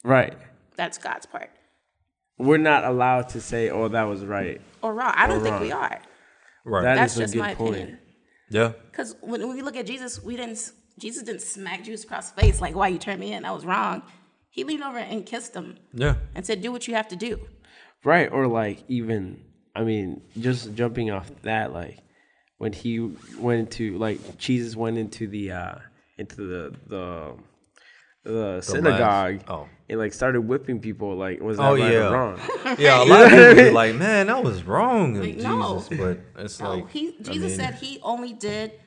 right. 0.05 0.37
That's 0.77 0.99
God's 0.99 1.25
part. 1.27 1.51
We're 2.37 2.59
not 2.59 2.85
allowed 2.85 3.29
to 3.31 3.41
say, 3.41 3.71
"Oh, 3.71 3.87
that 3.89 4.03
was 4.03 4.25
right." 4.25 4.61
Or 4.83 4.93
wrong. 4.93 5.13
I 5.15 5.29
don't 5.29 5.41
think 5.41 5.53
wrong. 5.53 5.63
we 5.63 5.73
are. 5.73 6.01
right. 6.65 6.83
That 6.83 6.97
That's 6.97 7.13
is 7.13 7.19
a 7.19 7.23
just 7.23 7.33
good 7.35 7.41
my 7.41 7.55
point. 7.55 7.75
opinion. 7.77 7.99
yeah. 8.51 8.73
Because 8.91 9.15
when, 9.21 9.47
when 9.47 9.57
we 9.57 9.63
look 9.63 9.77
at 9.77 9.87
Jesus, 9.87 10.21
we 10.23 10.37
didn't. 10.37 10.73
Jesus 10.99 11.23
didn't 11.23 11.43
smack 11.43 11.85
Judas 11.85 12.05
across 12.05 12.31
the 12.31 12.41
face 12.41 12.61
like, 12.61 12.75
"Why 12.75 12.89
you 12.89 12.99
turned 12.99 13.21
me 13.21 13.33
in? 13.33 13.45
I 13.45 13.51
was 13.53 13.65
wrong." 13.65 14.03
He 14.51 14.63
leaned 14.65 14.85
over 14.85 14.99
and 14.99 15.27
kissed 15.27 15.55
him 15.55 15.77
Yeah. 15.93 16.15
and 16.35 16.47
said, 16.47 16.63
"Do 16.63 16.71
what 16.71 16.87
you 16.87 16.95
have 16.95 17.09
to 17.09 17.17
do." 17.17 17.41
Right. 18.05 18.31
Or 18.31 18.47
like 18.47 18.85
even, 18.89 19.41
I 19.75 19.83
mean, 19.83 20.23
just 20.39 20.75
jumping 20.75 21.11
off 21.11 21.31
that, 21.43 21.73
like 21.73 21.99
when 22.59 22.73
he 22.73 23.01
went 23.39 23.61
into 23.61 23.99
like 23.99 24.39
Jesus 24.39 24.77
went 24.77 24.97
into 24.99 25.27
the 25.27 25.51
uh 25.53 25.75
into 26.19 26.37
the 26.37 26.75
the 26.87 27.35
the 28.23 28.61
synagogue 28.63 29.41
oh. 29.49 29.69
and 29.89 29.99
like 29.99 30.13
started 30.15 30.43
whipping 30.43 30.81
people. 30.81 31.17
Like 31.17 31.41
was 31.41 31.57
that 31.59 31.65
Oh, 31.69 31.77
right 31.77 31.93
yeah. 31.93 32.09
or 32.09 32.13
wrong? 32.13 32.41
Yeah, 32.79 33.03
a 33.03 33.05
lot 33.05 33.25
of 33.25 33.31
people 33.31 33.55
be 33.65 33.71
like, 33.71 33.95
man, 33.97 34.29
that 34.29 34.43
was 34.43 34.63
wrong 34.63 35.15
Like, 35.15 35.35
Jesus. 35.35 35.43
no. 35.45 35.83
But 35.91 36.21
it's 36.39 36.61
No, 36.61 36.75
like 36.77 36.91
he, 36.91 37.17
I 37.21 37.23
Jesus 37.33 37.51
mean, 37.51 37.57
said 37.57 37.75
he 37.75 37.99
only 38.03 38.33
did 38.33 38.71
what 38.71 38.81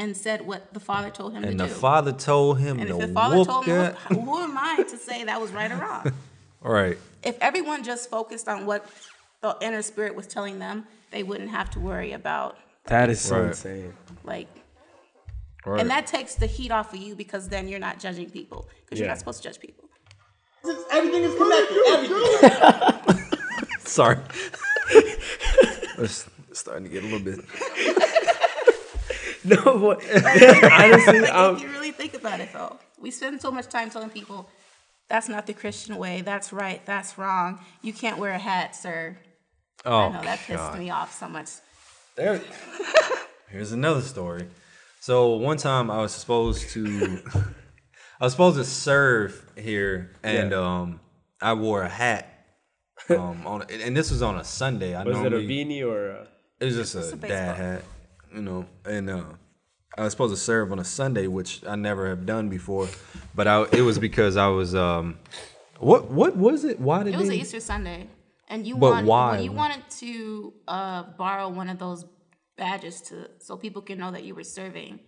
and 0.00 0.16
said 0.16 0.40
what 0.46 0.72
the 0.72 0.80
Father 0.80 1.10
told 1.10 1.32
him 1.34 1.44
and 1.44 1.58
to 1.58 1.64
the 1.66 1.68
do. 1.68 1.74
father 1.74 2.12
told 2.12 2.58
him 2.58 2.78
and 2.80 2.88
to 2.88 2.94
if 2.94 3.00
the 3.08 3.12
Father 3.12 3.36
whoop 3.36 3.46
told 3.46 3.64
him, 3.66 3.76
that. 3.76 3.94
who, 3.96 4.20
who 4.20 4.38
am 4.38 4.56
I 4.56 4.82
to 4.88 4.96
say 4.96 5.24
that 5.24 5.40
was 5.40 5.52
right 5.52 5.70
or 5.70 5.76
wrong? 5.76 6.12
Right. 6.62 6.98
if 7.22 7.38
everyone 7.40 7.82
just 7.84 8.10
focused 8.10 8.46
on 8.46 8.66
what 8.66 8.86
the 9.40 9.56
inner 9.62 9.80
spirit 9.80 10.14
was 10.14 10.26
telling 10.26 10.58
them, 10.58 10.86
they 11.10 11.22
wouldn't 11.22 11.48
have 11.50 11.70
to 11.70 11.80
worry 11.80 12.12
about 12.12 12.58
That 12.84 13.08
is 13.08 13.18
so 13.20 13.38
Right. 13.40 13.48
insane. 13.48 13.94
like. 14.24 14.48
Right. 15.66 15.80
And 15.80 15.88
that 15.90 16.06
takes 16.06 16.34
the 16.36 16.46
heat 16.46 16.70
off 16.70 16.92
of 16.94 17.00
you 17.00 17.14
because 17.14 17.48
then 17.48 17.68
you're 17.68 17.78
not 17.78 17.98
judging 18.00 18.28
people 18.30 18.66
because 18.84 18.98
you're 18.98 19.08
not 19.08 19.18
supposed 19.18 19.42
to 19.42 19.48
judge 19.48 19.60
people. 19.60 19.84
Everything 20.90 21.22
is 21.24 21.34
connected. 21.34 21.78
Everything. 21.88 23.38
Sorry. 23.80 24.18
it's 25.98 26.28
starting 26.52 26.84
to 26.84 26.90
get 26.90 27.02
a 27.04 27.06
little 27.06 27.20
bit. 27.20 27.40
No, 29.44 29.56
but 29.78 30.02
honestly, 30.72 31.20
Like, 31.20 31.32
um, 31.34 31.56
if 31.56 31.62
you 31.62 31.68
really 31.68 31.92
think 31.92 32.14
about 32.14 32.40
it, 32.40 32.50
though, 32.52 32.78
we 32.98 33.10
spend 33.10 33.40
so 33.40 33.50
much 33.50 33.68
time 33.68 33.90
telling 33.90 34.10
people 34.10 34.48
that's 35.08 35.28
not 35.28 35.46
the 35.46 35.54
Christian 35.54 35.96
way. 35.96 36.20
That's 36.20 36.52
right. 36.52 36.84
That's 36.86 37.16
wrong. 37.18 37.58
You 37.82 37.92
can't 37.92 38.18
wear 38.18 38.32
a 38.32 38.38
hat, 38.38 38.76
sir. 38.76 39.16
Oh, 39.84 39.96
I 39.98 40.12
know 40.12 40.22
that 40.22 40.38
pissed 40.40 40.58
God. 40.58 40.78
me 40.78 40.90
off 40.90 41.12
so 41.18 41.28
much. 41.28 41.48
There. 42.16 42.40
Here's 43.48 43.72
another 43.72 44.02
story. 44.02 44.46
So 45.00 45.36
one 45.36 45.56
time 45.56 45.90
I 45.90 46.02
was 46.02 46.12
supposed 46.12 46.70
to, 46.70 47.22
I 48.20 48.24
was 48.24 48.32
supposed 48.32 48.58
to 48.58 48.64
serve 48.64 49.50
here, 49.56 50.12
and 50.22 50.50
Yeah. 50.50 50.58
um, 50.58 51.00
I 51.40 51.54
wore 51.54 51.82
a 51.82 51.88
hat. 51.88 52.26
Um, 53.08 53.44
on 53.46 53.62
and 53.70 53.96
this 53.96 54.10
was 54.10 54.20
on 54.22 54.36
a 54.38 54.44
Sunday. 54.44 54.94
I 54.94 55.02
was 55.02 55.18
it 55.18 55.32
a 55.32 55.36
beanie 55.38 55.82
or 55.84 56.10
a? 56.10 56.28
It 56.60 56.66
was 56.66 56.76
just 56.76 56.94
a, 56.94 57.14
a 57.14 57.16
dad 57.16 57.56
hat, 57.56 57.82
you 58.34 58.42
know, 58.42 58.66
and 58.84 59.10
uh, 59.10 59.24
I 59.98 60.04
was 60.04 60.12
supposed 60.12 60.34
to 60.34 60.40
serve 60.40 60.72
on 60.72 60.78
a 60.78 60.84
Sunday, 60.84 61.26
which 61.26 61.64
I 61.66 61.76
never 61.76 62.08
have 62.08 62.26
done 62.26 62.48
before. 62.48 62.88
But 63.34 63.46
I, 63.48 63.62
it 63.72 63.82
was 63.82 63.98
because 63.98 64.36
I 64.36 64.48
was 64.48 64.74
um, 64.74 65.18
what 65.78 66.10
what 66.10 66.36
was 66.36 66.64
it? 66.64 66.80
Why 66.80 67.02
did 67.02 67.14
It 67.14 67.18
was 67.18 67.28
they? 67.28 67.34
an 67.36 67.40
Easter 67.40 67.60
Sunday, 67.60 68.08
and 68.48 68.66
you 68.66 68.76
But 68.76 68.90
want 68.90 69.06
why? 69.06 69.30
when 69.32 69.44
you 69.44 69.52
wanted 69.52 69.82
to 69.98 70.52
uh, 70.68 71.02
borrow 71.18 71.48
one 71.48 71.68
of 71.68 71.78
those 71.78 72.04
badges 72.56 73.00
to 73.02 73.28
so 73.38 73.56
people 73.56 73.82
can 73.82 73.98
know 73.98 74.10
that 74.10 74.24
you 74.24 74.34
were 74.34 74.44
serving, 74.44 75.00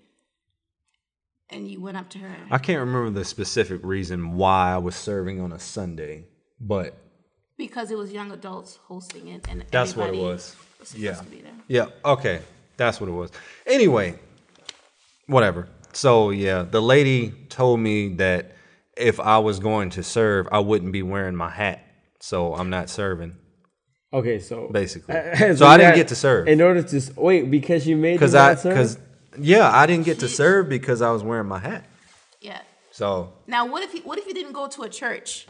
and 1.50 1.68
you 1.70 1.80
went 1.80 1.96
up 1.96 2.08
to 2.10 2.18
her. 2.18 2.36
I 2.50 2.58
can't 2.58 2.80
remember 2.80 3.10
the 3.10 3.24
specific 3.24 3.80
reason 3.84 4.36
why 4.36 4.72
I 4.72 4.78
was 4.78 4.94
serving 4.96 5.40
on 5.40 5.52
a 5.52 5.58
Sunday, 5.58 6.24
but 6.60 6.96
Because 7.58 7.90
it 7.90 7.96
was 7.98 8.10
young 8.12 8.32
adults 8.32 8.78
hosting 8.88 9.28
it, 9.28 9.46
and 9.48 9.64
That's 9.70 9.94
what 9.96 10.04
it 10.04 10.08
everybody 10.08 10.32
was. 10.32 10.56
Yeah. 10.96 11.14
to 11.14 11.24
be 11.24 11.40
there. 11.42 11.52
Yeah. 11.68 11.86
Okay. 12.04 12.40
That's 12.84 13.00
what 13.00 13.08
it 13.08 13.12
was. 13.12 13.30
Anyway, 13.66 14.18
whatever. 15.26 15.68
So 15.92 16.30
yeah, 16.30 16.62
the 16.62 16.80
lady 16.80 17.30
told 17.48 17.80
me 17.80 18.14
that 18.14 18.52
if 18.96 19.20
I 19.20 19.38
was 19.38 19.58
going 19.58 19.90
to 19.90 20.02
serve, 20.02 20.48
I 20.50 20.58
wouldn't 20.58 20.92
be 20.92 21.02
wearing 21.02 21.36
my 21.36 21.50
hat. 21.50 21.84
So 22.20 22.54
I'm 22.54 22.70
not 22.70 22.88
serving, 22.88 23.36
Okay, 24.12 24.38
so 24.38 24.68
basically. 24.68 25.14
Uh, 25.18 25.56
so 25.56 25.66
I 25.66 25.76
didn't 25.78 25.96
get 25.96 26.08
to 26.08 26.14
serve 26.14 26.46
In 26.46 26.60
order 26.60 26.82
to 26.82 27.12
wait, 27.16 27.50
because 27.50 27.86
you 27.86 27.96
made 27.96 28.14
because 28.14 28.34
you 28.34 28.40
I 28.40 28.54
because 28.54 28.98
yeah, 29.38 29.70
I 29.70 29.86
didn't 29.86 30.04
get 30.04 30.20
to 30.20 30.28
serve 30.28 30.68
because 30.68 31.00
I 31.00 31.10
was 31.10 31.22
wearing 31.22 31.48
my 31.48 31.58
hat. 31.58 31.84
Yeah. 32.40 32.60
So 32.90 33.32
Now, 33.46 33.66
what 33.66 33.82
if 33.82 33.92
he, 33.92 34.00
what 34.00 34.18
if 34.18 34.26
he 34.26 34.34
didn't 34.34 34.52
go 34.52 34.68
to 34.68 34.82
a 34.82 34.88
church? 34.88 35.46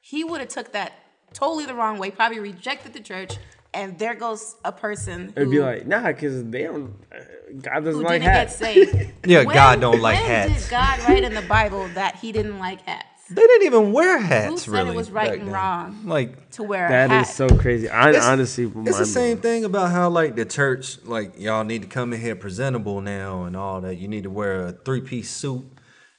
He 0.00 0.24
would 0.24 0.40
have 0.40 0.48
took 0.48 0.72
that 0.72 0.92
totally 1.34 1.66
the 1.66 1.74
wrong 1.74 1.98
way. 1.98 2.10
Probably 2.10 2.38
rejected 2.38 2.94
the 2.94 3.00
church, 3.00 3.36
and 3.76 3.98
there 3.98 4.14
goes 4.14 4.56
a 4.64 4.72
person 4.72 5.26
who, 5.26 5.32
it'd 5.42 5.50
be 5.50 5.60
like, 5.60 5.86
nah, 5.86 6.06
because 6.08 6.42
they 6.44 6.62
don't. 6.64 6.94
Uh, 7.14 7.18
God 7.62 7.84
doesn't 7.84 7.92
who 8.00 8.02
like 8.02 8.20
didn't 8.22 8.32
hats. 8.34 8.58
get 8.58 8.74
saved. 8.74 9.12
Yeah, 9.26 9.44
God 9.44 9.80
don't 9.80 10.00
like 10.00 10.18
when 10.18 10.26
hats. 10.26 10.62
did 10.64 10.70
God 10.70 10.98
write 11.08 11.22
in 11.24 11.34
the 11.34 11.42
Bible 11.42 11.86
that 11.94 12.16
He 12.16 12.32
didn't 12.32 12.58
like 12.58 12.80
hats? 12.82 13.04
they 13.28 13.42
didn't 13.42 13.66
even 13.66 13.92
wear 13.92 14.18
hats. 14.18 14.64
Who 14.66 14.72
said 14.76 14.86
it 14.86 14.94
was 14.94 15.10
right 15.10 15.32
and 15.38 15.48
then. 15.48 15.54
wrong 15.54 16.02
Like 16.04 16.50
to 16.52 16.62
wear 16.62 16.86
a 16.86 16.88
That 16.88 17.10
hat? 17.10 17.22
is 17.22 17.34
so 17.34 17.48
crazy. 17.48 17.88
I 17.88 18.10
It's- 18.10 18.24
honestly, 18.24 18.64
It's 18.64 18.72
the 18.72 18.78
mind-blowing. 18.82 19.04
same 19.06 19.38
thing 19.38 19.64
about 19.64 19.90
how 19.90 20.08
like 20.10 20.36
the 20.36 20.44
church, 20.44 20.98
like 21.04 21.38
y'all 21.38 21.64
need 21.64 21.82
to 21.82 21.88
come 21.88 22.12
in 22.12 22.20
here 22.20 22.36
presentable 22.36 23.00
now 23.00 23.42
and 23.44 23.56
all 23.56 23.80
that. 23.80 23.96
You 23.96 24.06
need 24.08 24.22
to 24.24 24.30
wear 24.30 24.66
a 24.66 24.72
three 24.72 25.00
piece 25.00 25.28
suit 25.30 25.64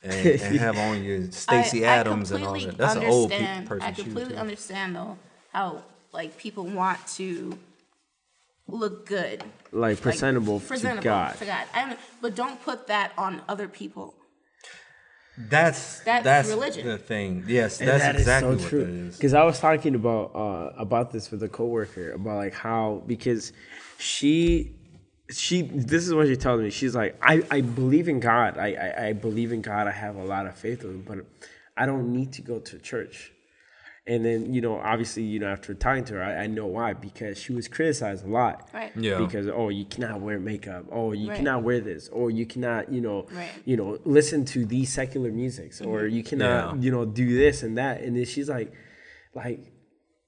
and, 0.04 0.14
and 0.42 0.60
have 0.60 0.78
on 0.78 1.02
your 1.04 1.32
Stacy 1.32 1.86
I- 1.86 1.94
I 1.94 1.98
Adams 2.00 2.32
and 2.32 2.44
all 2.44 2.60
that. 2.60 2.78
That's 2.78 2.96
an 2.96 3.06
old 3.06 3.32
pe- 3.32 3.64
person 3.66 3.88
I 3.88 3.92
completely 3.94 4.34
too. 4.34 4.40
understand 4.40 4.96
though 4.98 5.18
how 5.54 5.84
like 6.18 6.38
people 6.38 6.66
want 6.66 7.00
to 7.20 7.58
look 8.68 9.06
good, 9.06 9.42
like 9.72 9.96
like, 9.98 10.02
presentable, 10.02 10.60
presentable 10.60 11.02
to 11.04 11.08
God. 11.08 11.38
To 11.38 11.46
God, 11.46 11.66
I 11.74 11.86
don't- 11.88 12.00
but 12.22 12.36
don't 12.36 12.62
put 12.62 12.88
that 12.88 13.14
on 13.18 13.42
other 13.48 13.68
people. 13.70 14.14
That's 15.38 16.00
That's 16.00 16.24
that's, 16.24 16.50
religion. 16.50 16.88
the 16.88 16.98
thing. 16.98 17.44
Yes, 17.48 17.80
And 17.80 17.88
that's 17.88 18.04
that 18.04 18.16
is 18.16 18.22
exactly 18.22 18.58
so 18.58 18.64
what 18.64 18.70
true. 18.70 18.80
that 18.86 18.90
is. 18.90 19.16
Because 19.18 19.36
I 19.36 19.44
was 19.44 19.60
talking 19.60 19.94
about 19.94 20.32
uh, 20.36 20.74
about 20.86 21.12
this 21.12 21.30
with 21.30 21.44
a 21.44 21.48
coworker 21.48 22.12
about 22.14 22.38
like 22.38 22.56
how 22.56 23.04
because 23.06 23.54
she 24.00 24.74
she 25.30 25.62
this 25.62 26.08
is 26.08 26.14
what 26.16 26.26
she 26.28 26.36
told 26.36 26.62
me. 26.62 26.72
She's 26.72 26.96
like, 26.96 27.16
I, 27.22 27.44
I 27.52 27.62
believe 27.62 28.08
in 28.10 28.20
God. 28.20 28.58
I, 28.58 28.70
I 28.74 29.06
I 29.10 29.14
believe 29.14 29.52
in 29.54 29.62
God. 29.62 29.88
I 29.88 29.92
have 29.92 30.16
a 30.16 30.24
lot 30.24 30.48
of 30.48 30.56
faith 30.58 30.84
in 30.84 30.90
him, 30.90 31.04
but 31.08 31.20
I 31.78 31.86
don't 31.86 32.12
need 32.12 32.34
to 32.34 32.42
go 32.42 32.58
to 32.60 32.80
church. 32.80 33.32
And 34.08 34.24
then 34.24 34.54
you 34.54 34.62
know, 34.62 34.80
obviously, 34.80 35.24
you 35.24 35.40
know, 35.40 35.48
after 35.48 35.74
talking 35.74 36.06
to 36.06 36.14
her, 36.16 36.24
I, 36.24 36.44
I 36.44 36.48
know 36.48 36.66
why 36.66 36.94
because 36.94 37.38
she 37.38 37.52
was 37.52 37.68
criticized 37.68 38.26
a 38.26 38.30
lot. 38.30 38.70
Right. 38.74 38.92
Yeah. 38.96 39.18
Because 39.20 39.48
oh, 39.48 39.68
you 39.68 39.84
cannot 39.84 40.22
wear 40.22 40.40
makeup. 40.40 40.86
Oh, 40.92 41.12
you 41.12 41.28
Right. 41.30 41.38
cannot 41.38 41.64
wear 41.64 41.82
this. 41.82 42.08
Or 42.08 42.32
you 42.32 42.46
cannot, 42.46 42.92
you 42.92 43.02
know, 43.02 43.28
Right. 43.32 43.50
you 43.66 43.76
know, 43.76 44.00
listen 44.06 44.46
to 44.46 44.66
these 44.66 44.94
secular 44.94 45.30
musics. 45.32 45.82
Or 45.82 46.02
mm-hmm. 46.02 46.16
you 46.16 46.24
cannot, 46.24 46.76
Yeah. 46.76 46.82
you 46.82 46.92
know, 46.92 47.04
do 47.04 47.38
this 47.38 47.64
and 47.64 47.78
that. 47.78 48.02
And 48.02 48.16
then 48.16 48.24
she's 48.24 48.48
like, 48.48 48.72
like, 49.36 49.74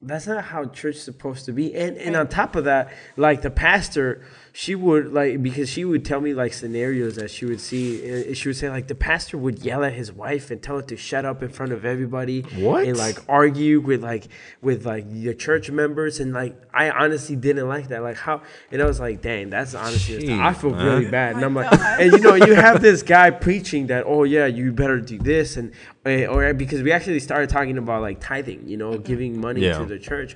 that's 0.01 0.27
not 0.27 0.43
how 0.45 0.65
church 0.65 0.95
is 0.95 1.03
supposed 1.03 1.45
to 1.45 1.51
be. 1.51 1.75
And 1.75 1.97
and 1.97 2.15
on 2.15 2.27
top 2.27 2.55
of 2.55 2.65
that, 2.65 2.91
like 3.17 3.41
the 3.41 3.49
pastor, 3.49 4.25
she 4.61 4.75
would 4.75 5.13
like 5.13 5.41
because 5.41 5.69
she 5.69 5.85
would 5.85 6.03
tell 6.03 6.19
me 6.19 6.33
like 6.33 6.51
scenarios 6.51 7.15
that 7.15 7.31
she 7.31 7.45
would 7.45 7.61
see. 7.61 8.05
and 8.05 8.35
She 8.35 8.49
would 8.49 8.57
say 8.57 8.69
like 8.69 8.87
the 8.89 8.93
pastor 9.09 9.37
would 9.37 9.59
yell 9.59 9.85
at 9.85 9.93
his 9.93 10.11
wife 10.11 10.51
and 10.51 10.61
tell 10.61 10.75
her 10.75 10.81
to 10.81 10.97
shut 10.97 11.23
up 11.23 11.41
in 11.41 11.47
front 11.47 11.71
of 11.71 11.85
everybody. 11.85 12.41
What? 12.57 12.83
And 12.85 12.97
like 12.97 13.19
argue 13.29 13.79
with 13.79 14.03
like 14.03 14.27
with 14.61 14.85
like 14.85 15.09
the 15.09 15.33
church 15.33 15.71
members 15.71 16.19
and 16.19 16.33
like 16.33 16.61
I 16.73 16.89
honestly 16.89 17.37
didn't 17.37 17.69
like 17.69 17.87
that. 17.87 18.03
Like 18.03 18.17
how 18.17 18.41
and 18.69 18.81
I 18.81 18.85
was 18.85 18.99
like, 18.99 19.21
dang, 19.21 19.49
that's 19.49 19.75
honestly 19.75 20.29
I 20.33 20.53
feel 20.53 20.71
Jeez, 20.71 20.83
really 20.83 21.09
bad. 21.09 21.37
and 21.37 21.45
I'm 21.45 21.55
like, 21.55 21.71
and 21.97 22.11
you 22.11 22.19
know, 22.19 22.35
you 22.35 22.53
have 22.53 22.81
this 22.81 23.01
guy 23.01 23.31
preaching 23.31 23.87
that, 23.87 24.03
oh 24.05 24.23
yeah, 24.25 24.45
you 24.45 24.73
better 24.73 24.99
do 24.99 25.17
this, 25.19 25.55
and 25.55 25.71
eh, 26.05 26.25
or 26.25 26.53
because 26.53 26.81
we 26.83 26.91
actually 26.91 27.21
started 27.21 27.49
talking 27.49 27.77
about 27.77 28.01
like 28.01 28.19
tithing, 28.19 28.67
you 28.67 28.75
know, 28.75 28.97
giving 28.97 29.39
money 29.39 29.61
Yeah. 29.61 29.77
to 29.77 29.85
the 29.85 29.97
church. 29.99 30.35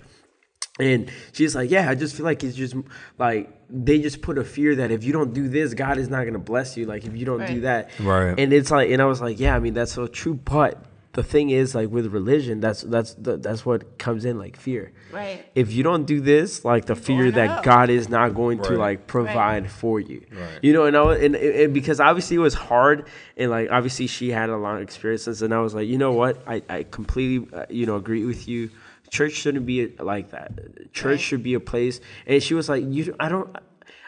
And 0.80 1.11
she's 1.34 1.55
like, 1.55 1.69
yeah, 1.69 1.88
I 1.89 1.93
just 1.95 2.15
feel 2.15 2.26
like 2.26 2.43
it's 2.43 2.55
just 2.55 2.76
like 3.19 3.51
they 3.69 3.99
just 4.01 4.21
put 4.24 4.38
a 4.39 4.43
fear 4.43 4.76
that 4.78 4.89
if 4.89 5.03
you 5.03 5.13
don't 5.13 5.34
do 5.34 5.47
this, 5.47 5.74
God 5.76 5.97
is 5.99 6.09
not 6.09 6.26
gonna 6.26 6.39
bless 6.39 6.76
you. 6.78 6.86
Like 6.86 7.05
if 7.05 7.15
you 7.15 7.26
don't 7.26 7.45
do 7.45 7.61
that, 7.61 7.91
Right. 7.99 8.34
And 8.39 8.51
it's 8.51 8.71
like, 8.71 8.89
and 8.89 9.01
I 9.01 9.05
was 9.05 9.21
like, 9.21 9.39
yeah, 9.39 9.55
I 9.55 9.59
mean 9.59 9.76
that's 9.76 9.91
so 9.93 10.07
true. 10.07 10.34
But 10.34 10.84
the 11.11 11.21
thing 11.21 11.51
is, 11.51 11.76
like 11.76 11.89
with 11.91 12.07
religion, 12.07 12.59
that's 12.59 12.82
that's 12.82 13.15
that's 13.19 13.63
what 13.63 13.99
comes 13.99 14.26
in, 14.26 14.39
like 14.39 14.57
fear. 14.57 14.93
Right. 15.11 15.45
If 15.53 15.71
you 15.71 15.84
don't 15.84 16.05
do 16.05 16.19
this, 16.19 16.65
like 16.65 16.86
the 16.86 16.95
fear 16.95 17.30
that 17.30 17.49
hell. 17.49 17.61
God 17.63 17.91
is 17.91 18.09
not 18.09 18.34
going 18.34 18.59
to 18.63 18.71
like 18.71 19.05
provide 19.05 19.69
for 19.69 19.99
you, 19.99 20.26
Right. 20.32 20.57
you 20.63 20.74
know, 20.74 20.86
and 20.86 20.97
I 20.97 21.01
was, 21.03 21.21
and, 21.21 21.36
and 21.36 21.71
because 21.71 21.99
obviously 21.99 22.38
it 22.38 22.39
was 22.39 22.55
hard, 22.55 23.05
and 23.38 23.51
like 23.51 23.69
obviously 23.69 24.07
she 24.07 24.32
had 24.32 24.49
a 24.49 24.57
lot 24.57 24.78
of 24.78 24.82
experiences, 24.82 25.43
and 25.43 25.53
I 25.53 25.59
was 25.59 25.76
like, 25.76 25.88
you 25.88 25.99
know 25.99 26.13
what, 26.13 26.41
I 26.47 26.63
I 26.67 26.82
completely 26.89 27.47
uh, 27.55 27.67
you 27.69 27.86
know 27.86 27.95
agree 27.95 28.26
with 28.26 28.47
you. 28.47 28.71
Church 29.14 29.34
shouldn't 29.34 29.68
be 29.68 29.78
like 29.99 30.32
that. 30.32 30.49
Church 30.91 31.05
Right. 31.05 31.20
should 31.20 31.43
be 31.43 31.53
a 31.53 31.59
place, 31.59 32.01
and 32.26 32.41
she 32.41 32.55
was 32.55 32.68
like, 32.68 32.84
you, 32.88 33.16
I 33.20 33.30
don't, 33.30 33.55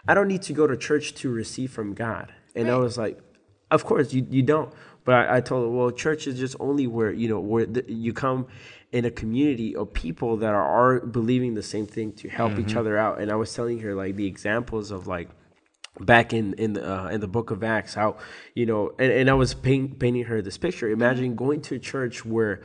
I 0.08 0.14
don't 0.16 0.28
need 0.28 0.42
to 0.50 0.54
go 0.54 0.66
to 0.66 0.76
church 0.76 1.14
to 1.22 1.30
receive 1.30 1.70
from 1.72 1.94
God, 1.94 2.34
and 2.56 2.72
I 2.72 2.78
was 2.78 2.98
like, 2.98 3.20
of 3.70 3.86
course 3.86 4.14
you 4.14 4.26
you 4.30 4.42
don't. 4.42 4.74
But 5.04 5.14
I, 5.14 5.38
I 5.38 5.42
told 5.42 5.62
her, 5.66 5.70
well, 5.70 5.92
church 5.92 6.26
is 6.26 6.40
just 6.40 6.56
only 6.60 6.88
where 6.88 7.12
you 7.12 7.28
know 7.30 7.40
where 7.40 7.68
the, 7.68 7.84
you 7.88 8.14
come 8.14 8.48
in 8.92 9.06
a 9.06 9.12
community 9.12 9.76
of 9.76 9.94
people 9.94 10.38
that 10.38 10.54
are, 10.60 10.68
are 10.80 11.06
believing 11.06 11.54
the 11.54 11.62
same 11.74 11.86
thing 11.86 12.12
to 12.14 12.30
help 12.30 12.58
each 12.58 12.76
other 12.76 12.98
out. 12.98 13.20
And 13.20 13.32
I 13.32 13.36
was 13.36 13.54
telling 13.54 13.80
her 13.82 13.94
like 13.94 14.16
the 14.16 14.26
examples 14.26 14.90
of 14.90 15.06
like 15.06 15.30
back 16.00 16.34
in 16.34 16.54
in 16.56 16.74
the 16.74 16.84
uh, 16.84 17.08
in 17.10 17.22
the 17.22 17.28
book 17.28 17.52
of 17.52 17.64
Acts 17.64 17.94
how 17.94 18.18
you 18.56 18.66
know 18.66 18.82
and, 18.98 19.12
and 19.12 19.30
I 19.30 19.36
was 19.36 19.54
paint, 19.54 20.00
painting 20.00 20.24
her 20.32 20.42
this 20.42 20.58
picture. 20.58 20.90
Imagine 20.90 21.36
going 21.36 21.62
to 21.68 21.76
a 21.76 21.80
church 21.80 22.26
where 22.26 22.62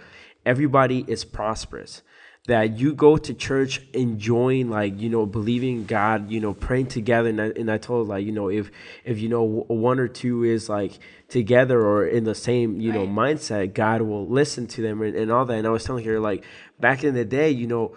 everybody 0.46 1.04
is 1.06 1.22
prosperous. 1.24 2.02
That 2.46 2.78
you 2.78 2.94
go 2.94 3.16
to 3.16 3.34
church 3.34 3.82
enjoying 3.92 4.70
like 4.70 4.98
you 4.98 5.08
know 5.10 5.26
believing 5.26 5.84
God 5.84 6.30
you 6.30 6.40
know 6.40 6.54
praying 6.54 6.86
together 6.86 7.28
and 7.28 7.40
I, 7.40 7.46
and 7.48 7.70
I 7.70 7.78
told 7.78 8.08
like 8.08 8.24
you 8.24 8.32
know 8.32 8.48
if 8.48 8.70
if 9.04 9.20
you 9.20 9.28
know 9.28 9.42
one 9.42 10.00
or 10.00 10.08
two 10.08 10.42
is 10.42 10.68
like 10.68 10.98
together 11.28 11.80
or 11.80 12.06
in 12.06 12.24
the 12.24 12.34
same 12.34 12.80
you 12.80 12.92
know 12.92 13.06
mindset 13.06 13.74
God 13.74 14.02
will 14.02 14.26
listen 14.26 14.66
to 14.68 14.82
them 14.82 15.02
and, 15.02 15.14
and 15.14 15.30
all 15.30 15.44
that 15.44 15.58
and 15.58 15.66
I 15.66 15.70
was 15.70 15.84
telling 15.84 16.04
her 16.06 16.18
like 16.18 16.44
back 16.80 17.04
in 17.04 17.14
the 17.14 17.26
day 17.26 17.50
you 17.50 17.66
know 17.66 17.94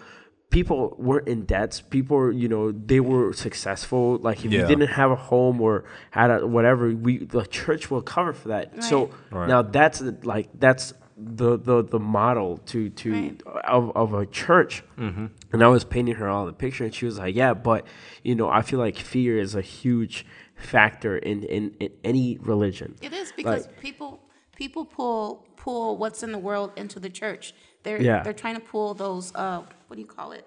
people 0.50 0.94
weren't 0.98 1.26
in 1.26 1.44
debts. 1.46 1.80
People, 1.80 2.32
you 2.32 2.48
know, 2.48 2.70
they 2.70 3.00
were 3.00 3.32
successful. 3.32 4.18
Like 4.18 4.44
if 4.44 4.52
you 4.52 4.66
didn't 4.68 4.86
have 4.88 5.10
a 5.10 5.16
home 5.16 5.60
or 5.60 5.84
had 6.12 6.30
a 6.30 6.46
whatever, 6.46 6.90
we 6.90 7.24
the 7.24 7.44
church 7.44 7.90
will 7.90 8.02
cover 8.02 8.32
for 8.32 8.48
that. 8.48 8.84
So 8.84 9.10
Right. 9.32 9.48
now 9.48 9.62
that's 9.62 10.00
like 10.22 10.48
that's 10.54 10.94
the 11.16 11.56
the 11.56 11.82
the 11.84 11.98
model 12.00 12.58
to 12.58 12.90
to 12.90 13.12
Right. 13.12 13.42
of 13.68 13.96
of 13.96 14.14
a 14.14 14.26
church. 14.26 14.82
Mm-hmm. 14.98 15.26
And 15.52 15.62
I 15.62 15.68
was 15.68 15.84
painting 15.84 16.16
her 16.16 16.28
all 16.28 16.46
the 16.46 16.52
picture, 16.52 16.84
and 16.84 16.94
she 16.94 17.06
was 17.06 17.18
like, 17.18 17.34
"Yeah, 17.34 17.54
but 17.54 17.86
you 18.22 18.34
know, 18.34 18.48
I 18.48 18.62
feel 18.62 18.78
like 18.80 18.96
fear 18.96 19.38
is 19.38 19.54
a 19.54 19.60
huge 19.62 20.26
factor 20.56 21.16
in 21.16 21.42
in, 21.44 21.74
in 21.80 21.90
any 22.02 22.38
religion." 22.38 22.96
It 23.00 23.12
is 23.12 23.32
because 23.32 23.66
Like- 23.66 23.80
people 23.80 24.20
people 24.56 24.84
pull 24.84 25.46
pull 25.56 25.96
what's 25.96 26.22
in 26.22 26.32
the 26.32 26.38
world 26.38 26.72
into 26.76 26.98
the 27.00 27.10
church. 27.10 27.54
They're 27.84 28.00
Yeah. 28.02 28.22
they're 28.22 28.32
trying 28.32 28.54
to 28.56 28.60
pull 28.60 28.94
those 28.94 29.32
uh 29.34 29.62
what 29.86 29.94
do 29.96 30.00
you 30.02 30.06
call 30.08 30.32
it? 30.32 30.46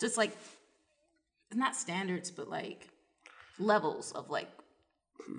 Just 0.00 0.16
like 0.16 0.36
not 1.54 1.76
standards, 1.76 2.30
but 2.30 2.48
like 2.48 2.88
levels 3.58 4.12
of 4.12 4.30
like, 4.30 4.48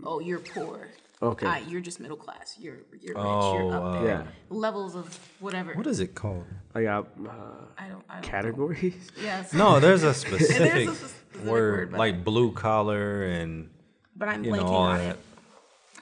oh, 0.04 0.20
you're 0.20 0.40
poor. 0.40 0.88
Okay. 1.22 1.46
Ah, 1.46 1.58
you're 1.68 1.82
just 1.82 2.00
middle 2.00 2.16
class. 2.16 2.56
You're 2.58 2.78
you're 3.02 3.16
rich. 3.16 3.24
Oh, 3.26 3.58
you're 3.58 3.74
up 3.76 3.84
uh, 3.84 3.92
there. 4.02 4.08
Yeah. 4.08 4.24
Levels 4.50 4.96
of 4.96 5.20
whatever. 5.42 5.74
What 5.74 5.86
is 5.88 6.00
it 6.00 6.16
called? 6.16 6.46
I 6.74 6.84
got 6.84 7.08
uh, 7.26 7.32
I 7.78 7.88
don't. 7.90 8.04
I 8.10 8.14
don't 8.16 8.24
categories. 8.24 8.94
Know. 9.18 9.24
Yes. 9.24 9.54
No, 9.54 9.80
there's 9.82 10.02
a 10.04 10.06
There's 10.06 10.18
specific 10.18 10.88
a 10.90 10.96
specific 10.96 11.46
word, 11.46 11.52
word, 11.52 11.92
but- 11.92 11.98
like 11.98 12.24
blue 12.24 12.54
collar 12.54 13.24
and 13.26 13.70
but 14.16 14.30
I'm 14.30 14.46
you 14.46 14.52
know 14.52 14.60
blanking 14.64 14.66
all 14.66 14.76
on 14.76 14.98
that. 15.00 15.16
it. 15.16 15.20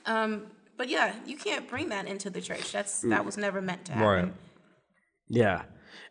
Um, 0.05 0.43
but 0.77 0.87
yeah, 0.87 1.15
you 1.25 1.35
can't 1.35 1.67
bring 1.67 1.89
that 1.89 2.05
into 2.07 2.29
the 2.29 2.39
church. 2.41 2.71
That's 2.71 3.01
that 3.01 3.25
was 3.25 3.37
never 3.37 3.59
meant 3.59 3.85
to 3.85 3.93
happen. 3.93 4.07
Right. 4.07 4.33
Yeah, 5.29 5.63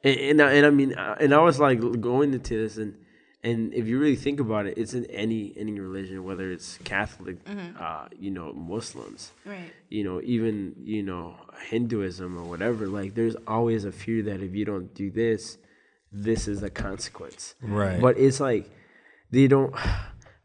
and 0.02 0.18
and, 0.18 0.42
I- 0.42 0.52
and 0.54 0.66
I 0.66 0.70
mean, 0.70 0.94
uh, 0.94 1.16
and 1.20 1.32
I 1.32 1.38
was 1.38 1.60
like 1.60 1.78
going 2.00 2.34
into 2.34 2.56
this, 2.56 2.76
and 2.76 2.96
and 3.48 3.72
if 3.80 3.84
you 3.90 3.96
really 4.02 4.16
think 4.26 4.38
about 4.46 4.64
it, 4.68 4.74
it's 4.80 4.94
in 5.00 5.04
any 5.24 5.42
any 5.62 5.74
religion, 5.88 6.24
whether 6.28 6.46
it's 6.56 6.68
Catholic, 6.94 7.36
uh, 7.86 8.06
you 8.24 8.30
know, 8.36 8.52
Muslims, 8.52 9.22
Right. 9.52 9.70
you 9.96 10.02
know, 10.06 10.20
even 10.36 10.74
you 10.94 11.02
know 11.02 11.24
Hinduism 11.70 12.30
or 12.40 12.44
whatever. 12.52 12.82
Like, 12.98 13.10
there's 13.18 13.36
always 13.56 13.84
a 13.84 13.92
fear 14.02 14.20
that 14.28 14.38
if 14.42 14.52
you 14.58 14.64
don't 14.72 14.90
do 15.02 15.10
this, 15.22 15.58
this 16.28 16.48
is 16.52 16.60
the 16.60 16.70
consequence. 16.70 17.54
Right. 17.62 18.00
But 18.00 18.18
it's 18.18 18.40
like 18.40 18.64
they 19.30 19.46
don't. 19.48 19.74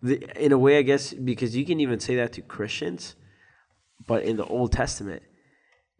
The, 0.03 0.17
in 0.45 0.51
a 0.51 0.57
way, 0.57 0.79
I 0.79 0.81
guess, 0.81 1.13
because 1.13 1.55
you 1.55 1.63
can 1.63 1.79
even 1.79 1.99
say 1.99 2.15
that 2.15 2.33
to 2.33 2.41
Christians, 2.41 3.13
but 4.07 4.23
in 4.23 4.35
the 4.35 4.45
Old 4.45 4.71
Testament, 4.71 5.21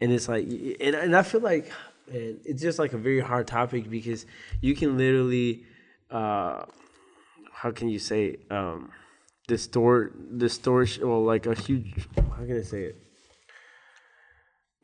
and 0.02 0.12
it's 0.12 0.28
like 0.28 0.46
and, 0.86 0.96
and 1.04 1.16
i 1.16 1.22
feel 1.22 1.42
like 1.42 1.66
man 2.12 2.40
it's 2.44 2.62
just 2.68 2.80
like 2.80 2.94
a 2.94 2.98
very 2.98 3.20
hard 3.20 3.46
topic 3.46 3.84
because 3.98 4.26
you 4.60 4.74
can 4.76 4.98
literally 4.98 5.64
uh 6.10 6.64
how 7.62 7.72
can 7.72 7.88
you 7.90 8.00
say 8.00 8.38
um 8.50 8.92
distort 9.48 10.38
distortion 10.38 11.04
or 11.04 11.18
like 11.32 11.46
a 11.46 11.54
huge 11.54 12.08
how 12.36 12.44
can 12.48 12.58
i 12.60 12.62
say 12.74 12.82
it 12.90 12.96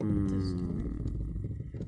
mm, 0.01 1.85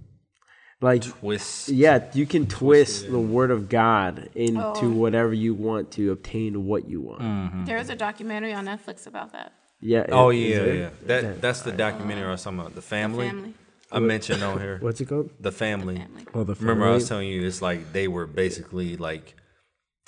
like 0.81 1.03
Twist. 1.03 1.69
yeah 1.69 2.05
you 2.13 2.25
can 2.25 2.47
twist 2.47 3.09
the 3.11 3.19
word 3.19 3.51
of 3.51 3.69
god 3.69 4.29
into 4.35 4.61
Oh. 4.85 4.89
whatever 4.89 5.33
you 5.33 5.53
want 5.53 5.91
to 5.91 6.11
obtain 6.11 6.65
what 6.65 6.87
you 6.87 7.01
want 7.01 7.65
There 7.65 7.77
is 7.77 7.89
a 7.89 7.95
documentary 7.95 8.53
on 8.53 8.65
Netflix 8.65 9.05
about 9.07 9.31
that. 9.33 9.51
yeah 9.81 10.05
Oh 10.09 10.29
is 10.29 10.39
yeah, 10.39 10.73
yeah. 10.73 10.89
That 11.05 11.41
that's 11.41 11.61
the 11.61 11.71
documentary 11.71 12.27
or 12.31 12.37
something 12.37 12.61
about 12.61 12.75
the 12.75 12.81
family. 12.81 13.27
Family. 13.27 13.53
I 13.91 13.99
mentioned 13.99 14.43
on 14.43 14.59
here. 14.59 14.77
what's 14.81 15.01
it 15.01 15.07
called 15.11 15.29
The 15.39 15.51
family. 15.51 15.97
Family. 15.97 16.25
oh 16.35 16.43
the 16.43 16.55
Remember, 16.55 16.85
I 16.87 16.93
was 16.93 17.07
telling 17.09 17.27
you, 17.27 17.45
it's 17.45 17.61
like 17.61 17.91
they 17.91 18.07
were 18.07 18.27
basically 18.27 18.95
like 18.97 19.35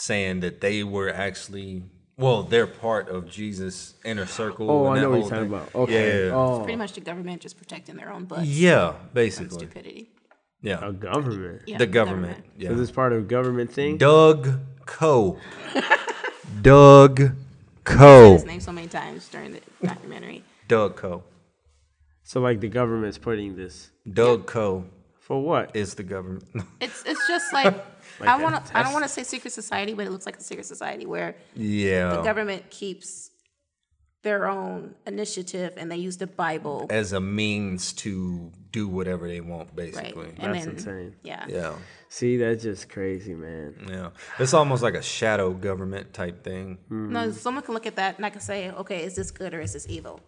saying 0.01 0.39
that 0.41 0.61
they 0.61 0.83
were 0.83 1.09
actually, 1.09 1.83
well, 2.17 2.43
they're 2.43 2.67
part 2.67 3.07
of 3.09 3.29
Jesus' 3.29 3.93
inner 4.03 4.25
circle. 4.25 4.69
oh 4.71 4.87
and 4.87 4.93
i 4.93 4.95
that 4.95 5.01
know 5.03 5.09
what 5.11 5.19
you're 5.19 5.29
talking 5.29 5.49
thing. 5.49 5.53
about 5.53 5.75
okay 5.75 6.27
Yeah. 6.27 6.33
oh 6.35 6.59
Pretty 6.63 6.77
much 6.83 6.93
the 6.93 7.01
government 7.01 7.41
just 7.41 7.57
protecting 7.57 7.95
their 7.97 8.11
own 8.11 8.25
butts 8.25 8.47
Yeah, 8.47 8.91
from 8.93 9.09
basically. 9.13 9.57
stupidity. 9.59 10.09
Yeah. 10.61 10.79
a 10.89 10.91
government 10.91 11.61
Yeah, 11.67 11.77
the 11.77 11.87
government. 11.87 12.37
So 12.37 12.43
Yeah. 12.57 12.69
this 12.69 12.79
is 12.79 12.91
part 12.91 13.13
of 13.13 13.27
government 13.27 13.71
thing. 13.71 13.97
Doug 13.97 14.59
Coe. 14.85 15.37
Doug 16.61 17.31
Coe. 17.83 18.33
His 18.33 18.45
name 18.45 18.59
so 18.59 18.71
many 18.71 18.87
times 18.87 19.27
during 19.29 19.53
the 19.53 19.61
documentary. 19.83 20.43
Doug 20.67 20.95
Coe. 20.95 21.23
So 22.23 22.39
like 22.41 22.59
the 22.59 22.69
government's 22.69 23.17
putting 23.17 23.55
this 23.55 23.91
Doug 24.11 24.45
Coe. 24.47 24.85
for 25.19 25.41
what? 25.41 25.75
is 25.75 25.93
the 25.95 26.03
government. 26.03 26.45
It's 26.81 27.03
it's 27.05 27.25
just 27.27 27.53
like, 27.53 27.75
I 28.27 28.39
a 28.39 28.43
want 28.43 28.65
to 28.65 28.77
I 28.77 28.83
don't 28.83 28.93
want 28.93 29.05
to 29.05 29.09
say 29.09 29.23
secret 29.23 29.51
society, 29.51 29.93
but 29.93 30.05
it 30.07 30.11
looks 30.11 30.25
like 30.25 30.37
a 30.37 30.41
secret 30.41 30.65
society 30.65 31.05
where 31.05 31.35
the 31.55 32.21
government 32.23 32.69
keeps 32.69 33.29
their 34.23 34.47
own 34.47 34.93
initiative 35.07 35.73
and 35.77 35.91
they 35.91 35.97
use 35.97 36.17
the 36.17 36.27
Bible, 36.27 36.85
As 36.91 37.11
a 37.11 37.19
means 37.19 37.91
to 37.93 38.51
do 38.71 38.87
whatever 38.87 39.27
they 39.27 39.41
want, 39.41 39.69
right? 39.75 39.91
basically. 39.91 40.29
And 40.37 40.53
That's 40.53 40.65
then 40.65 40.75
insane. 40.75 41.15
yeah, 41.23 41.45
Yeah. 41.49 41.73
See, 42.07 42.37
that's 42.37 42.61
just 42.61 42.87
crazy, 42.87 43.33
man. 43.33 43.87
Yeah. 43.89 44.09
It's 44.37 44.53
almost 44.53 44.83
like 44.83 44.93
a 44.93 45.01
shadow 45.01 45.51
government 45.53 46.13
type 46.13 46.43
thing. 46.43 46.77
No, 46.89 47.31
someone 47.31 47.63
can 47.63 47.73
look 47.73 47.87
at 47.87 47.95
that 47.95 48.17
and 48.17 48.25
I 48.25 48.29
can 48.29 48.41
say, 48.41 48.69
okay, 48.69 49.03
is 49.03 49.15
this 49.15 49.31
good 49.31 49.55
or 49.55 49.59
is 49.61 49.73
this 49.73 49.87
evil? 49.89 50.19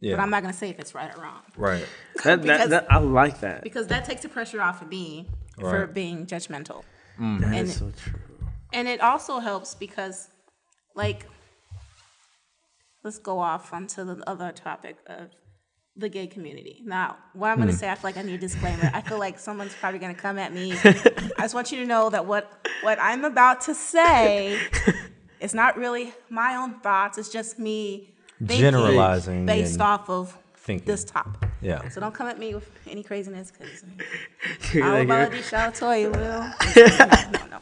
Yeah. 0.00 0.16
But 0.16 0.22
I'm 0.22 0.30
not 0.30 0.42
gonna 0.42 0.52
say 0.52 0.70
if 0.70 0.80
it's 0.80 0.92
right 0.92 1.16
or 1.16 1.22
wrong 1.22 1.42
right. 1.56 1.86
That, 2.24 2.42
that, 2.42 2.42
Because- 2.42 2.70
that 2.70 2.90
I 2.90 2.98
like 2.98 3.38
that. 3.40 3.62
because 3.62 3.86
that 3.86 4.04
takes 4.04 4.22
the 4.22 4.28
pressure 4.30 4.60
off 4.60 4.82
of 4.82 4.88
me 4.88 5.28
for 5.60 5.86
being 5.86 6.26
judgmental. 6.26 6.82
Mm-hmm. 7.20 7.40
That 7.40 7.54
and- 7.54 7.68
is 7.68 7.76
so 7.76 7.92
true. 7.96 8.20
And 8.74 8.88
it 8.88 9.02
also 9.02 9.38
helps 9.38 9.74
because, 9.74 10.28
like, 10.94 11.26
let's 13.04 13.18
go 13.18 13.38
off 13.38 13.72
onto 13.72 14.04
the 14.04 14.22
other 14.26 14.50
topic 14.50 14.96
of 15.06 15.28
the 15.96 16.08
gay 16.08 16.26
community. 16.26 16.82
Now, 16.84 17.18
what 17.34 17.50
I'm 17.50 17.58
gonna 17.58 17.72
mm. 17.72 17.78
say, 17.78 17.90
I 17.90 17.94
feel 17.94 18.08
like 18.08 18.16
I 18.16 18.22
need 18.22 18.34
a 18.34 18.38
disclaimer. 18.38 18.90
I 18.94 19.02
feel 19.02 19.18
like 19.18 19.38
someone's 19.38 19.74
probably 19.74 19.98
gonna 19.98 20.14
come 20.14 20.38
at 20.38 20.52
me. 20.54 20.72
I 20.84 21.42
just 21.42 21.54
want 21.54 21.70
you 21.70 21.78
to 21.80 21.86
know 21.86 22.08
that 22.10 22.24
what 22.24 22.50
what 22.82 22.98
I'm 23.00 23.24
about 23.24 23.60
to 23.62 23.74
say 23.74 24.58
is 25.40 25.52
not 25.52 25.76
really 25.76 26.14
my 26.30 26.56
own 26.56 26.80
thoughts. 26.80 27.18
It's 27.18 27.28
just 27.28 27.58
me 27.58 28.14
thinking 28.38 28.58
Generalizing 28.58 29.44
based 29.44 29.80
off 29.80 30.08
of 30.08 30.36
thinking. 30.56 30.86
this 30.86 31.04
topic. 31.04 31.50
Yeah. 31.62 31.88
So 31.88 32.00
don't 32.00 32.12
come 32.14 32.26
at 32.26 32.38
me 32.38 32.54
with 32.54 32.68
any 32.88 33.02
craziness 33.04 33.50
because 33.52 33.84
I 34.74 34.78
will 34.78 34.98
like, 34.98 35.08
validate 35.08 35.44
shout 35.44 35.82
out 35.82 35.98
you, 35.98 36.10
Will. 36.10 36.50
No, 36.76 37.30
no, 37.32 37.46
no. 37.50 37.58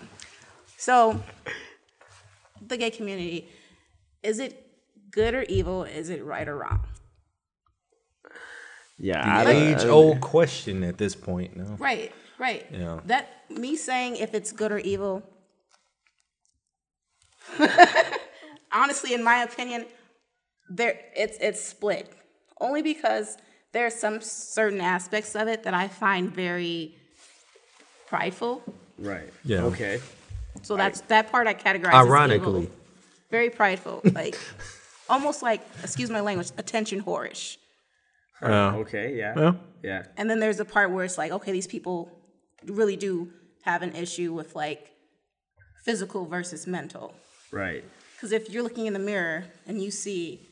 So, 0.78 1.22
the 2.66 2.76
gay 2.78 2.90
community, 2.90 3.48
is 4.22 4.38
it 4.38 4.66
good 5.10 5.34
or 5.34 5.42
evil? 5.42 5.84
Is 5.84 6.08
it 6.08 6.24
right 6.24 6.48
or 6.48 6.56
wrong? 6.56 6.80
yeah, 8.98 9.22
I 9.40 9.44
The 9.44 9.52
don't- 9.52 9.62
age 9.80 9.84
old 9.86 10.20
question 10.22 10.82
at 10.84 10.96
this 10.96 11.14
point. 11.14 11.56
No. 11.56 11.64
Right, 11.78 12.12
right. 12.38 12.66
Yeah. 12.72 13.00
That 13.06 13.28
me 13.50 13.76
saying 13.76 14.16
if 14.16 14.32
it's 14.34 14.52
good 14.52 14.72
or 14.72 14.78
evil. 14.78 15.22
honestly, 18.72 19.14
in 19.14 19.22
my 19.24 19.42
opinion, 19.42 19.86
there 20.68 20.98
it's 21.16 21.36
it's 21.40 21.60
split. 21.62 22.10
Only 22.60 22.82
because 22.82 23.36
there 23.72 23.86
are 23.86 23.90
some 23.90 24.20
certain 24.20 24.80
aspects 24.80 25.34
of 25.34 25.48
it 25.48 25.62
that 25.64 25.74
I 25.74 25.88
find 25.88 26.32
very 26.32 26.94
prideful. 28.06 28.62
right. 28.98 29.30
Yeah. 29.44 29.62
Okay. 29.64 30.00
So 30.62 30.76
that's 30.76 31.00
that 31.02 31.30
part 31.30 31.46
I 31.46 31.54
categorize. 31.54 31.94
as 31.94 32.06
Ironically. 32.06 32.62
evil. 32.64 32.74
very 33.30 33.50
prideful, 33.50 34.00
like 34.14 34.36
almost 35.08 35.42
like 35.42 35.60
excuse 35.82 36.10
my 36.10 36.20
language, 36.20 36.50
attention 36.58 37.02
whorish. 37.02 37.56
Yeah. 38.42 38.68
Uh, 38.68 38.72
okay. 38.78 39.16
Yeah. 39.16 39.34
Yeah. 39.36 39.52
Yeah. 39.82 40.02
And 40.16 40.28
then 40.28 40.40
there's 40.40 40.60
a 40.60 40.64
part 40.64 40.90
where 40.90 41.04
it's 41.04 41.16
like, 41.18 41.30
okay, 41.32 41.52
these 41.52 41.66
people 41.66 42.10
really 42.66 42.96
do 42.96 43.30
have 43.62 43.82
an 43.82 43.94
issue 43.94 44.32
with 44.32 44.54
like 44.56 44.90
physical 45.84 46.26
versus 46.26 46.66
mental. 46.66 47.14
Right. 47.52 47.84
Because 48.16 48.32
if 48.32 48.50
you're 48.50 48.62
looking 48.62 48.86
in 48.86 48.92
the 48.92 48.98
mirror 48.98 49.44
and 49.66 49.80
you 49.82 49.90
see 49.90 50.46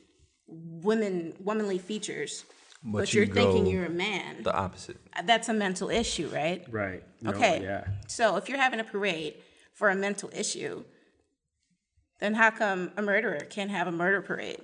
women 0.47 1.35
womanly 1.41 1.79
features, 1.79 2.45
but, 2.83 2.99
But 3.01 3.15
you're 3.15 3.27
thinking 3.27 3.67
you're 3.67 3.87
a 3.87 3.91
man, 3.91 4.43
The 4.43 4.55
opposite. 4.55 4.97
that's 5.25 5.49
a 5.49 5.53
mental 5.53 5.91
issue, 5.91 6.29
right? 6.29 6.65
Right. 6.71 7.03
No, 7.21 7.31
Okay. 7.33 7.61
Yeah. 7.63 7.85
So 8.07 8.37
if 8.37 8.49
you're 8.49 8.59
having 8.59 8.81
a 8.81 8.85
parade 8.85 9.35
for 9.75 9.91
a 9.91 9.95
mental 9.95 10.31
issue, 10.35 10.85
then 12.21 12.35
how 12.35 12.51
come 12.51 12.93
a 12.97 13.03
murderer 13.03 13.41
can't 13.51 13.71
have 13.71 13.87
a 13.87 13.93
murder 13.93 14.23
parade? 14.23 14.61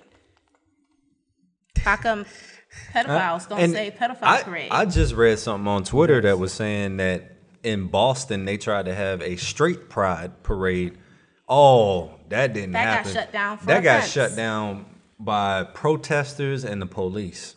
How 1.77 1.97
come 1.97 2.25
pedophiles 2.93 3.47
don't 3.47 3.59
And 3.59 3.73
say 3.73 3.91
pedophile 3.97 4.17
I, 4.23 4.41
parade? 4.43 4.67
I 4.71 4.85
just 4.85 5.13
read 5.13 5.37
something 5.39 5.67
on 5.67 5.83
Twitter 5.83 6.21
that 6.21 6.39
was 6.39 6.51
saying 6.53 6.97
that 6.97 7.31
in 7.63 7.87
Boston 7.87 8.45
they 8.45 8.57
tried 8.57 8.85
to 8.85 8.95
have 8.95 9.21
a 9.21 9.35
straight 9.35 9.89
pride 9.89 10.41
parade. 10.43 10.97
Oh, 11.47 12.11
that 12.29 12.53
didn't 12.53 12.73
happen. 12.73 13.11
That 13.11 13.13
got 13.13 13.21
shut 13.21 13.31
down 13.33 13.57
for 13.57 13.65
that 13.67 13.83
got 13.83 14.03
shut 14.03 14.35
down 14.35 14.85
by 15.19 15.63
protesters 15.63 16.63
and 16.65 16.81
the 16.81 16.85
police. 16.87 17.54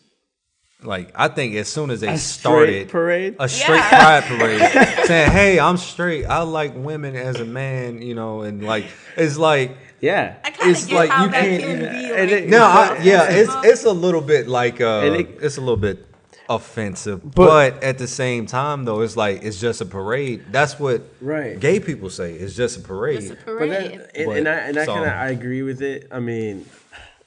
Like 0.81 1.11
I 1.13 1.27
think 1.27 1.55
as 1.55 1.67
soon 1.67 1.89
as 1.91 1.99
they 1.99 2.07
straight 2.15 2.19
started 2.19 2.89
parade? 2.89 3.35
a 3.37 3.49
straight 3.49 3.75
Yeah. 3.77 4.19
pride 4.19 4.39
parade, 4.39 5.05
saying, 5.07 5.31
"Hey, 5.31 5.59
I'm 5.59 5.75
straight. 5.75 6.25
I 6.25 6.43
like 6.43 6.73
women 6.73 7.17
as 7.17 7.39
a 7.41 7.45
man," 7.45 8.01
you 8.01 8.15
know, 8.15 8.41
and 8.43 8.63
like 8.63 8.85
it's 9.17 9.37
like 9.37 9.75
Yeah. 9.99 10.35
I 10.41 10.53
it's 10.69 10.85
get 10.85 10.95
like 10.95 11.09
how 11.09 11.25
you 11.25 11.31
that 11.31 11.41
can't 11.41 11.61
can 11.61 11.71
even- 11.71 11.83
Like, 11.83 12.31
it- 12.31 12.47
no, 12.49 12.63
I, 12.63 12.99
yeah, 13.03 13.29
it's 13.29 13.51
it's 13.65 13.83
a 13.83 13.91
little 13.91 14.21
bit 14.21 14.47
like 14.47 14.79
uh, 14.79 15.01
it- 15.19 15.39
it's 15.41 15.57
a 15.57 15.61
little 15.61 15.75
bit 15.75 16.05
offensive, 16.47 17.21
But- 17.35 17.73
but, 17.75 17.83
at 17.83 17.97
the 17.97 18.07
same 18.07 18.45
time 18.45 18.85
though, 18.85 19.01
it's 19.01 19.17
like 19.17 19.43
it's 19.43 19.59
just 19.59 19.81
a 19.81 19.85
parade. 19.85 20.45
That's 20.49 20.79
what 20.79 21.01
Right. 21.19 21.59
gay 21.59 21.81
people 21.81 22.09
say. 22.09 22.35
It's 22.35 22.55
just 22.55 22.77
a 22.77 22.81
parade. 22.81 23.17
it's 23.19 23.31
a 23.31 23.35
But 23.35 23.45
parade. 23.45 23.71
that, 23.71 24.11
and, 24.15 24.25
But- 24.27 24.37
and 24.37 24.47
I 24.47 24.53
and 24.53 24.77
I 24.79 24.85
so- 24.85 24.93
kind 24.93 25.05
of 25.07 25.11
I 25.11 25.27
agree 25.29 25.61
with 25.61 25.81
it. 25.81 26.07
I 26.09 26.19
mean, 26.21 26.65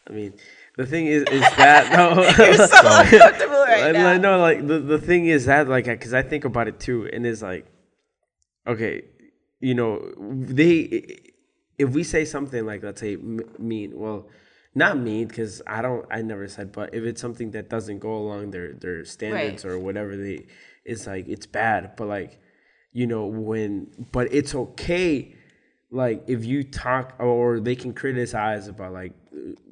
I 0.08 0.12
mean, 0.12 0.32
the 0.76 0.86
thing 0.86 1.06
is 1.06 1.22
is 1.24 1.40
that 1.56 1.92
no. 1.92 2.22
uncomfortable 2.22 3.54
right 3.60 3.84
I- 3.84 3.92
now. 3.92 4.08
I 4.08 4.18
know, 4.18 4.38
like 4.38 4.66
the, 4.66 4.78
the 4.80 4.98
thing 4.98 5.26
is 5.26 5.46
that 5.46 5.68
like 5.68 5.84
because 5.86 6.14
I 6.14 6.22
think 6.22 6.44
about 6.44 6.68
it 6.68 6.80
too, 6.80 7.08
and 7.12 7.26
it's 7.26 7.42
like, 7.42 7.66
okay, 8.66 9.02
you 9.60 9.74
know, 9.74 10.12
they 10.18 11.18
if 11.78 11.90
we 11.90 12.02
say 12.04 12.24
something 12.24 12.64
like 12.66 12.82
let's 12.82 13.00
say 13.00 13.16
mean, 13.16 13.92
well, 13.98 14.28
not 14.74 14.98
mean 14.98 15.28
because 15.28 15.60
I 15.66 15.82
don't, 15.82 16.06
I 16.10 16.22
never 16.22 16.48
said, 16.48 16.72
but 16.72 16.94
if 16.94 17.04
it's 17.04 17.20
something 17.20 17.50
that 17.52 17.68
doesn't 17.68 17.98
go 17.98 18.14
along 18.14 18.50
their 18.50 18.72
their 18.74 19.04
standards 19.04 19.64
Right. 19.64 19.72
or 19.72 19.78
whatever, 19.78 20.16
they 20.16 20.46
it's 20.84 21.06
like 21.06 21.28
it's 21.28 21.46
bad, 21.46 21.96
but 21.96 22.08
like, 22.08 22.40
you 22.92 23.06
know, 23.06 23.26
when 23.26 23.88
but 24.12 24.32
it's 24.32 24.54
okay. 24.54 25.34
Like 25.90 26.24
if 26.26 26.42
you 26.46 26.64
talk, 26.64 27.14
or 27.18 27.60
they 27.60 27.76
can 27.76 27.92
criticize 27.92 28.66
about 28.66 28.94
like 28.94 29.12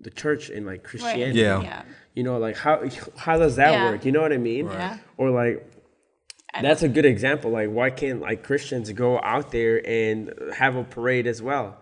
the 0.03 0.11
church 0.11 0.51
and 0.51 0.67
like 0.67 0.83
Christianity, 0.83 1.39
Yeah. 1.41 1.63
yeah. 1.63 1.83
you 2.15 2.23
know 2.23 2.39
like 2.39 2.57
how 2.57 2.83
how 3.17 3.37
does 3.39 3.57
that 3.57 3.73
Yeah. 3.73 3.85
work 3.91 4.05
you 4.05 4.13
know 4.13 4.21
what 4.23 4.33
i 4.33 4.37
mean 4.37 4.67
Yeah. 4.67 4.99
or 5.17 5.31
like 5.31 5.57
that's 6.61 6.83
a 6.83 6.89
good 6.89 7.05
example 7.15 7.51
like 7.53 7.69
why 7.71 7.91
can't 7.91 8.21
like 8.21 8.43
christians 8.43 8.91
go 8.93 9.21
out 9.23 9.53
there 9.53 9.77
and 9.87 10.33
have 10.63 10.75
a 10.77 10.83
parade 10.83 11.27
as 11.29 11.41
well 11.41 11.79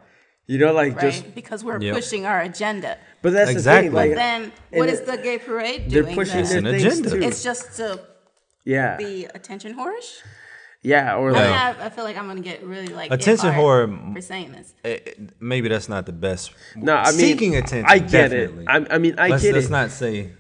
you 0.47 0.59
know 0.59 0.73
like 0.73 0.93
right? 0.97 1.01
just 1.13 1.35
because 1.35 1.65
we're 1.65 1.81
Yep. 1.81 1.95
pushing 1.95 2.27
our 2.27 2.41
agenda. 2.43 2.99
but 3.23 3.33
that's 3.33 3.51
Exactly. 3.51 3.89
the 3.89 3.97
thing 3.97 4.11
like 4.11 4.15
Then 4.15 4.53
what 4.79 4.89
is 4.91 5.01
the 5.03 5.17
gay 5.17 5.39
parade 5.39 5.81
doing? 5.89 5.91
they're 5.91 6.03
doing? 6.03 6.15
pushing 6.15 6.45
then? 6.45 6.65
their 6.65 6.75
an 6.75 6.81
agenda. 6.81 7.11
too 7.11 7.23
It's 7.29 7.43
just 7.43 7.77
to 7.79 7.87
yeah 8.65 8.97
be 8.97 9.25
attention 9.39 9.71
whorish. 9.79 10.11
Yeah 10.83 11.17
or 11.17 11.31
I, 11.31 11.33
like 11.33 11.45
mean, 11.45 11.55
I, 11.83 11.87
I 11.87 11.89
feel 11.91 12.05
like 12.05 12.17
I'm 12.17 12.27
gonna 12.29 12.41
get 12.41 12.63
really 12.63 12.89
like 12.89 13.11
Attention 13.11 13.53
hard 13.53 13.91
whore- 13.91 14.15
for 14.15 14.21
saying 14.21 14.53
this. 14.53 14.75
Eh, 14.85 14.99
eh, 15.07 15.13
Maybe 15.41 15.69
that's 15.69 15.89
not 15.89 16.07
the 16.07 16.13
best. 16.13 16.53
no 16.77 16.95
i 16.95 17.11
mean 17.11 17.19
seeking 17.21 17.57
attention. 17.57 17.87
i 17.89 17.99
get 17.99 18.29
definitely. 18.31 18.65
it 18.65 18.69
I, 18.69 18.95
I 18.95 18.99
mean 18.99 19.15
i 19.19 19.29
let's, 19.29 19.43
get 19.43 19.55
let's 19.55 19.67
it 19.67 19.71
not 19.71 19.91
say 19.91 20.33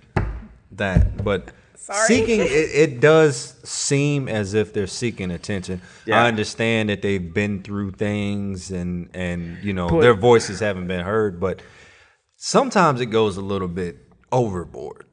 that, 0.73 1.25
but 1.25 1.51
Sorry. 1.75 2.07
seeking 2.07 2.41
it, 2.41 2.45
it 2.85 3.01
does 3.01 3.55
seem 3.65 4.29
as 4.29 4.53
if 4.55 4.73
they're 4.75 4.87
seeking 4.87 5.31
attention. 5.31 5.81
Yeah. 6.07 6.23
I 6.23 6.29
understand 6.29 6.91
that 6.91 7.01
they've 7.03 7.33
been 7.33 7.63
through 7.63 7.93
things 7.93 8.71
and 8.71 9.09
and 9.15 9.59
you 9.65 9.73
know 9.73 9.89
But- 9.89 10.03
their 10.03 10.15
voices 10.15 10.61
haven't 10.61 10.87
been 10.87 11.05
heard, 11.05 11.41
but 11.41 11.63
sometimes 12.37 13.01
it 13.01 13.07
goes 13.07 13.37
a 13.37 13.41
little 13.43 13.69
bit 13.69 13.97
overboard 14.31 15.05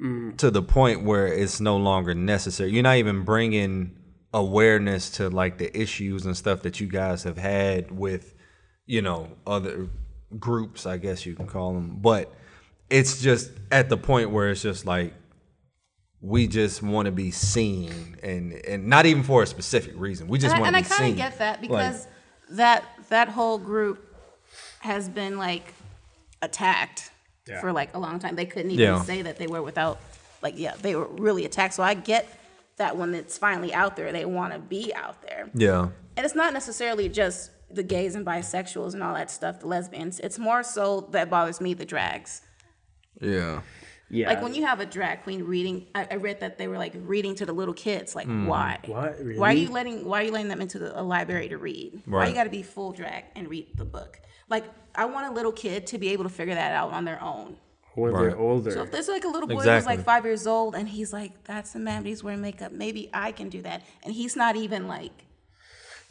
Mm. 0.00 0.36
to 0.38 0.50
the 0.50 0.62
point 0.62 1.02
where 1.04 1.26
it's 1.26 1.60
no 1.60 1.76
longer 1.76 2.14
necessary. 2.14 2.70
You're 2.70 2.84
not 2.84 2.96
even 2.96 3.22
bringing 3.24 3.96
awareness 4.32 5.10
to 5.10 5.28
like 5.28 5.58
the 5.58 5.76
issues 5.78 6.24
and 6.26 6.36
stuff 6.36 6.62
that 6.62 6.80
you 6.80 6.86
guys 6.86 7.24
have 7.24 7.36
had 7.38 7.90
with 7.90 8.34
you 8.86 9.02
know 9.02 9.28
other 9.46 9.88
groups 10.38 10.86
i 10.86 10.96
guess 10.96 11.26
you 11.26 11.34
can 11.34 11.46
call 11.46 11.74
them 11.74 11.96
but 12.00 12.32
it's 12.88 13.20
just 13.20 13.50
at 13.72 13.88
the 13.88 13.96
point 13.96 14.30
where 14.30 14.48
it's 14.50 14.62
just 14.62 14.86
like 14.86 15.12
we 16.20 16.46
just 16.46 16.82
want 16.82 17.06
to 17.06 17.12
be 17.12 17.30
seen 17.30 18.16
and 18.22 18.52
and 18.66 18.86
not 18.86 19.04
even 19.06 19.22
for 19.22 19.42
a 19.42 19.46
specific 19.46 19.94
reason 19.96 20.28
we 20.28 20.38
just 20.38 20.54
and 20.54 20.58
I, 20.58 20.60
want 20.66 20.76
and 20.76 20.84
I 20.84 20.88
kind 20.88 21.10
of 21.10 21.16
get 21.16 21.38
that 21.38 21.60
Like, 21.60 21.60
because 21.62 22.06
that 22.50 22.84
that 23.08 23.28
whole 23.28 23.58
group 23.58 24.06
has 24.80 25.08
been 25.08 25.38
like 25.38 25.74
attacked 26.42 27.10
for 27.60 27.72
like 27.72 27.94
a 27.94 27.98
long 27.98 28.18
time. 28.20 28.36
They 28.36 28.46
couldn't 28.46 28.70
even 28.70 28.84
Yeah. 28.84 29.02
say 29.02 29.22
that 29.22 29.36
they 29.38 29.46
were 29.48 29.62
without 29.62 29.98
like 30.42 30.54
yeah, 30.56 30.74
they 30.80 30.94
were 30.94 31.06
really 31.06 31.44
attacked. 31.44 31.74
So 31.74 31.82
I 31.82 31.94
get 31.94 32.28
that 32.80 32.96
when 32.96 33.14
it's 33.14 33.36
finally 33.38 33.72
out 33.82 33.94
there, 33.96 34.10
they 34.10 34.24
want 34.24 34.52
to 34.54 34.58
be 34.58 34.84
out 35.04 35.18
there. 35.26 35.42
yeah 35.54 35.82
And 36.16 36.24
it's 36.26 36.34
not 36.34 36.50
necessarily 36.60 37.06
just 37.22 37.50
the 37.78 37.82
gays 37.94 38.14
and 38.16 38.24
bisexuals 38.26 38.94
and 38.94 39.02
all 39.04 39.14
that 39.14 39.30
stuff, 39.30 39.60
the 39.60 39.68
lesbians. 39.68 40.18
It's 40.26 40.38
more 40.38 40.62
so 40.62 40.84
that 41.12 41.30
bothers 41.30 41.60
me 41.60 41.70
the 41.74 41.84
drags. 41.94 42.30
yeah 43.20 43.60
yeah 44.18 44.28
Like 44.30 44.42
when 44.42 44.54
you 44.54 44.64
have 44.70 44.80
a 44.80 44.86
drag 44.86 45.22
queen 45.26 45.44
reading, 45.44 45.76
I, 45.94 46.02
I 46.10 46.16
read 46.16 46.40
that 46.40 46.58
they 46.58 46.66
were 46.68 46.78
like 46.78 46.94
reading 47.14 47.34
to 47.40 47.44
the 47.46 47.52
little 47.60 47.74
kids. 47.86 48.08
Like, 48.18 48.26
Hmm. 48.26 48.46
why? 48.52 48.78
What? 48.86 49.12
Why 49.40 49.48
are 49.52 49.60
you 49.64 49.68
letting 49.78 49.96
Why 50.10 50.16
are 50.20 50.24
you 50.28 50.32
letting 50.32 50.48
them 50.48 50.60
into 50.66 50.78
the, 50.82 50.90
a 51.00 51.04
library 51.14 51.48
to 51.54 51.58
read? 51.58 51.90
Why 52.06 52.26
you 52.28 52.34
got 52.34 52.44
to 52.50 52.50
be 52.60 52.62
full 52.74 52.90
drag 53.00 53.22
and 53.36 53.48
read 53.54 53.66
the 53.76 53.84
book? 53.98 54.12
Like, 54.54 54.64
I 55.02 55.04
want 55.14 55.24
a 55.30 55.32
little 55.38 55.52
kid 55.64 55.86
to 55.92 55.96
be 56.04 56.08
able 56.14 56.24
to 56.30 56.34
figure 56.40 56.56
that 56.62 56.72
out 56.80 56.90
on 56.98 57.04
their 57.04 57.22
own. 57.22 57.48
When 57.94 58.12
they're 58.12 58.36
older 58.38 58.70
So 58.70 58.82
if 58.82 58.90
there's 58.92 59.08
like 59.08 59.24
a 59.24 59.28
little 59.28 59.48
boy 59.48 59.62
who's 59.62 59.86
like 59.86 60.04
five 60.04 60.24
years 60.24 60.46
old 60.46 60.74
and 60.74 60.88
he's 60.88 61.12
like, 61.12 61.32
"That's 61.44 61.74
a 61.74 61.78
man, 61.78 62.02
but 62.02 62.08
he's 62.08 62.22
wearing 62.24 62.40
makeup," 62.40 62.72
maybe 62.72 63.10
I 63.12 63.32
can 63.32 63.48
do 63.48 63.62
that, 63.62 63.82
and 64.04 64.12
he's 64.14 64.36
not 64.36 64.56
even 64.56 64.86
like. 64.88 65.12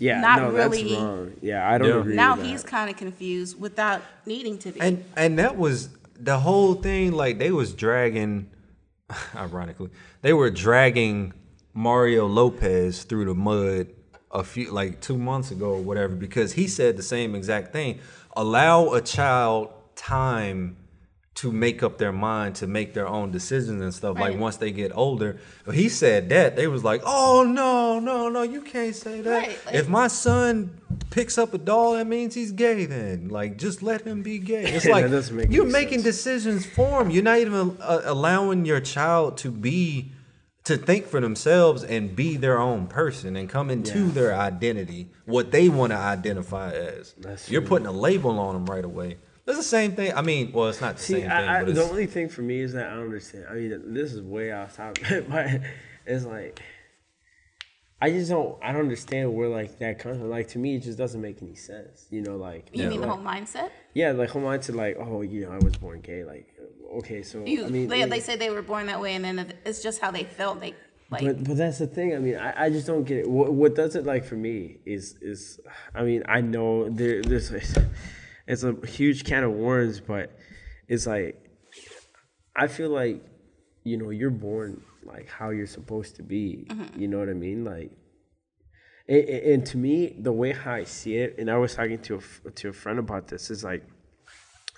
yeah 0.01 0.21
not 0.21 0.39
no 0.41 0.51
really- 0.51 0.83
that's 0.93 1.01
wrong 1.03 1.33
yeah 1.41 1.69
i 1.69 1.77
don't 1.77 1.89
Yeah. 1.89 1.99
agree 1.99 2.15
Now 2.15 2.35
with 2.37 2.45
he's 2.45 2.63
kind 2.63 2.89
of 2.89 2.95
confused 2.95 3.59
without 3.59 4.01
needing 4.25 4.57
to 4.59 4.71
be. 4.71 4.79
and 4.79 5.03
and 5.17 5.37
that 5.39 5.57
was 5.57 5.89
the 6.17 6.39
whole 6.39 6.73
thing 6.75 7.11
like 7.11 7.37
they 7.37 7.51
was 7.51 7.73
dragging 7.73 8.49
ironically 9.35 9.89
they 10.21 10.31
were 10.33 10.49
dragging 10.49 11.33
mario 11.73 12.27
lopez 12.27 13.03
through 13.03 13.25
the 13.25 13.35
mud 13.35 13.87
a 14.31 14.43
few 14.43 14.71
like 14.71 15.01
two 15.01 15.17
months 15.17 15.51
ago 15.51 15.71
or 15.71 15.81
whatever 15.81 16.15
because 16.15 16.53
he 16.53 16.65
said 16.67 16.95
the 16.95 17.03
same 17.03 17.35
exact 17.35 17.73
thing 17.73 17.99
allow 18.37 18.93
a 18.93 19.01
child 19.01 19.69
time 19.95 20.77
to 21.39 21.51
make 21.53 21.83
up 21.83 21.97
their 21.97 22.11
mind 22.11 22.55
to 22.55 22.67
make 22.67 22.93
their 22.93 23.07
own 23.07 23.31
decisions 23.31 23.81
and 23.81 23.93
stuff. 23.93 24.19
Like 24.19 24.37
once 24.37 24.57
they 24.57 24.71
get 24.71 24.91
older, 24.93 25.37
he 25.71 25.87
said 25.87 26.27
that 26.29 26.55
they 26.57 26.67
was 26.67 26.83
like, 26.83 27.01
"Oh 27.05 27.43
no, 27.43 27.99
no, 27.99 28.27
no, 28.29 28.41
you 28.41 28.61
can't 28.61 28.93
say 28.95 29.21
that. 29.21 29.29
Right, 29.47 29.65
like- 29.65 29.75
if 29.75 29.87
my 29.87 30.07
son 30.07 30.77
picks 31.11 31.37
up 31.37 31.53
a 31.53 31.57
doll, 31.57 31.93
that 31.93 32.07
means 32.07 32.35
he's 32.35 32.51
gay. 32.51 32.85
Then 32.85 33.29
like 33.29 33.57
just 33.57 33.81
let 33.81 34.01
him 34.01 34.21
be 34.21 34.37
gay. 34.39 34.63
It's 34.75 34.85
like 34.85 35.09
make 35.31 35.49
you're 35.51 35.65
making 35.65 35.99
sense. 36.01 36.15
decisions 36.17 36.65
for 36.65 37.01
him. 37.01 37.09
You're 37.09 37.23
not 37.23 37.37
even 37.39 37.77
uh, 37.79 38.01
allowing 38.03 38.65
your 38.65 38.81
child 38.81 39.37
to 39.37 39.51
be 39.51 40.11
to 40.65 40.75
think 40.77 41.07
for 41.07 41.21
themselves 41.21 41.83
and 41.85 42.15
be 42.15 42.35
their 42.35 42.59
own 42.59 42.85
person 42.87 43.35
and 43.37 43.47
come 43.49 43.69
into 43.71 44.07
Yeah. 44.07 44.11
their 44.11 44.35
identity, 44.35 45.07
what 45.25 45.51
they 45.51 45.69
want 45.69 45.91
to 45.93 45.97
identify 45.97 46.71
as. 46.71 47.13
That's 47.17 47.49
You're 47.49 47.61
true. 47.61 47.69
putting 47.69 47.87
a 47.87 47.91
label 47.93 48.37
on 48.39 48.53
them 48.55 48.65
right 48.65 48.83
away. 48.85 49.17
It's 49.49 49.57
the 49.57 49.63
same 49.63 49.93
thing. 49.93 50.13
I 50.13 50.21
mean, 50.21 50.51
well, 50.51 50.69
it's 50.69 50.79
not 50.79 50.97
the 50.97 51.01
See, 51.03 51.13
same 51.13 51.21
thing, 51.23 51.31
I, 51.31 51.61
I, 51.61 51.63
but 51.63 51.73
the 51.73 51.83
only 51.83 52.05
thing 52.05 52.29
for 52.29 52.43
me 52.43 52.61
is 52.61 52.73
that 52.73 52.85
I 52.87 52.93
don't 52.93 53.05
understand. 53.05 53.45
I 53.49 53.55
mean, 53.55 53.93
this 53.93 54.13
is 54.13 54.21
way 54.21 54.51
off 54.51 54.75
topic, 54.77 55.27
but 55.29 55.61
it's 56.05 56.23
like 56.23 56.61
I 58.01 58.11
just 58.11 58.29
don't. 58.29 58.57
I 58.63 58.71
don't 58.71 58.81
understand 58.81 59.33
where 59.33 59.49
like 59.49 59.79
that 59.79 59.97
comes 59.97 60.19
from. 60.19 60.29
Like 60.29 60.49
to 60.49 60.59
me, 60.59 60.75
it 60.75 60.83
just 60.83 60.99
doesn't 60.99 61.19
make 61.19 61.41
any 61.41 61.55
sense. 61.55 62.05
You 62.11 62.21
know, 62.21 62.37
like 62.37 62.69
You 62.73 62.87
mean 62.87 63.01
the 63.01 63.07
whole 63.09 63.17
mindset? 63.17 63.71
Yeah, 63.93 64.11
like 64.11 64.29
whole 64.29 64.43
mindset, 64.43 64.75
like 64.75 64.97
oh, 64.99 65.21
you 65.21 65.41
know, 65.41 65.51
I 65.51 65.57
was 65.57 65.75
born 65.75 66.01
gay. 66.01 66.23
Like 66.23 66.47
okay, 66.97 67.23
so 67.23 67.43
You, 67.43 67.65
I 67.65 67.69
mean, 67.69 67.87
they, 67.87 68.01
it- 68.03 68.09
they 68.09 68.19
say 68.19 68.35
they 68.35 68.51
were 68.51 68.61
born 68.61 68.85
that 68.85 69.01
way, 69.01 69.15
and 69.15 69.25
then 69.25 69.53
it's 69.65 69.81
just 69.81 69.99
how 69.99 70.11
they 70.11 70.25
felt. 70.25 70.61
They 70.61 70.75
like 71.09 71.23
but 71.25 71.43
but 71.43 71.57
that's 71.57 71.79
the 71.79 71.87
thing. 71.87 72.13
I 72.15 72.19
mean, 72.19 72.35
I, 72.35 72.65
I 72.65 72.69
just 72.69 72.85
don't 72.85 73.03
get 73.03 73.17
it. 73.17 73.27
What, 73.27 73.51
what 73.51 73.73
does 73.75 73.95
it 73.95 74.05
like 74.05 74.25
for 74.25 74.35
me 74.35 74.77
is 74.85 75.15
is 75.21 75.59
I 75.95 76.03
mean, 76.03 76.23
I 76.27 76.39
know 76.41 76.87
there 76.87 77.23
there's 77.23 77.51
it's 78.49 78.63
a 78.63 78.75
huge 78.85 79.23
can 79.23 79.43
of 79.43 79.53
worms, 79.53 80.01
but 80.01 80.35
it's 80.87 81.05
like 81.05 81.39
I 82.55 82.67
feel 82.67 82.89
like 82.89 83.23
you 83.83 83.95
know 83.95 84.09
you're 84.09 84.31
born 84.31 84.81
like 85.03 85.29
how 85.29 85.51
you're 85.51 85.67
supposed 85.67 86.15
to 86.15 86.23
be. 86.23 86.65
Mm-hmm. 86.67 86.99
You 86.99 87.07
know 87.07 87.19
what 87.19 87.29
I 87.29 87.33
mean? 87.33 87.63
Like, 87.63 87.91
and, 89.07 89.23
and 89.23 89.43
and 89.53 89.65
to 89.67 89.77
me, 89.77 90.15
the 90.19 90.33
way 90.33 90.51
how 90.51 90.73
I 90.73 90.83
see 90.83 91.17
it, 91.17 91.35
and 91.37 91.49
I 91.49 91.57
was 91.57 91.75
talking 91.75 91.99
to 91.99 92.15
a 92.15 92.17
f- 92.17 92.41
to 92.55 92.69
a 92.69 92.73
friend 92.73 92.97
about 92.97 93.27
this, 93.27 93.51
is 93.51 93.63
like 93.63 93.83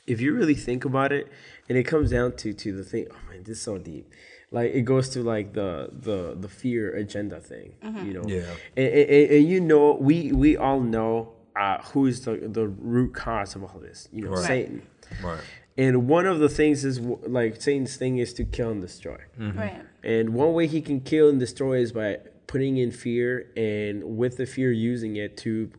if 0.06 0.20
you 0.20 0.36
really 0.36 0.56
think 0.56 0.84
about 0.84 1.14
it, 1.14 1.32
and 1.70 1.78
it 1.78 1.84
comes 1.84 2.12
down 2.12 2.36
to 2.38 2.52
to 2.54 2.76
the 2.76 2.84
thing. 2.84 3.08
Oh 3.10 3.30
man, 3.30 3.44
this 3.44 3.58
is 3.58 3.64
so 3.64 3.78
deep. 3.78 4.12
Like 4.52 4.74
it 4.74 4.82
goes 4.82 5.08
to 5.10 5.24
like 5.24 5.54
the 5.54 5.90
the 5.94 6.36
the 6.38 6.50
fear 6.50 6.94
agenda 6.94 7.40
thing. 7.40 7.76
Mm-hmm. 7.82 8.06
You 8.06 8.14
know. 8.16 8.24
Yeah. 8.28 8.54
And, 8.76 8.88
and, 8.88 9.32
and 9.32 9.48
you 9.48 9.62
know, 9.62 9.94
we 9.94 10.34
we 10.34 10.58
all 10.58 10.82
know 10.82 11.38
uh, 11.56 11.82
who 11.84 12.06
is 12.08 12.22
the 12.26 12.36
the 12.38 12.68
root 12.68 13.14
cause 13.14 13.56
of 13.56 13.64
all 13.64 13.80
this. 13.80 14.08
You 14.12 14.24
know, 14.26 14.32
Right. 14.32 14.46
Satan. 14.46 14.82
right. 15.24 15.42
And 15.78 16.08
one 16.08 16.26
of 16.26 16.40
the 16.40 16.50
things 16.50 16.84
is 16.86 17.00
like 17.00 17.62
Satan's 17.62 17.96
thing 17.96 18.18
is 18.18 18.34
to 18.36 18.44
kill 18.44 18.72
and 18.72 18.82
destroy. 18.82 19.18
right, 19.40 19.82
And 20.04 20.34
one 20.34 20.54
way 20.54 20.68
he 20.68 20.82
can 20.82 21.00
kill 21.00 21.30
and 21.30 21.40
destroy 21.40 21.80
is 21.80 21.92
by 21.94 22.20
putting 22.48 22.78
in 22.78 22.92
fear 22.92 23.48
and 23.56 24.18
with 24.18 24.36
the 24.38 24.46
fear 24.46 24.72
using 24.72 25.16
it 25.16 25.38
to 25.38 25.72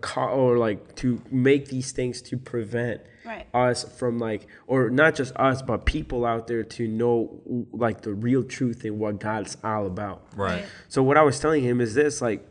ca- 0.00 0.32
or 0.32 0.56
like 0.56 0.94
to 0.96 1.20
make 1.32 1.66
these 1.68 1.90
things 1.92 2.22
to 2.22 2.36
prevent 2.38 3.00
Right. 3.26 3.46
us 3.52 3.84
from 3.98 4.18
like 4.18 4.46
or 4.68 4.88
not 4.88 5.14
just 5.16 5.34
us 5.36 5.60
but 5.62 5.84
people 5.84 6.24
out 6.24 6.46
there 6.46 6.62
to 6.62 6.86
know 6.88 7.40
like 7.72 8.00
the 8.02 8.14
real 8.14 8.44
truth 8.44 8.84
and 8.84 8.98
what 9.00 9.18
God's 9.20 9.56
all 9.64 9.86
about. 9.86 10.22
Right. 10.36 10.64
So 10.88 11.02
what 11.02 11.16
I 11.16 11.22
was 11.22 11.38
telling 11.40 11.62
him 11.64 11.80
is 11.80 11.94
this, 11.94 12.22
like, 12.22 12.46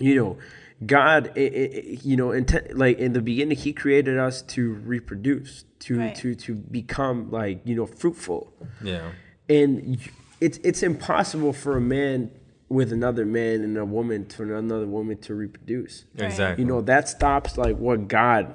you 0.00 0.14
know, 0.16 0.38
God, 0.84 1.32
i 1.36 1.40
i 1.40 1.98
you 2.02 2.16
know, 2.16 2.32
intent, 2.32 2.76
like 2.76 2.98
in 2.98 3.12
the 3.12 3.22
beginning, 3.22 3.56
He 3.56 3.72
created 3.72 4.18
us 4.18 4.42
to 4.42 4.72
reproduce, 4.74 5.64
to 5.80 5.98
Right. 5.98 6.14
to 6.16 6.34
to 6.34 6.54
become 6.54 7.30
like 7.30 7.60
you 7.64 7.74
know 7.76 7.86
fruitful, 7.86 8.52
Yeah. 8.82 9.12
and 9.48 9.98
it's 10.40 10.58
it's 10.64 10.82
impossible 10.82 11.52
for 11.52 11.76
a 11.76 11.80
man 11.80 12.30
with 12.68 12.92
another 12.92 13.24
man 13.24 13.62
and 13.62 13.76
a 13.78 13.84
woman 13.84 14.26
to 14.26 14.42
another 14.56 14.86
woman 14.86 15.16
to 15.18 15.34
reproduce. 15.34 16.04
Exactly. 16.18 16.62
You 16.64 16.68
know 16.68 16.80
that 16.82 17.08
stops 17.08 17.56
like 17.56 17.76
what 17.78 18.08
God 18.08 18.54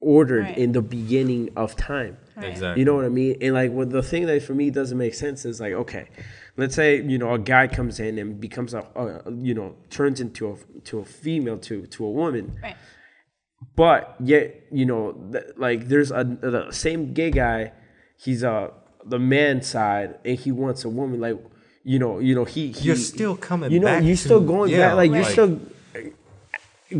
ordered 0.00 0.42
Right. 0.44 0.58
in 0.58 0.72
the 0.72 0.82
beginning 0.82 1.50
of 1.56 1.74
time. 1.76 2.16
Exactly. 2.36 2.80
You 2.80 2.84
know 2.84 2.94
what 2.94 3.06
I 3.06 3.08
mean? 3.08 3.36
And 3.40 3.54
like 3.54 3.72
what 3.72 3.90
the 3.90 4.02
thing 4.02 4.26
that 4.26 4.42
for 4.42 4.54
me 4.54 4.70
doesn't 4.70 4.98
make 4.98 5.14
sense 5.14 5.44
is 5.44 5.60
like, 5.60 5.72
okay, 5.72 6.08
let's 6.56 6.74
say 6.74 7.00
you 7.02 7.18
know 7.18 7.32
a 7.34 7.38
guy 7.38 7.66
comes 7.68 7.98
in 8.00 8.18
and 8.18 8.40
becomes 8.40 8.74
a, 8.74 8.80
a 8.94 9.30
you 9.32 9.54
know 9.54 9.74
turns 9.90 10.20
into 10.20 10.50
a 10.52 10.80
to 10.82 10.98
a 11.00 11.04
female 11.04 11.58
to 11.58 11.86
to 11.86 12.04
a 12.04 12.10
woman, 12.10 12.58
right, 12.62 12.76
but 13.76 14.14
yet 14.20 14.62
you 14.70 14.86
know 14.86 15.12
th- 15.32 15.44
like 15.56 15.88
there's 15.88 16.10
a 16.10 16.24
the 16.24 16.70
same 16.70 17.12
gay 17.12 17.30
guy, 17.30 17.72
he's 18.16 18.42
a 18.42 18.72
the 19.04 19.18
man 19.18 19.62
side 19.62 20.18
and 20.24 20.38
he 20.38 20.50
wants 20.52 20.84
a 20.84 20.88
woman 20.88 21.20
like 21.20 21.36
you 21.82 21.98
know 21.98 22.18
you 22.18 22.34
know 22.34 22.44
he, 22.44 22.72
he 22.72 22.86
You're 22.86 22.96
still 22.96 23.36
coming 23.36 23.70
you 23.70 23.80
know 23.80 23.86
back 23.86 24.02
you're 24.02 24.16
to- 24.16 24.22
still 24.22 24.40
going 24.40 24.70
yeah, 24.70 24.88
back 24.88 24.96
like 24.96 25.10
you're 25.12 25.24
still 25.24 25.60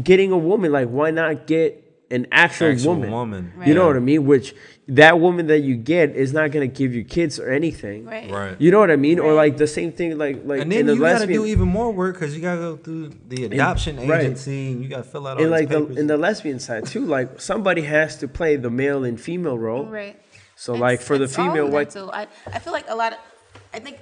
getting 0.02 0.32
a 0.32 0.36
woman 0.38 0.72
like 0.72 0.88
why 0.88 1.10
not 1.10 1.46
get 1.46 1.80
an 2.16 2.26
actual, 2.32 2.68
Actual 2.72 2.94
woman, 2.94 3.10
woman. 3.10 3.52
you 3.66 3.74
know 3.74 3.86
what 3.88 3.96
I 3.96 4.04
mean 4.10 4.22
which 4.32 4.54
that 5.02 5.14
woman 5.24 5.46
that 5.52 5.60
you 5.68 5.74
get 5.94 6.06
is 6.24 6.30
not 6.38 6.46
gonna 6.52 6.66
give 6.80 6.90
you 6.94 7.02
kids 7.16 7.34
or 7.42 7.48
anything 7.60 8.04
right, 8.04 8.30
Right. 8.30 8.56
you 8.64 8.70
know 8.72 8.78
what 8.84 8.90
I 8.90 8.96
mean 9.06 9.18
or 9.18 9.30
like 9.42 9.54
the 9.64 9.66
same 9.78 9.90
thing 9.98 10.10
like 10.24 10.36
like 10.50 10.60
and 10.62 10.70
in 10.72 10.76
then 10.78 10.86
the 10.86 10.94
you 10.94 11.00
got 11.00 11.18
to 11.20 11.26
do 11.26 11.44
even 11.54 11.68
more 11.78 11.90
work 12.02 12.14
because 12.16 12.32
you 12.36 12.42
got 12.50 12.56
to 12.56 12.60
go 12.68 12.76
through 12.84 13.04
the 13.32 13.40
adoption 13.46 13.92
right. 14.08 14.22
agency 14.22 14.60
and 14.72 14.82
you 14.82 14.88
got 14.88 15.02
to 15.04 15.08
fill 15.12 15.26
out 15.26 15.38
all 15.38 15.42
and 15.44 15.52
these 15.52 15.58
like 15.60 15.68
the 15.70 15.82
in 16.00 16.06
the 16.06 16.16
lesbian 16.26 16.58
side 16.60 16.82
too 16.86 17.04
like 17.16 17.40
somebody 17.40 17.82
has 17.82 18.10
to 18.22 18.26
play 18.28 18.56
the 18.56 18.70
male 18.82 19.04
and 19.04 19.16
female 19.28 19.58
role 19.58 19.86
right. 19.86 20.16
so 20.56 20.74
like 20.74 21.00
for 21.08 21.16
the 21.18 21.28
female 21.28 21.68
white 21.74 21.92
mental. 21.94 22.10
I, 22.12 22.26
I 22.56 22.58
feel 22.58 22.72
like 22.78 22.88
a 22.88 22.94
lot 23.02 23.12
of, 23.14 23.18
I 23.72 23.78
think 23.80 23.96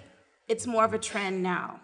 it's 0.53 0.67
more 0.67 0.85
of 0.85 0.93
a 0.93 0.99
trend 0.99 1.43
now 1.43 1.81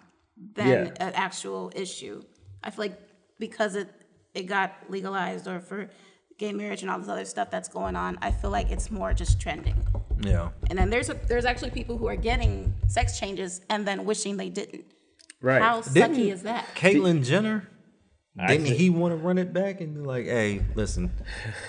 than 0.55 0.69
Yeah. 0.69 1.07
an 1.07 1.13
actual 1.15 1.73
issue. 1.85 2.23
I 2.65 2.71
feel 2.73 2.85
like 2.87 2.97
because 3.39 3.73
it 3.83 3.89
it 4.35 4.45
got 4.57 4.73
legalized 4.89 5.47
or 5.49 5.59
for 5.61 5.89
gay 6.39 6.53
marriage 6.53 6.83
and 6.83 6.91
all 6.91 6.99
this 6.99 7.09
other 7.09 7.25
stuff 7.25 7.51
that's 7.51 7.69
going 7.69 7.97
on, 7.97 8.19
I 8.23 8.31
feel 8.31 8.51
like 8.51 8.71
it's 8.71 8.91
more 8.91 9.13
just 9.13 9.41
trending. 9.41 9.77
yeah. 10.21 10.51
And 10.71 10.79
then 10.79 10.89
there's 10.91 11.11
a, 11.11 11.15
there's 11.15 11.45
actually 11.45 11.71
people 11.71 11.99
who 11.99 12.07
are 12.07 12.17
getting 12.17 12.73
sex 12.87 13.19
changes 13.19 13.61
and 13.69 13.87
then 13.87 14.05
wishing 14.05 14.37
they 14.37 14.49
didn't. 14.49 14.85
right 15.43 15.61
How 15.63 15.81
Didn't 15.83 16.15
sucky 16.17 16.33
is 16.33 16.43
that? 16.45 16.65
Caitlyn 16.75 17.25
Jenner, 17.25 17.69
didn't 18.37 18.63
Actually- 18.63 18.77
he 18.77 18.89
want 18.91 19.13
to 19.13 19.17
run 19.17 19.37
it 19.39 19.53
back 19.53 19.81
and 19.81 19.95
be 19.95 20.01
like, 20.01 20.27
"Hey, 20.27 20.63
listen, 20.77 21.11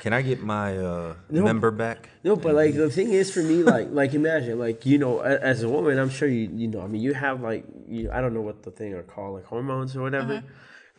can 0.02 0.14
I 0.14 0.22
get 0.22 0.42
my 0.44 0.78
uh, 0.78 1.16
member 1.32 1.72
back?" 1.72 2.10
No, 2.24 2.36
but 2.36 2.54
like 2.54 2.76
the 2.76 2.92
thing 2.92 3.10
is 3.12 3.32
for 3.34 3.42
me, 3.42 3.64
like 3.64 3.88
like 3.90 4.14
imagine, 4.14 4.60
like 4.60 4.86
you 4.86 5.00
know, 5.00 5.20
as 5.22 5.64
a 5.64 5.70
woman, 5.70 5.98
I'm 5.98 6.12
sure 6.12 6.28
you 6.28 6.48
you 6.54 6.68
know, 6.68 6.82
I 6.82 6.88
mean, 6.88 7.02
you 7.02 7.14
have 7.16 7.42
like 7.42 7.66
you, 7.88 8.12
I 8.12 8.22
don't 8.22 8.36
know 8.36 8.42
what 8.42 8.62
the 8.62 8.70
thing 8.70 8.94
are 8.94 9.02
called, 9.02 9.34
like 9.38 9.46
hormones 9.46 9.96
or 9.96 10.02
whatever. 10.04 10.34
Uh-huh. 10.36 10.48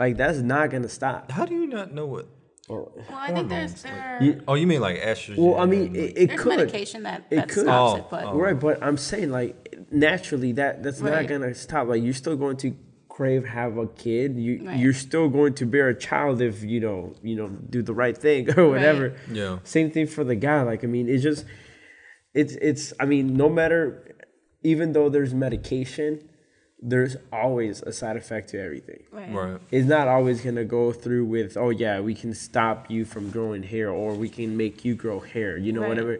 Like 0.00 0.16
that's 0.16 0.38
not 0.38 0.70
gonna 0.70 0.88
stop. 0.88 1.30
How 1.30 1.44
do 1.46 1.54
you 1.54 1.68
not 1.68 1.92
know 1.94 2.06
what? 2.06 2.26
Well, 2.70 2.92
Well, 3.08 3.18
I 3.18 3.32
think 3.32 3.48
there's 3.48 3.82
there 3.82 4.18
are, 4.20 4.24
You- 4.24 4.42
Oh, 4.48 4.54
you 4.54 4.66
mean 4.66 4.80
like 4.80 5.00
estrogen? 5.00 5.38
well, 5.38 5.56
I 5.60 5.66
mean, 5.66 5.96
it, 5.96 5.98
it 6.16 6.26
there's 6.28 6.40
could. 6.40 6.56
medication 6.56 7.02
that, 7.02 7.24
It 7.30 7.48
could. 7.48 7.64
stops 7.64 7.92
Oh, 7.94 7.96
it, 7.96 8.04
but 8.10 8.24
oh. 8.24 8.38
Right, 8.38 8.58
but 8.58 8.82
I'm 8.82 8.96
saying 8.96 9.30
like 9.30 9.76
naturally 9.90 10.52
that 10.52 10.82
that's 10.82 11.00
not 11.00 11.26
gonna 11.26 11.54
stop. 11.54 11.88
Like 11.88 12.02
you're 12.02 12.12
still 12.14 12.36
going 12.36 12.56
to 12.58 12.76
crave 13.08 13.44
have 13.44 13.76
a 13.76 13.86
kid. 13.88 14.36
You 14.38 14.62
Right. 14.64 14.78
you're 14.78 14.94
still 14.94 15.28
going 15.28 15.54
to 15.54 15.66
bear 15.66 15.88
a 15.88 15.98
child 15.98 16.40
if 16.40 16.62
you 16.62 16.80
know 16.80 17.14
you 17.22 17.34
know 17.36 17.48
do 17.48 17.82
the 17.82 17.92
right 17.92 18.16
thing 18.16 18.42
or 18.58 18.68
whatever. 18.70 19.14
Yeah. 19.30 19.58
Same 19.64 19.90
thing 19.90 20.06
for 20.06 20.22
the 20.24 20.36
guy. 20.36 20.62
Like 20.62 20.84
I 20.84 20.86
mean, 20.86 21.08
it's 21.08 21.22
just 21.22 21.44
it's 22.34 22.54
it's. 22.62 22.92
I 23.00 23.04
mean, 23.06 23.34
no 23.34 23.48
matter 23.48 24.14
even 24.62 24.92
though 24.92 25.08
there's 25.08 25.34
medication, 25.34 26.28
there's 26.82 27.16
always 27.32 27.82
a 27.82 27.92
side 27.92 28.16
effect 28.16 28.48
to 28.50 28.58
everything. 28.60 29.02
right. 29.12 29.30
right. 29.32 29.60
It's 29.70 29.86
not 29.86 30.08
always 30.08 30.40
gonna 30.40 30.64
go 30.64 30.92
through 30.92 31.26
with 31.26 31.56
oh 31.56 31.70
yeah 31.70 32.00
we 32.00 32.14
can 32.14 32.32
stop 32.34 32.90
you 32.90 33.04
from 33.04 33.30
growing 33.30 33.62
hair 33.62 33.90
or 33.90 34.14
we 34.14 34.28
can 34.28 34.56
make 34.56 34.84
you 34.84 34.94
grow 34.94 35.20
hair. 35.20 35.56
You 35.58 35.72
know 35.72 35.80
Right. 35.82 35.88
whatever 35.90 36.18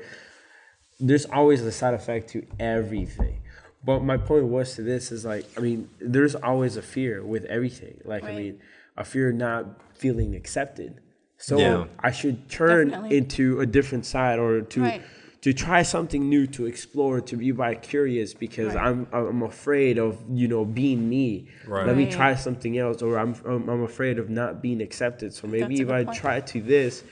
there's 1.03 1.25
always 1.27 1.63
a 1.63 1.73
side 1.73 1.95
effect 1.95 2.29
to 2.31 2.47
everything. 2.59 3.41
But 3.83 4.01
my 4.01 4.19
point 4.19 4.45
was 4.45 4.75
to 4.75 4.83
this 4.83 5.11
is 5.11 5.25
like, 5.25 5.47
I 5.57 5.61
mean, 5.61 5.89
there's 5.99 6.35
always 6.35 6.77
a 6.77 6.83
fear 6.83 7.25
with 7.25 7.47
everything. 7.47 7.99
Like, 8.05 8.25
I 8.25 8.33
mean, 8.35 8.61
a 8.99 9.05
fear 9.05 9.31
of 9.31 9.37
not 9.37 9.65
feeling 9.97 10.35
accepted. 10.35 11.01
So 11.39 11.57
Yeah. 11.59 11.87
I 11.99 12.11
should 12.11 12.51
turn 12.51 12.89
Definitely. 12.91 13.17
into 13.17 13.61
a 13.61 13.67
different 13.67 14.05
side 14.05 14.39
or 14.39 14.61
to 14.61 14.81
Right. 14.83 15.03
To 15.43 15.53
try 15.55 15.83
something 15.83 16.29
new, 16.29 16.47
to 16.49 16.67
explore, 16.67 17.21
to 17.23 17.37
be 17.37 17.51
bi 17.51 17.75
curious 17.75 18.35
because 18.35 18.75
Right. 18.75 18.87
I'm 18.87 19.07
I'm 19.13 19.43
afraid 19.43 19.99
of 19.99 20.19
you 20.31 20.49
know 20.49 20.65
being 20.65 21.09
me. 21.09 21.49
Right. 21.67 21.87
Let 21.87 21.97
me 21.97 22.11
try 22.11 22.35
something 22.35 22.77
else, 22.79 23.03
or 23.03 23.19
I'm 23.19 23.35
I'm, 23.47 23.69
I'm 23.69 23.83
afraid 23.83 24.19
of 24.19 24.29
not 24.29 24.61
being 24.63 24.81
accepted. 24.83 25.33
So 25.33 25.47
maybe 25.49 25.81
if 25.81 25.91
I 25.91 26.05
point. 26.05 26.19
try 26.19 26.41
to 26.41 26.61
this, 26.61 27.05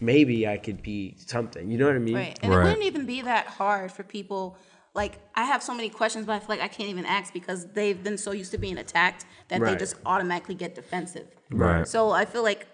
maybe 0.00 0.46
I 0.48 0.56
could 0.56 0.82
be 0.82 1.14
something. 1.18 1.70
You 1.70 1.78
know 1.78 1.86
what 1.86 1.96
I 1.96 2.00
mean? 2.00 2.14
Right. 2.16 2.38
And 2.42 2.52
Right. 2.52 2.60
it 2.60 2.64
wouldn't 2.64 2.84
even 2.84 3.06
be 3.06 3.22
that 3.22 3.46
hard 3.46 3.92
for 3.92 4.02
people. 4.02 4.58
Like, 4.94 5.18
I 5.34 5.44
have 5.44 5.62
so 5.62 5.74
many 5.74 5.90
questions, 5.90 6.24
but 6.24 6.32
I 6.32 6.38
feel 6.38 6.48
like 6.48 6.62
I 6.62 6.68
can't 6.68 6.88
even 6.88 7.04
ask 7.04 7.30
because 7.32 7.66
they've 7.66 8.02
been 8.02 8.16
so 8.16 8.32
used 8.32 8.50
to 8.52 8.58
being 8.58 8.78
attacked 8.78 9.26
that 9.48 9.60
they 9.60 9.76
just 9.76 9.94
automatically 10.06 10.54
get 10.54 10.74
defensive. 10.74 11.26
Right. 11.50 11.86
So 11.86 12.12
I 12.12 12.24
feel 12.24 12.42
like 12.42 12.66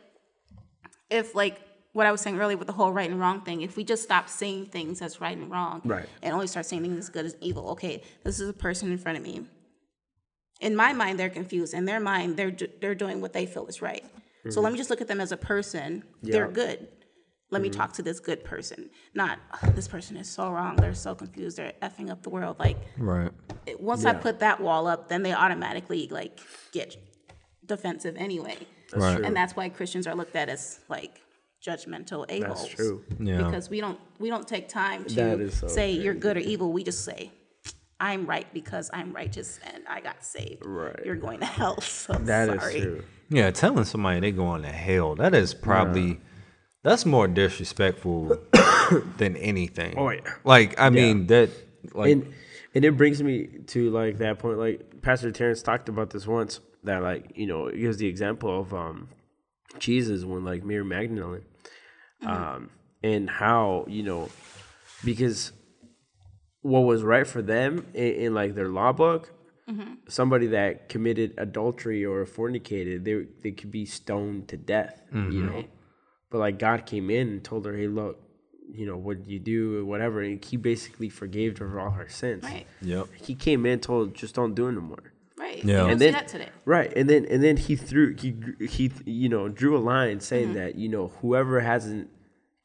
if, 1.10 1.34
like, 1.34 1.60
what 1.92 2.06
I 2.06 2.12
was 2.12 2.20
saying 2.20 2.38
earlier 2.40 2.56
with 2.56 2.66
the 2.66 2.72
whole 2.72 2.92
right 2.92 3.10
and 3.10 3.20
wrong 3.20 3.42
thing. 3.42 3.62
If 3.62 3.76
we 3.76 3.84
just 3.84 4.02
stop 4.02 4.28
seeing 4.28 4.66
things 4.66 5.02
as 5.02 5.20
right 5.20 5.36
and 5.36 5.50
wrong, 5.50 5.82
Right. 5.84 6.08
and 6.22 6.32
only 6.32 6.46
start 6.46 6.66
seeing 6.66 6.82
things 6.82 6.98
as 6.98 7.08
good 7.10 7.26
as 7.26 7.36
evil. 7.40 7.70
Okay, 7.70 8.02
this 8.24 8.40
is 8.40 8.48
a 8.48 8.52
person 8.52 8.90
in 8.90 8.98
front 8.98 9.18
of 9.18 9.24
me. 9.24 9.46
In 10.60 10.74
my 10.74 10.92
mind, 10.92 11.18
they're 11.18 11.30
confused. 11.30 11.74
In 11.74 11.84
their 11.84 12.00
mind, 12.00 12.36
they're 12.36 12.56
they're 12.80 12.94
doing 12.94 13.20
what 13.20 13.32
they 13.32 13.46
feel 13.46 13.66
is 13.66 13.82
right. 13.82 14.04
So 14.48 14.60
let 14.60 14.68
mm-hmm. 14.68 14.72
me 14.72 14.78
just 14.78 14.90
look 14.90 15.00
at 15.00 15.08
them 15.08 15.20
as 15.20 15.32
a 15.32 15.36
person. 15.36 16.02
They're 16.22 16.48
good. 16.48 16.88
Let 17.50 17.60
me 17.60 17.68
mm-hmm. 17.68 17.78
talk 17.78 17.92
to 17.94 18.02
this 18.02 18.18
good 18.18 18.44
person. 18.44 18.90
Not 19.14 19.38
"Oh, 19.52 19.70
this 19.72 19.86
person 19.86 20.16
is 20.16 20.28
so 20.28 20.50
wrong. 20.50 20.76
They're 20.76 20.94
so 20.94 21.14
confused. 21.14 21.58
They're 21.58 21.74
effing 21.82 22.10
up 22.10 22.22
the 22.22 22.30
world. 22.30 22.58
Like 22.58 22.78
Right. 22.96 23.30
once 23.78 24.04
I 24.04 24.14
put 24.14 24.40
that 24.40 24.60
wall 24.60 24.86
up, 24.86 25.08
then 25.08 25.22
they 25.22 25.34
automatically 25.34 26.08
like 26.10 26.40
get 26.72 26.96
defensive 27.66 28.16
anyway. 28.16 28.56
Right. 28.94 29.20
And 29.20 29.36
that's 29.36 29.54
why 29.54 29.68
Christians 29.68 30.06
are 30.06 30.14
looked 30.14 30.34
at 30.34 30.48
as 30.48 30.80
like 30.88 31.20
judgmental 31.62 32.26
a. 32.28 32.40
That's 32.40 32.66
true. 32.66 33.04
Yeah. 33.18 33.38
Because 33.38 33.70
we 33.70 33.80
don't 33.80 33.98
we 34.18 34.28
don't 34.28 34.46
take 34.46 34.68
time 34.68 35.04
to 35.04 35.50
so 35.50 35.68
say 35.68 35.92
you're 35.92 36.14
good 36.14 36.36
or 36.36 36.40
evil. 36.40 36.72
We 36.72 36.82
just 36.84 37.04
say 37.04 37.30
I'm 38.00 38.26
right 38.26 38.52
because 38.52 38.90
I'm 38.92 39.12
righteous 39.12 39.60
and 39.72 39.84
I 39.88 40.00
got 40.00 40.24
saved. 40.24 40.66
Right. 40.66 41.00
You're 41.04 41.16
going 41.16 41.40
to 41.40 41.46
hell. 41.46 41.80
So 41.80 42.14
That 42.14 42.48
is 42.48 42.60
sorry. 42.60 42.80
true. 42.80 43.04
Yeah, 43.30 43.50
telling 43.50 43.84
somebody 43.84 44.20
they're 44.20 44.30
going 44.32 44.62
to 44.62 44.68
hell, 44.68 45.14
that 45.16 45.34
is 45.34 45.54
probably 45.54 46.20
that's 46.82 47.06
more 47.06 47.28
disrespectful 47.28 48.38
than 49.16 49.36
anything. 49.36 49.96
Oh, 49.96 50.10
yeah. 50.10 50.20
Like, 50.44 50.78
I 50.80 50.90
mean, 50.90 51.28
that 51.28 51.50
like 51.94 52.10
and 52.10 52.32
and 52.74 52.84
it 52.84 52.96
brings 52.96 53.22
me 53.22 53.46
to 53.68 53.90
like 53.90 54.18
that 54.18 54.38
point 54.38 54.58
like 54.58 55.02
pastor 55.02 55.30
terrence 55.30 55.62
talked 55.62 55.88
about 55.88 56.10
this 56.10 56.26
once 56.26 56.60
that 56.84 57.02
like 57.02 57.32
you 57.34 57.46
know 57.46 57.66
it 57.66 57.78
gives 57.78 57.96
the 57.98 58.06
example 58.06 58.60
of 58.60 58.72
um 58.72 59.08
jesus 59.78 60.24
when 60.24 60.44
like 60.44 60.64
mary 60.64 60.84
magdalene 60.84 61.42
Mm-hmm. 62.22 62.30
um 62.30 62.70
and 63.02 63.28
how 63.28 63.84
you 63.88 64.02
know 64.02 64.28
because 65.04 65.52
what 66.60 66.80
was 66.80 67.02
right 67.02 67.26
for 67.26 67.42
them 67.42 67.86
in, 67.94 68.12
in 68.12 68.34
like 68.34 68.54
their 68.54 68.68
law 68.68 68.92
book 68.92 69.32
mm-hmm. 69.68 69.94
somebody 70.08 70.46
that 70.48 70.88
committed 70.88 71.34
adultery 71.38 72.04
or 72.04 72.24
fornicated 72.24 73.04
they 73.04 73.26
they 73.42 73.50
could 73.50 73.70
be 73.70 73.84
stoned 73.84 74.48
to 74.48 74.56
death 74.56 75.02
you 75.12 75.18
mm-hmm. 75.18 75.46
know? 75.46 75.64
But 76.30 76.38
like 76.38 76.58
god 76.58 76.86
came 76.86 77.10
in 77.10 77.28
and 77.28 77.44
told 77.44 77.66
her 77.66 77.76
hey 77.76 77.88
look 77.88 78.20
you 78.72 78.86
know 78.86 78.96
what 78.96 79.26
you 79.26 79.38
do? 79.38 79.80
or 79.80 79.84
whatever 79.84 80.22
and 80.22 80.42
he 80.42 80.56
basically 80.56 81.10
forgave 81.10 81.58
her 81.58 81.78
all 81.78 81.90
her 81.90 82.08
sins. 82.08 82.44
Right. 82.44 82.66
Yep. 82.80 83.08
he 83.20 83.34
came 83.34 83.66
in 83.66 83.80
told 83.80 84.14
just 84.14 84.34
don't 84.34 84.54
do 84.54 84.68
it 84.68 84.72
no 84.72 84.80
more 84.80 85.11
Right. 85.42 85.64
Yeah. 85.64 85.86
And 85.90 86.00
then- 86.00 86.12
that 86.12 86.28
today. 86.28 86.48
right 86.64 86.90
and 86.98 87.06
then 87.10 87.22
and 87.32 87.40
then 87.46 87.56
he 87.66 87.74
threw 87.88 88.06
he 88.16 88.30
he 88.74 88.84
you 89.04 89.28
know 89.28 89.48
drew 89.48 89.72
a 89.76 89.82
line 89.92 90.20
saying 90.20 90.48
mm-hmm. 90.50 90.54
that 90.60 90.76
you 90.82 90.88
know 90.94 91.04
whoever 91.20 91.60
hasn't 91.60 92.08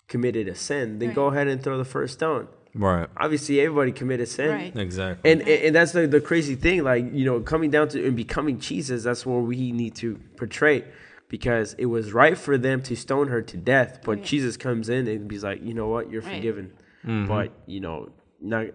committed 0.08 0.48
a 0.48 0.56
sin 0.56 1.00
then 1.00 1.14
go 1.14 1.26
ahead 1.28 1.48
and 1.48 1.62
throw 1.64 1.78
the 1.78 1.86
first 1.98 2.14
stone 2.20 2.48
Right. 2.76 3.10
obviously 3.18 3.60
everybody 3.60 3.92
committed 3.92 4.28
sin 4.28 4.50
Right. 4.52 4.76
Exactly. 4.88 5.32
and, 5.32 5.42
and 5.42 5.50
and 5.66 5.76
that's 5.76 5.92
the, 5.94 6.06
the 6.08 6.22
crazy 6.22 6.56
thing 6.56 6.84
like 6.84 7.04
you 7.20 7.26
know 7.26 7.40
coming 7.42 7.72
down 7.72 7.88
to 7.90 7.98
and 8.08 8.16
becoming 8.16 8.60
jesus 8.60 9.04
that's 9.04 9.26
where 9.26 9.40
we 9.40 9.72
need 9.72 9.96
to 9.96 10.10
portray 10.38 10.86
because 11.30 11.74
it 11.80 11.88
was 11.88 12.14
right 12.14 12.38
for 12.38 12.58
them 12.58 12.82
to 12.84 12.96
stone 12.96 13.28
her 13.30 13.42
to 13.42 13.58
death 13.58 14.00
but 14.08 14.24
jesus 14.24 14.56
comes 14.56 14.88
in 14.90 15.08
and 15.08 15.30
he's 15.32 15.44
like 15.44 15.62
you 15.64 15.74
know 15.74 15.88
what 15.88 16.04
you're 16.12 16.22
Right. 16.22 16.36
forgiven 16.36 16.66
mm-hmm. 17.04 17.28
but 17.28 17.52
you 17.66 17.80
know 17.80 17.98
not 18.40 18.68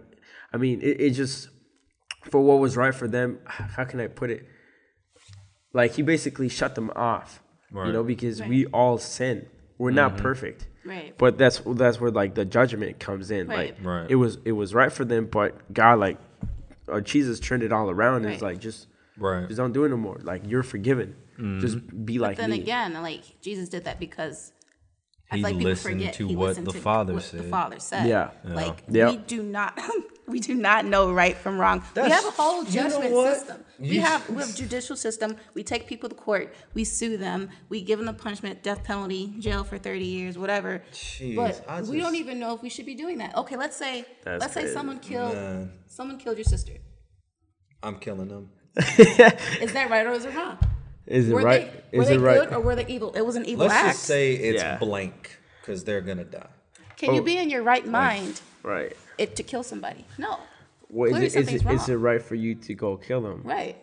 i 0.52 0.56
mean 0.56 0.80
it, 0.82 1.00
it 1.00 1.10
just 1.10 1.48
for 2.22 2.40
what 2.40 2.58
was 2.58 2.76
right 2.76 2.94
for 2.94 3.08
them 3.08 3.38
how 3.46 3.84
can 3.84 4.00
i 4.00 4.06
put 4.06 4.30
it 4.30 4.46
like 5.72 5.92
he 5.94 6.02
basically 6.02 6.48
shut 6.48 6.74
them 6.74 6.90
off 6.96 7.42
you 7.74 7.92
know 7.92 8.04
because 8.04 8.40
Right. 8.40 8.48
we 8.50 8.66
all 8.66 8.98
sin 8.98 9.46
we're 9.78 9.90
not 9.90 10.12
mm-hmm. 10.12 10.22
perfect 10.22 10.66
Right. 10.84 11.16
but 11.16 11.38
that's 11.38 11.60
that's 11.64 12.00
where 12.00 12.10
like 12.10 12.34
the 12.34 12.44
judgment 12.44 12.98
comes 12.98 13.30
in. 13.30 13.46
Like 13.46 13.76
Right. 13.80 13.84
Right. 13.84 14.10
it 14.10 14.16
was 14.16 14.38
it 14.44 14.50
was 14.52 14.74
right 14.74 14.92
for 14.92 15.04
them, 15.04 15.26
but 15.26 15.72
God 15.72 16.00
like 16.00 16.18
or 16.88 17.00
Jesus 17.00 17.38
turned 17.38 17.62
it 17.62 17.72
all 17.72 17.88
around 17.88 18.24
and 18.24 18.32
it's 18.34 18.42
Right. 18.42 18.52
like 18.54 18.60
just 18.60 18.88
Right. 19.16 19.46
just 19.46 19.58
don't 19.58 19.72
do 19.72 19.84
it 19.84 19.90
no 19.90 19.96
more. 19.96 20.18
Like 20.22 20.42
you're 20.44 20.64
forgiven. 20.64 21.14
Mm-hmm. 21.38 21.60
Just 21.60 22.04
be 22.04 22.18
like 22.18 22.36
then 22.36 22.50
me. 22.50 22.60
again, 22.60 22.94
like 22.94 23.22
Jesus 23.40 23.68
did 23.68 23.84
that 23.84 24.00
because 24.00 24.52
I 24.61 24.61
He 25.32 25.42
feel 25.42 25.52
like 25.54 25.62
listened 25.64 26.12
to 26.12 26.26
he 26.28 26.36
what 26.36 26.48
listened 26.48 26.66
the 26.66 26.72
to 26.72 26.80
Father 26.80 27.14
what 27.14 27.22
The. 27.24 27.42
Father 27.44 27.78
said. 27.78 28.06
Yeah. 28.08 28.30
Like 28.44 28.82
Yeah. 28.88 29.10
we 29.10 29.16
do 29.16 29.42
not 29.42 29.78
we 30.26 30.40
do 30.40 30.54
not 30.54 30.84
know 30.86 31.12
right 31.12 31.36
from 31.36 31.58
wrong. 31.58 31.82
we 31.96 32.02
have 32.08 32.24
a 32.24 32.30
whole 32.30 32.58
you 32.64 32.82
know 32.82 32.88
judgment 32.88 33.12
what? 33.12 33.34
system. 33.36 33.64
We 33.78 33.96
have 33.98 34.28
we 34.30 34.36
have 34.42 34.54
judicial 34.54 34.96
system. 34.96 35.36
We 35.54 35.62
take 35.64 35.86
people 35.86 36.08
to 36.08 36.14
court. 36.14 36.54
We 36.74 36.84
sue 36.84 37.16
them. 37.16 37.50
We 37.68 37.82
give 37.82 37.98
them 37.98 38.06
the 38.06 38.12
punishment, 38.12 38.62
death 38.62 38.84
penalty, 38.84 39.34
jail 39.38 39.64
for 39.64 39.78
thirty 39.78 40.04
years, 40.04 40.38
whatever. 40.38 40.82
Jeez, 40.92 41.36
but 41.36 41.64
I 41.68 41.82
we 41.82 41.98
don't 41.98 42.14
even 42.16 42.38
know 42.38 42.54
if 42.54 42.62
we 42.62 42.68
should 42.68 42.86
be 42.86 42.94
doing 42.94 43.18
that. 43.18 43.36
Okay, 43.36 43.56
let's 43.56 43.76
say 43.76 44.04
let's 44.24 44.52
say 44.54 44.66
someone 44.66 45.00
killed 45.00 45.34
Man. 45.34 45.72
someone 45.88 46.18
killed 46.18 46.36
your 46.38 46.44
sister. 46.44 46.74
I'm 47.82 47.96
killing 47.98 48.28
them. 48.28 48.50
Is 48.76 49.72
that 49.74 49.88
right 49.90 50.06
or 50.06 50.12
is 50.12 50.24
it 50.24 50.34
wrong? 50.34 50.56
Is 51.06 51.28
it 51.28 51.34
Were 51.34 51.42
right? 51.42 51.90
they 51.90 51.98
were 51.98 52.02
Is 52.04 52.08
they 52.08 52.14
it 52.16 52.20
right? 52.20 52.40
good 52.40 52.52
or 52.52 52.60
were 52.60 52.76
they 52.76 52.86
evil? 52.86 53.12
It 53.14 53.22
was 53.22 53.36
an 53.36 53.44
evil 53.44 53.66
Let's 53.66 53.74
act. 53.74 53.88
just 53.96 54.04
say 54.04 54.34
it's 54.34 54.62
Yeah. 54.62 54.78
blank 54.78 55.38
because 55.60 55.84
they're 55.84 56.00
gonna 56.00 56.24
die. 56.24 56.46
Can 56.96 57.14
you 57.14 57.20
Oh. 57.20 57.24
be 57.24 57.36
in 57.38 57.50
your 57.50 57.62
right 57.62 57.82
oh. 57.86 57.90
mind 57.90 58.40
right. 58.62 58.96
it 59.18 59.34
to 59.36 59.42
kill 59.42 59.62
somebody? 59.62 60.04
No. 60.18 60.38
What 60.88 61.10
Clearly 61.10 61.26
is 61.26 61.34
it, 61.34 61.38
is, 61.40 61.46
something's 61.46 61.62
it, 61.66 61.74
is 61.82 61.88
it 61.88 61.94
wrong. 61.94 62.02
right 62.02 62.22
for 62.22 62.34
you 62.34 62.54
to 62.54 62.74
go 62.74 62.96
kill 62.96 63.22
them? 63.22 63.40
Right. 63.44 63.76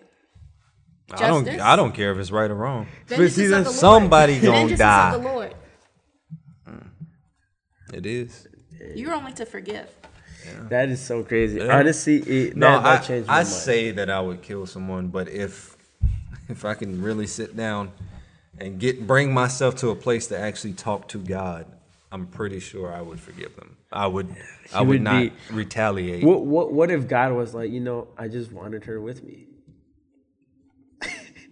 I 1.11 1.28
don't. 1.28 1.43
Justice. 1.43 1.61
I 1.61 1.76
don't 1.76 1.91
care 1.93 2.11
if 2.11 2.20
it's 2.20 2.30
right 2.32 2.49
or 2.51 2.55
wrong. 2.55 2.86
Vengeance 3.07 3.34
see, 3.36 3.45
is 3.45 3.51
of 3.51 3.57
the 3.63 3.70
Lord. 3.72 3.76
somebody 3.80 4.36
gonna 4.39 4.51
Vengeance 4.51 4.72
is 4.74 4.80
die. 4.80 5.13
of 5.15 5.24
the 5.24 5.28
Lord. 5.30 5.55
Mm. 6.70 6.88
It 7.93 8.05
is. 8.05 8.47
You're 8.95 9.13
only 9.13 9.34
to 9.34 9.45
forgive. 9.45 9.89
That 10.70 10.89
is 10.89 11.01
so 11.01 11.24
crazy. 11.24 11.59
Honestly, 11.67 12.17
it, 12.17 12.55
No, 12.55 12.74
that, 12.74 12.84
that 12.84 13.01
I, 13.01 13.05
changed 13.05 13.28
my 13.28 13.34
I 13.34 13.38
mind. 13.38 13.47
say 13.47 13.91
that 13.91 14.09
I 14.09 14.22
would 14.22 14.41
kill 14.41 14.65
someone, 14.67 15.07
but 15.09 15.28
if 15.28 15.76
if 16.50 16.66
I 16.66 16.74
can 16.74 17.02
really 17.02 17.28
sit 17.28 17.56
down 17.56 17.91
and 18.58 18.80
get 18.80 19.08
bring 19.08 19.34
myself 19.34 19.76
to 19.78 19.89
a 19.89 19.95
place 19.95 20.28
to 20.28 20.38
actually 20.38 20.74
talk 20.74 21.08
to 21.10 21.18
God, 21.20 21.66
I'm 22.12 22.28
pretty 22.28 22.60
sure 22.60 22.93
I 22.93 23.02
would 23.02 23.20
forgive 23.20 23.56
them. 23.56 23.78
I 23.91 24.08
would. 24.08 24.36
I 24.74 24.82
would, 24.82 24.88
would 24.88 25.02
not 25.02 25.20
be- 25.22 25.32
retaliate. 25.52 26.24
What 26.24 26.45
what 26.45 26.74
what 26.74 26.91
if 26.91 27.08
God 27.08 27.34
was 27.34 27.54
like, 27.54 27.72
you 27.72 27.80
know, 27.80 28.08
I 28.18 28.28
just 28.28 28.52
wanted 28.52 28.84
her 28.86 29.00
with 29.00 29.24
me. 29.24 29.45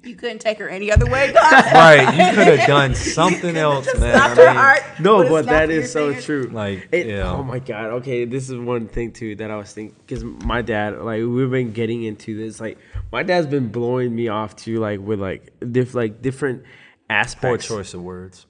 You 0.08 0.16
couldn't 0.16 0.40
take 0.40 0.58
her 0.60 0.70
any 0.70 0.92
other 0.92 1.06
way, 1.06 1.34
God. 1.34 1.66
Right? 1.74 2.00
You 2.16 2.34
could 2.36 2.58
have 2.58 2.68
done 2.68 2.96
something 2.96 3.58
else, 3.58 3.86
man. 4.00 4.16
Stopped 4.16 4.40
I 4.40 4.42
her 4.44 4.48
mean, 4.48 4.56
heart. 4.56 4.82
No, 5.00 5.18
with 5.18 5.30
but 5.30 5.44
snap 5.44 5.54
that 5.54 5.64
of 5.66 5.72
your 5.72 5.82
is 5.84 5.92
so 5.92 6.08
finger. 6.14 6.22
true. 6.22 6.44
Like, 6.52 6.88
It- 6.92 7.08
yeah. 7.08 7.32
Oh 7.32 7.44
my 7.44 7.60
god. 7.60 7.86
Okay, 8.00 8.26
this 8.26 8.50
is 8.50 8.56
one 8.58 8.88
thing 8.88 9.12
too 9.12 9.36
that 9.36 9.52
I 9.52 9.58
was 9.58 9.72
thinking 9.74 9.96
because 10.06 10.24
my 10.24 10.62
dad, 10.62 11.00
like, 11.00 11.22
we've 11.24 11.52
been 11.52 11.74
getting 11.74 12.04
into 12.04 12.38
this. 12.38 12.60
Like, 12.62 12.78
my 13.12 13.24
dad's 13.24 13.48
been 13.48 13.68
blowing 13.70 14.16
me 14.16 14.30
off 14.30 14.56
too, 14.56 14.80
like 14.80 15.00
with 15.00 15.20
like 15.20 15.52
diff 15.72 15.94
like 15.94 16.22
different 16.22 16.64
Poor 17.42 17.58
choice 17.58 17.94
of 17.94 18.02
words. 18.02 18.46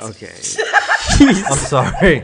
Okay. 0.00 0.32
I'm 1.20 1.56
sorry. 1.56 2.22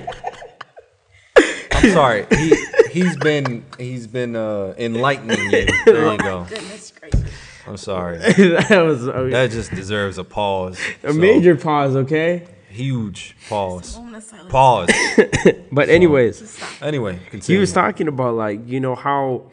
I'm 1.73 1.91
sorry. 1.93 2.27
He 2.31 2.57
he's 2.91 3.17
been 3.17 3.65
he's 3.79 4.07
been 4.07 4.35
uh, 4.37 4.75
enlightening 4.79 5.39
you. 5.51 5.67
There 5.85 6.13
you 6.13 6.19
go. 6.19 6.47
Goodness 6.49 6.93
gracious. 6.99 7.23
I'm 7.69 7.77
sorry. 7.77 8.19
that 8.19 8.83
was 8.85 9.07
okay. 9.09 9.31
That 9.31 9.51
just 9.51 9.71
deserves 9.71 10.19
a 10.19 10.25
pause. 10.25 10.79
a 11.03 11.13
So, 11.13 11.19
major 11.19 11.55
pause. 11.57 11.95
Okay. 11.97 12.47
huge 12.71 13.37
pause. 13.49 13.97
Moment 13.97 14.17
of 14.17 14.23
silence. 14.23 14.51
Pause. 14.51 14.91
But 15.73 15.89
anyways, 15.89 16.51
Stop. 16.51 16.83
Anyway, 16.83 17.21
he 17.45 17.57
was 17.59 17.73
talking 17.73 18.09
about 18.09 18.35
like 18.35 18.67
you 18.67 18.81
know 18.81 18.95
how 18.95 19.51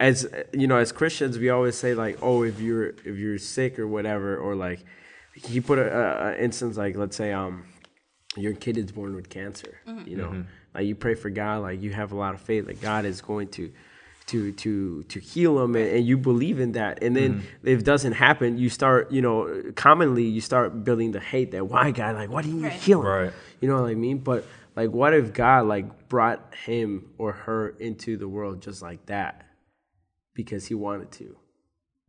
as 0.00 0.26
you 0.52 0.66
know 0.66 0.76
as 0.78 0.90
christians 0.90 1.38
we 1.38 1.48
always 1.50 1.76
say 1.76 1.94
like 1.94 2.18
oh 2.22 2.42
if 2.42 2.58
you're 2.58 2.86
if 2.88 3.16
you're 3.16 3.38
sick 3.38 3.78
or 3.78 3.86
whatever 3.86 4.36
or 4.36 4.56
like 4.56 4.80
he 5.34 5.60
put 5.60 5.78
a, 5.78 5.86
a, 5.96 6.28
a 6.30 6.42
instance 6.42 6.76
like 6.76 6.96
let's 6.96 7.16
say 7.16 7.30
um 7.32 7.64
your 8.36 8.52
kid 8.54 8.76
is 8.76 8.90
born 8.90 9.14
with 9.14 9.28
cancer 9.28 9.78
you 10.06 10.16
know 10.16 10.44
like 10.74 10.86
you 10.86 10.96
pray 10.96 11.14
for 11.14 11.30
god 11.30 11.62
like 11.62 11.80
you 11.80 11.90
have 11.92 12.10
a 12.10 12.16
lot 12.16 12.34
of 12.34 12.40
faith 12.40 12.66
that 12.66 12.80
god 12.80 13.04
is 13.04 13.20
going 13.20 13.46
to 13.46 13.70
to 14.32 14.52
to 14.64 15.02
to 15.12 15.18
heal 15.20 15.52
them 15.60 15.74
and, 15.76 15.88
and 15.96 16.06
you 16.06 16.16
believe 16.30 16.58
in 16.60 16.72
that 16.72 17.02
and 17.04 17.14
then 17.18 17.30
if 17.62 17.80
it 17.80 17.84
doesn't 17.84 18.12
happen 18.26 18.58
you 18.58 18.68
start 18.68 19.10
you 19.16 19.22
know 19.26 19.38
commonly 19.76 20.24
you 20.24 20.40
start 20.40 20.84
building 20.84 21.10
the 21.12 21.20
hate 21.20 21.50
that 21.52 21.64
why 21.72 21.90
god 21.90 22.16
like 22.16 22.30
why 22.34 22.42
didn't 22.42 22.60
you 22.60 22.68
heal 22.84 23.00
him 23.00 23.06
Right. 23.06 23.32
you 23.60 23.68
know 23.68 23.80
what 23.82 23.90
I 23.90 23.94
mean? 23.94 24.18
But 24.18 24.44
like, 24.74 24.90
what 24.90 25.12
if 25.12 25.34
God 25.34 25.66
like 25.74 26.08
brought 26.08 26.40
him 26.66 27.10
or 27.18 27.32
her 27.46 27.68
into 27.88 28.16
the 28.16 28.26
world 28.26 28.62
just 28.62 28.80
like 28.80 29.04
that 29.06 29.44
because 30.34 30.66
he 30.66 30.74
wanted 30.74 31.10
to? 31.20 31.36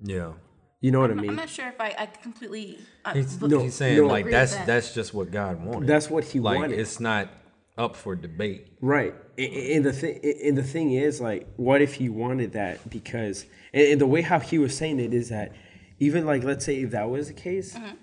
yeah. 0.02 0.32
You 0.80 0.92
know 0.92 1.00
what 1.00 1.12
I 1.12 1.14
mean? 1.14 1.30
I'm 1.30 1.36
not 1.38 1.50
sure 1.50 1.68
if 1.70 1.80
I, 1.80 1.96
I 1.98 2.06
completely. 2.08 2.78
Uh, 3.06 3.14
He's, 3.14 3.38
b- 3.38 3.48
no, 3.48 3.60
he's 3.60 3.74
saying 3.74 4.00
no. 4.00 4.06
like 4.06 4.30
that's 4.30 4.54
that. 4.54 4.68
that's 4.68 4.94
just 4.94 5.14
what 5.14 5.32
God 5.32 5.64
wanted. 5.64 5.88
That's 5.88 6.10
what 6.10 6.26
he 6.26 6.42
like 6.42 6.60
wanted. 6.60 6.78
it's 6.78 7.00
not 7.00 7.30
up 7.78 7.96
for 7.96 8.16
debate. 8.16 8.68
Right. 8.82 9.16
And, 9.38 9.54
and 9.54 9.86
the 9.86 9.94
thing, 9.94 10.20
and 10.44 10.58
the 10.58 10.64
thing 10.64 10.92
is, 10.94 11.20
like, 11.20 11.48
what 11.58 11.82
if 11.82 11.96
he 11.96 12.10
wanted 12.10 12.54
that? 12.54 12.90
Because, 12.90 13.46
and, 13.74 13.88
and 13.94 14.02
the 14.02 14.06
way 14.08 14.22
how 14.22 14.40
he 14.40 14.58
was 14.58 14.78
saying 14.78 15.00
it 15.00 15.14
is 15.14 15.30
that, 15.30 15.54
even 16.00 16.26
like, 16.26 16.44
let's 16.44 16.66
say 16.66 16.82
if 16.82 16.92
that 16.92 17.10
was 17.10 17.28
the 17.28 17.34
case, 17.34 17.74
mm-hmm. 17.74 17.96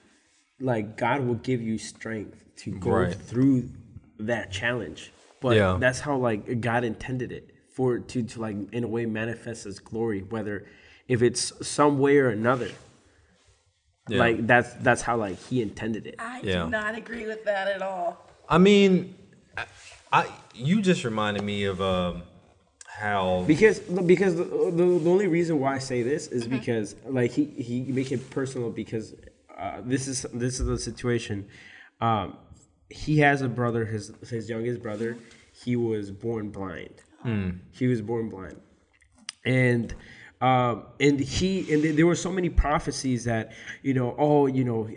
like 0.60 0.96
God 0.96 1.24
will 1.26 1.34
give 1.34 1.60
you 1.60 1.78
strength 1.78 2.44
to 2.56 2.70
go 2.72 2.90
Right. 2.90 3.14
through 3.14 3.70
that 4.18 4.50
challenge. 4.50 5.12
But 5.40 5.56
Yeah. 5.56 5.76
that's 5.80 6.00
how 6.00 6.16
like 6.16 6.60
God 6.60 6.84
intended 6.84 7.32
it 7.32 7.54
for 7.72 7.98
to 7.98 8.22
to 8.22 8.40
like 8.40 8.56
in 8.72 8.84
a 8.84 8.88
way 8.88 9.06
manifest 9.06 9.64
His 9.64 9.78
glory, 9.78 10.20
whether 10.20 10.66
if 11.08 11.22
it's 11.22 11.66
some 11.66 11.98
way 11.98 12.18
or 12.18 12.28
another. 12.28 12.70
Yeah. 14.08 14.18
Like 14.18 14.46
that's 14.46 14.72
that's 14.74 15.02
how 15.02 15.16
like 15.16 15.38
He 15.48 15.62
intended 15.62 16.06
it. 16.06 16.16
I 16.18 16.40
Yeah. 16.42 16.64
do 16.64 16.70
not 16.70 16.94
agree 16.94 17.26
with 17.26 17.44
that 17.44 17.68
at 17.68 17.80
all. 17.80 18.28
I 18.48 18.58
mean, 18.58 19.14
I, 19.56 19.64
I 20.12 20.26
you 20.54 20.82
just 20.82 21.04
reminded 21.04 21.42
me 21.42 21.64
of 21.64 21.80
um, 21.80 22.22
how 22.86 23.44
Because 23.46 23.78
because 23.80 24.36
the, 24.36 24.44
the, 24.44 24.98
the 24.98 25.10
only 25.10 25.26
reason 25.26 25.58
why 25.60 25.74
I 25.74 25.78
say 25.78 26.02
this 26.02 26.26
is 26.28 26.44
Mm-hmm. 26.44 26.56
because 26.58 26.96
like 27.06 27.30
he 27.32 27.44
he 27.44 27.82
make 27.82 28.12
it 28.12 28.30
personal 28.30 28.70
because 28.70 29.14
uh, 29.58 29.80
this 29.84 30.08
is 30.08 30.22
this 30.32 30.60
is 30.60 30.66
the 30.66 30.78
situation. 30.78 31.46
Um, 32.00 32.36
he 32.88 33.18
has 33.18 33.42
a 33.42 33.48
brother, 33.48 33.84
his 33.84 34.12
his 34.28 34.48
youngest 34.48 34.82
brother. 34.82 35.16
He 35.64 35.76
was 35.76 36.10
born 36.10 36.50
blind. 36.50 36.94
He 37.72 37.86
was 37.86 38.00
born 38.00 38.30
blind, 38.30 38.58
and 39.44 39.94
um, 40.40 40.84
and 40.98 41.20
he 41.20 41.70
and 41.72 41.98
there 41.98 42.06
were 42.06 42.14
so 42.14 42.32
many 42.32 42.48
prophecies 42.48 43.24
that 43.24 43.52
you 43.82 43.92
know 43.92 44.14
oh 44.18 44.46
you 44.46 44.64
know 44.64 44.88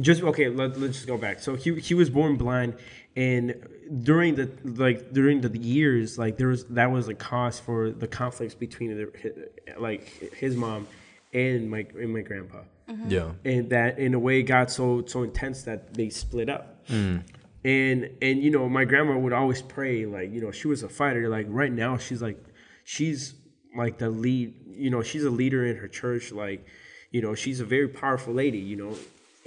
just 0.00 0.22
okay 0.22 0.48
let, 0.48 0.78
let's 0.80 0.94
just 0.94 1.06
go 1.06 1.18
back 1.18 1.40
so 1.40 1.54
he, 1.54 1.74
he 1.80 1.94
was 1.94 2.08
born 2.10 2.36
blind 2.36 2.74
and 3.16 3.54
during 4.02 4.34
the 4.34 4.50
like 4.64 5.12
during 5.12 5.40
the 5.40 5.58
years 5.58 6.18
like 6.18 6.36
there 6.36 6.48
was 6.48 6.64
that 6.66 6.90
was 6.90 7.08
a 7.08 7.14
cause 7.14 7.58
for 7.58 7.90
the 7.90 8.06
conflicts 8.06 8.54
between 8.54 8.96
the, 8.96 9.10
hi- 9.22 9.78
like 9.78 10.06
his 10.34 10.56
mom 10.56 10.86
and 11.32 11.70
my 11.70 11.86
and 11.94 12.12
my 12.12 12.20
grandpa. 12.20 12.60
Mm-hmm. 12.88 13.10
Yeah. 13.10 13.32
And 13.44 13.70
that 13.70 13.98
in 13.98 14.14
a 14.14 14.18
way 14.18 14.42
got 14.42 14.70
so 14.70 15.04
so 15.06 15.22
intense 15.22 15.62
that 15.64 15.94
they 15.94 16.08
split 16.10 16.48
up. 16.48 16.86
Mm. 16.88 17.22
And 17.64 18.10
and 18.22 18.42
you 18.42 18.50
know 18.50 18.68
my 18.68 18.84
grandma 18.84 19.18
would 19.18 19.32
always 19.32 19.62
pray 19.62 20.06
like 20.06 20.32
you 20.32 20.40
know 20.40 20.50
she 20.50 20.68
was 20.68 20.82
a 20.82 20.88
fighter. 20.88 21.28
Like 21.28 21.46
right 21.48 21.72
now 21.72 21.96
she's 21.98 22.22
like 22.22 22.42
she's 22.84 23.34
like 23.76 23.98
the 23.98 24.10
lead 24.10 24.54
you 24.66 24.90
know 24.90 25.02
she's 25.02 25.24
a 25.24 25.30
leader 25.30 25.66
in 25.66 25.76
her 25.76 25.88
church. 25.88 26.32
Like 26.32 26.66
you 27.10 27.20
know 27.20 27.34
she's 27.34 27.60
a 27.60 27.64
very 27.64 27.88
powerful 27.88 28.32
lady 28.32 28.58
you 28.58 28.76
know 28.76 28.94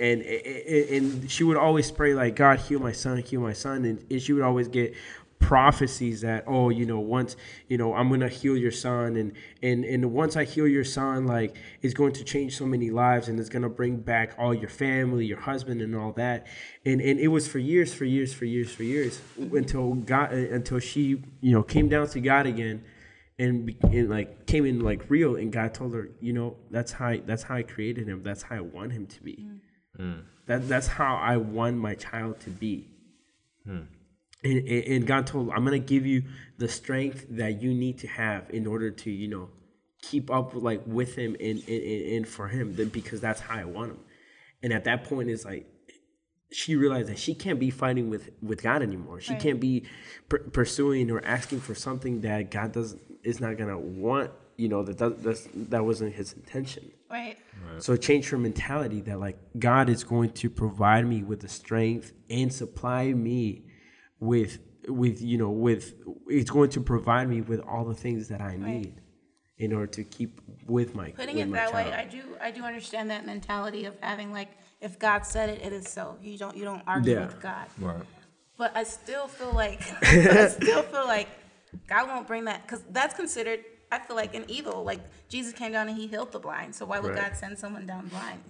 and 0.02 0.22
and, 0.24 1.30
she 1.32 1.44
would 1.44 1.58
always 1.58 1.92
pray 1.92 2.14
like 2.14 2.36
god 2.36 2.60
heal 2.60 2.80
my 2.80 2.92
son 2.92 3.18
heal 3.18 3.42
my 3.42 3.54
son 3.54 3.86
and, 3.86 4.06
and 4.10 4.22
she 4.22 4.34
would 4.34 4.44
always 4.44 4.68
get 4.68 4.94
prophecies 5.40 6.22
that 6.22 6.44
oh 6.46 6.70
you 6.70 6.86
know 6.86 7.00
once 7.00 7.36
you 7.68 7.76
know 7.78 7.96
i'm 7.96 8.10
gonna 8.10 8.30
heal 8.30 8.56
your 8.56 8.72
son 8.72 9.16
and 9.18 9.34
and 9.64 9.84
and 9.84 10.14
once 10.14 10.36
i 10.38 10.44
heal 10.44 10.68
your 10.68 10.84
son 10.84 11.26
like 11.26 11.56
it's 11.82 11.96
going 11.96 12.14
to 12.14 12.24
change 12.24 12.56
so 12.56 12.66
many 12.66 12.92
lives 12.92 13.28
and 13.28 13.40
it's 13.40 13.50
gonna 13.50 13.68
bring 13.68 13.98
back 13.98 14.36
all 14.38 14.54
your 14.54 14.70
family 14.70 15.26
your 15.26 15.40
husband 15.40 15.82
and 15.82 15.96
all 15.96 16.12
that. 16.14 16.46
And 16.86 17.02
and 17.02 17.20
it 17.20 17.30
was 17.30 17.48
for 17.48 17.60
years 17.60 17.94
for 17.94 18.06
years 18.06 18.34
for 18.34 18.46
years 18.46 18.72
for 18.72 18.84
years 18.84 19.22
until 19.38 19.94
god 19.94 20.32
until 20.32 20.80
she 20.80 21.24
you 21.42 21.52
know 21.52 21.64
came 21.64 21.90
down 21.90 22.08
to 22.10 22.20
god 22.20 22.46
again 22.46 22.84
and, 23.40 23.76
and 23.84 24.10
like 24.10 24.46
came 24.46 24.66
in 24.66 24.82
like 24.82 25.10
real 25.10 25.36
and 25.36 25.52
god 25.52 25.74
told 25.74 25.94
her 25.94 26.10
you 26.20 26.34
know 26.34 26.58
that's 26.70 26.92
how 26.92 27.08
I, 27.08 27.18
that's 27.26 27.44
how 27.44 27.56
i 27.56 27.64
created 27.64 28.08
him. 28.08 28.24
That's 28.24 28.44
how 28.44 28.58
i 28.58 28.62
want 28.62 28.92
him 28.92 29.08
to 29.08 29.24
be 29.24 29.48
Hmm. 30.02 30.20
that 30.48 30.68
that's 30.68 30.88
how 30.88 31.16
i 31.18 31.38
want 31.38 31.78
my 31.78 31.94
child 31.94 32.40
to 32.42 32.50
be 32.50 32.88
hmm. 33.66 33.82
and, 34.44 34.58
and 34.68 34.84
and 34.94 35.08
God 35.08 35.28
told, 35.28 35.52
I'm 35.52 35.64
gonna 35.64 35.78
give 35.78 36.06
you 36.06 36.24
the 36.58 36.68
strength 36.68 37.28
that 37.30 37.62
you 37.62 37.74
need 37.74 38.00
to 38.00 38.08
have 38.08 38.50
in 38.50 38.66
order 38.66 38.90
to, 38.90 39.12
you 39.12 39.28
know, 39.28 39.50
keep 40.02 40.32
up 40.32 40.54
like 40.56 40.82
with 40.88 41.16
him 41.16 41.36
and 41.40 41.60
and, 41.68 41.84
and 41.84 42.14
and 42.16 42.28
for 42.28 42.48
him, 42.48 42.76
then 42.76 42.90
because 42.90 43.22
that's 43.22 43.42
how 43.42 43.58
I 43.60 43.66
want 43.66 43.92
him. 43.92 44.00
And 44.64 44.74
at 44.74 44.84
that 44.86 45.04
point, 45.04 45.30
it's 45.30 45.46
like 45.46 45.68
she 46.52 46.76
realized 46.76 47.10
that 47.10 47.20
she 47.20 47.34
can't 47.36 47.60
be 47.60 47.70
fighting 47.70 48.10
with 48.10 48.32
with 48.42 48.62
God 48.64 48.82
anymore. 48.82 49.22
She 49.22 49.34
Right. 49.34 49.42
can't 49.42 49.60
be 49.60 49.86
pur- 50.30 50.50
pursuing 50.52 51.12
or 51.12 51.24
asking 51.24 51.60
for 51.60 51.76
something 51.76 52.22
that 52.22 52.50
God 52.50 52.72
doesn't 52.72 53.02
is 53.24 53.40
not 53.40 53.58
gonna 53.58 53.78
want. 53.80 54.32
You 54.58 54.70
know 54.70 54.84
that 54.84 54.98
that 54.98 55.24
that's, 55.24 55.48
that 55.54 55.84
wasn't 55.86 56.14
His 56.14 56.34
intention. 56.34 56.92
Right. 57.10 57.38
So 57.80 57.94
it 57.94 58.02
changed 58.02 58.30
her 58.30 58.38
mentality 58.38 59.02
that 59.02 59.20
like 59.20 59.38
God 59.60 59.90
is 59.90 60.04
going 60.04 60.32
to 60.32 60.50
provide 60.50 61.06
me 61.06 61.24
with 61.24 61.42
the 61.42 61.50
strength 61.50 62.14
and 62.30 62.54
supply 62.54 63.12
me 63.14 63.66
with 64.20 64.60
with 64.88 65.22
you 65.22 65.38
know 65.38 65.50
with 65.50 65.94
it's 66.28 66.50
going 66.50 66.70
to 66.72 66.82
provide 66.82 67.30
me 67.30 67.42
with 67.42 67.60
all 67.62 67.86
the 67.86 67.96
things 67.96 68.28
that 68.30 68.42
I 68.42 68.56
need 68.58 69.02
in 69.58 69.74
order 69.74 69.88
to 69.88 70.04
keep 70.04 70.42
with 70.66 70.96
my 70.96 71.12
Putting 71.12 71.36
with 71.36 71.46
it 71.46 71.50
my 71.50 71.58
that 71.58 71.74
way. 71.74 71.92
I 71.94 72.06
do 72.06 72.22
I 72.42 72.52
do 72.52 72.64
understand 72.64 73.10
that 73.12 73.26
mentality 73.26 73.86
of 73.86 73.96
having 74.02 74.32
like 74.32 74.50
if 74.80 74.98
God 74.98 75.26
said 75.26 75.50
it, 75.50 75.62
it 75.64 75.72
is 75.74 75.88
so. 75.88 76.18
You 76.22 76.38
don't 76.38 76.56
you 76.58 76.64
don't 76.64 76.82
argue 76.88 77.14
Yeah. 77.14 77.26
with 77.28 77.40
God. 77.42 77.68
right 77.80 78.02
But 78.58 78.76
I 78.76 78.84
still 78.84 79.28
feel 79.28 79.54
like 79.54 79.82
I 80.04 80.48
still 80.48 80.82
feel 80.84 81.06
like 81.06 81.28
God 81.88 82.08
won't 82.08 82.28
bring 82.28 82.46
that 82.46 82.64
because 82.64 82.84
that's 82.90 83.14
considered. 83.14 83.60
I 83.92 84.00
feel 84.00 84.16
like 84.16 84.34
an 84.36 84.46
evil. 84.48 84.84
Like 84.84 85.02
Jesus 85.30 85.54
came 85.54 85.72
down 85.74 85.88
and 85.90 85.98
he 85.98 86.08
healed 86.08 86.32
the 86.32 86.40
blind. 86.40 86.74
So 86.76 86.86
why 86.86 87.00
would 87.00 87.12
Right. 87.12 87.30
God 87.30 87.36
send 87.38 87.58
someone 87.60 87.86
down 87.86 88.08
blind? 88.08 88.42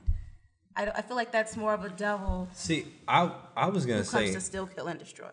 I, 0.75 0.85
don't- 0.85 0.97
I 0.97 1.01
feel 1.01 1.17
like 1.17 1.31
that's 1.31 1.57
more 1.57 1.73
of 1.73 1.83
a 1.83 1.89
devil 1.89 2.47
see 2.53 2.85
I 3.07 3.31
I 3.57 3.67
was 3.67 3.85
gonna 3.85 4.03
who 4.03 4.09
comes 4.09 4.27
say 4.29 4.33
to 4.33 4.39
still 4.41 4.67
kill, 4.67 4.87
and 4.87 4.97
destroy. 4.99 5.29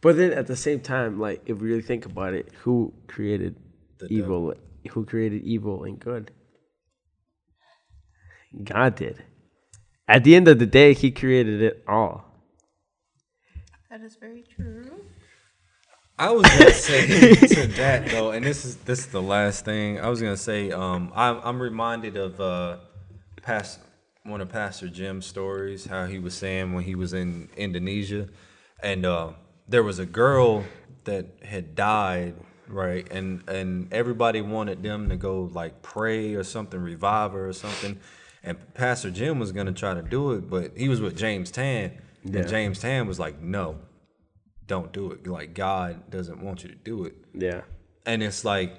But 0.00 0.16
then 0.16 0.32
at 0.32 0.46
the 0.46 0.56
same 0.56 0.80
time, 0.80 1.20
like 1.20 1.42
if 1.46 1.58
we 1.60 1.68
really 1.70 1.82
think 1.82 2.06
about 2.06 2.32
it, 2.34 2.48
who 2.62 2.94
created 3.06 3.56
The 3.98 4.06
evil? 4.10 4.54
Who 4.92 5.04
created 5.04 5.42
evil 5.42 5.84
and 5.84 5.98
good? 6.00 6.30
God 8.64 8.94
did. 8.96 9.22
At 10.08 10.24
the 10.24 10.34
end 10.34 10.48
of 10.48 10.58
the 10.58 10.66
day, 10.66 10.94
He 10.94 11.10
created 11.10 11.60
it 11.62 11.84
all. 11.86 12.24
That 13.90 14.00
is 14.00 14.16
very 14.16 14.42
true. 14.56 15.04
I 16.20 16.30
was 16.32 16.46
gonna 16.46 16.72
say 16.74 17.34
to 17.34 17.66
that 17.78 18.10
though, 18.10 18.30
and 18.32 18.44
this 18.44 18.66
is 18.66 18.76
this 18.76 18.98
is 19.00 19.06
the 19.06 19.22
last 19.22 19.64
thing 19.64 19.98
I 19.98 20.08
was 20.10 20.20
gonna 20.20 20.36
say. 20.36 20.70
Um, 20.70 21.10
I'm 21.14 21.40
I'm 21.42 21.62
reminded 21.62 22.18
of 22.18 22.38
uh, 22.38 22.76
past 23.40 23.80
one 24.24 24.42
of 24.42 24.50
Pastor 24.50 24.88
Jim's 24.88 25.24
stories, 25.24 25.86
how 25.86 26.04
he 26.04 26.18
was 26.18 26.34
saying 26.34 26.74
when 26.74 26.84
he 26.84 26.94
was 26.94 27.14
in 27.14 27.48
Indonesia, 27.56 28.28
and 28.82 29.06
uh, 29.06 29.30
there 29.66 29.82
was 29.82 29.98
a 29.98 30.04
girl 30.04 30.64
that 31.04 31.24
had 31.42 31.74
died, 31.74 32.34
right, 32.68 33.10
and 33.10 33.42
and 33.48 33.90
everybody 33.90 34.42
wanted 34.42 34.82
them 34.82 35.08
to 35.08 35.16
go 35.16 35.44
like 35.54 35.80
pray 35.80 36.34
or 36.34 36.44
something, 36.44 36.78
revive 36.80 37.32
her 37.32 37.48
or 37.48 37.54
something, 37.54 37.98
and 38.42 38.58
Pastor 38.74 39.10
Jim 39.10 39.38
was 39.38 39.52
gonna 39.52 39.72
try 39.72 39.94
to 39.94 40.02
do 40.02 40.32
it, 40.32 40.50
but 40.50 40.76
he 40.76 40.90
was 40.90 41.00
with 41.00 41.16
James 41.16 41.50
Tan, 41.50 41.92
Yeah. 42.24 42.40
and 42.40 42.48
James 42.50 42.78
Tan 42.78 43.06
was 43.06 43.18
like, 43.18 43.40
no 43.40 43.78
don't 44.70 44.92
do 44.92 45.10
it. 45.10 45.26
Like 45.26 45.52
God 45.52 46.08
doesn't 46.10 46.40
want 46.40 46.62
you 46.62 46.68
to 46.70 46.74
do 46.76 47.04
it. 47.04 47.14
Yeah. 47.34 47.62
And 48.06 48.22
it's 48.22 48.44
like 48.44 48.72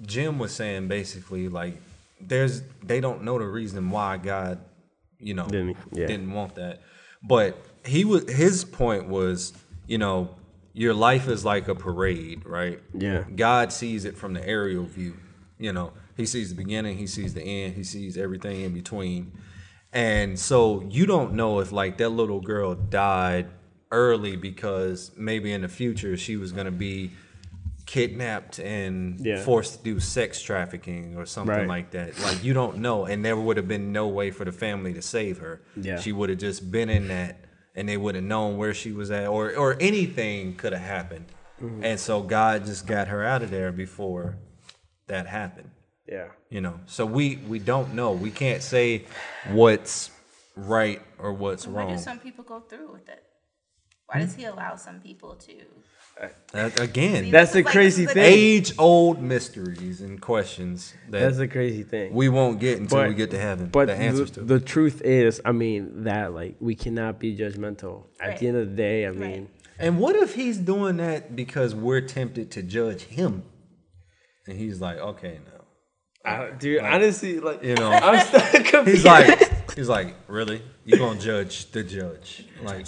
Jim 0.00 0.38
was 0.38 0.52
saying 0.52 0.88
basically 0.88 1.48
like 1.48 1.74
there's 2.20 2.62
they 2.82 3.00
don't 3.00 3.22
know 3.22 3.38
the 3.38 3.46
reason 3.46 3.90
why 3.90 4.16
God, 4.16 4.58
you 5.18 5.34
know, 5.34 5.46
Didn't- 5.46 5.76
yeah. 5.92 6.06
didn't 6.06 6.32
want 6.32 6.54
that. 6.54 6.80
But 7.22 7.56
he 7.84 8.04
was 8.04 8.28
his 8.32 8.64
point 8.64 9.08
was, 9.08 9.52
you 9.86 9.98
know, 9.98 10.34
your 10.72 10.94
life 10.94 11.28
is 11.28 11.44
like 11.44 11.68
a 11.68 11.74
parade, 11.74 12.46
right? 12.46 12.80
Yeah. 12.94 13.24
God 13.36 13.72
sees 13.72 14.04
it 14.06 14.16
from 14.16 14.32
the 14.32 14.46
aerial 14.48 14.84
view. 14.84 15.16
You 15.58 15.72
know, 15.72 15.92
he 16.16 16.24
sees 16.24 16.48
the 16.48 16.56
beginning, 16.56 16.96
he 16.96 17.06
sees 17.06 17.34
the 17.34 17.42
end, 17.42 17.74
he 17.74 17.84
sees 17.84 18.16
everything 18.16 18.62
in 18.62 18.72
between. 18.72 19.32
And 19.92 20.38
so 20.38 20.82
you 20.88 21.04
don't 21.04 21.34
know 21.34 21.60
if 21.60 21.70
like 21.72 21.98
that 21.98 22.08
little 22.08 22.40
girl 22.40 22.74
died 22.74 23.48
early 23.92 24.34
because 24.36 25.12
maybe 25.16 25.52
in 25.52 25.62
the 25.62 25.68
future 25.68 26.16
she 26.16 26.36
was 26.36 26.50
going 26.50 26.64
to 26.66 26.72
be 26.72 27.12
kidnapped 27.86 28.58
and 28.58 29.20
Yeah. 29.24 29.42
forced 29.42 29.78
to 29.78 29.84
do 29.84 30.00
sex 30.00 30.40
trafficking 30.40 31.16
or 31.16 31.26
something 31.26 31.54
Right. 31.54 31.68
like 31.68 31.90
that. 31.92 32.18
Like 32.20 32.42
you 32.42 32.54
don't 32.54 32.78
know 32.78 33.04
and 33.04 33.24
there 33.24 33.36
would 33.36 33.56
have 33.56 33.68
been 33.68 33.92
no 33.92 34.08
way 34.08 34.30
for 34.30 34.44
the 34.44 34.52
family 34.52 34.94
to 34.94 35.02
save 35.02 35.38
her. 35.38 35.60
Yeah. 35.76 36.00
She 36.00 36.12
would 36.12 36.30
have 36.30 36.38
just 36.38 36.70
been 36.70 36.88
in 36.88 37.08
that 37.08 37.36
and 37.74 37.88
they 37.88 37.96
would 37.96 38.14
have 38.14 38.24
known 38.24 38.56
where 38.56 38.72
she 38.74 38.92
was 38.92 39.10
at 39.10 39.26
or 39.26 39.54
or 39.54 39.76
anything 39.80 40.54
could 40.56 40.72
have 40.72 40.82
happened. 40.82 41.26
Mm-hmm. 41.60 41.84
And 41.84 42.00
so 42.00 42.22
God 42.22 42.64
just 42.66 42.86
got 42.86 43.08
her 43.08 43.24
out 43.24 43.42
of 43.42 43.50
there 43.50 43.72
before 43.72 44.36
that 45.08 45.26
happened 45.26 45.70
Yeah. 46.08 46.28
you 46.48 46.60
know 46.60 46.80
so 46.86 47.04
we 47.04 47.36
we 47.48 47.58
don't 47.58 47.92
know 47.94 48.12
we 48.12 48.30
can't 48.30 48.62
say 48.62 49.04
what's 49.50 50.10
right 50.56 51.02
or 51.18 51.32
what's 51.32 51.66
wrong. 51.66 51.74
Why 51.76 51.82
do 51.82 51.88
wrong 51.96 51.98
some 52.02 52.18
people 52.20 52.44
go 52.44 52.60
through 52.60 52.90
with 52.92 53.08
it? 53.08 53.22
Why 54.06 54.20
does 54.20 54.34
hmm? 54.34 54.40
he 54.40 54.46
allow 54.46 54.76
some 54.76 55.00
people 55.00 55.34
to? 55.36 55.52
Uh, 56.20 56.28
that- 56.52 56.78
again 56.78 57.30
That's 57.30 57.52
the 57.52 57.62
Like, 57.62 57.72
crazy 57.72 58.04
thing. 58.04 58.18
age 58.18 58.74
old 58.78 59.22
mysteries 59.22 60.02
and 60.02 60.20
questions 60.20 60.92
that 61.08 61.20
That's 61.20 61.38
the 61.38 61.48
crazy 61.48 61.82
thing. 61.84 62.12
we 62.12 62.28
won't 62.28 62.60
get 62.60 62.78
until 62.78 62.98
But- 62.98 63.08
we 63.08 63.14
get 63.14 63.30
to 63.30 63.38
heaven 63.38 63.68
But 63.72 63.86
the 63.86 63.94
answers 63.94 64.30
the, 64.32 64.40
to 64.40 64.46
the 64.46 64.60
truth 64.60 65.00
is, 65.02 65.40
I 65.44 65.52
mean, 65.52 66.04
that 66.04 66.34
like 66.34 66.56
we 66.60 66.74
cannot 66.74 67.18
be 67.18 67.34
judgmental. 67.36 68.04
At 68.20 68.28
Right. 68.28 68.38
the 68.38 68.48
end 68.48 68.56
of 68.58 68.70
the 68.70 68.76
day, 68.76 69.06
I 69.06 69.12
mean, 69.12 69.48
and 69.78 69.98
what 69.98 70.14
if 70.16 70.34
he's 70.34 70.58
doing 70.58 70.98
that 70.98 71.34
because 71.34 71.74
we're 71.74 72.02
tempted 72.02 72.50
to 72.52 72.62
judge 72.62 73.02
him 73.04 73.44
and 74.46 74.58
he's 74.58 74.80
like 74.80 74.98
okay 74.98 75.38
now 75.46 76.30
I, 76.30 76.50
dude, 76.50 76.82
honestly, 76.82 77.40
like 77.40 77.64
you 77.64 77.74
know 77.74 77.90
I'm 77.90 78.24
still 78.26 78.62
confused. 78.64 78.86
he's 78.98 79.04
like 79.04 79.52
He's 79.74 79.88
like, 79.88 80.14
really? 80.28 80.62
You 80.84 80.98
gonna 80.98 81.18
judge 81.18 81.70
the 81.72 81.82
judge? 81.82 82.44
Like, 82.62 82.86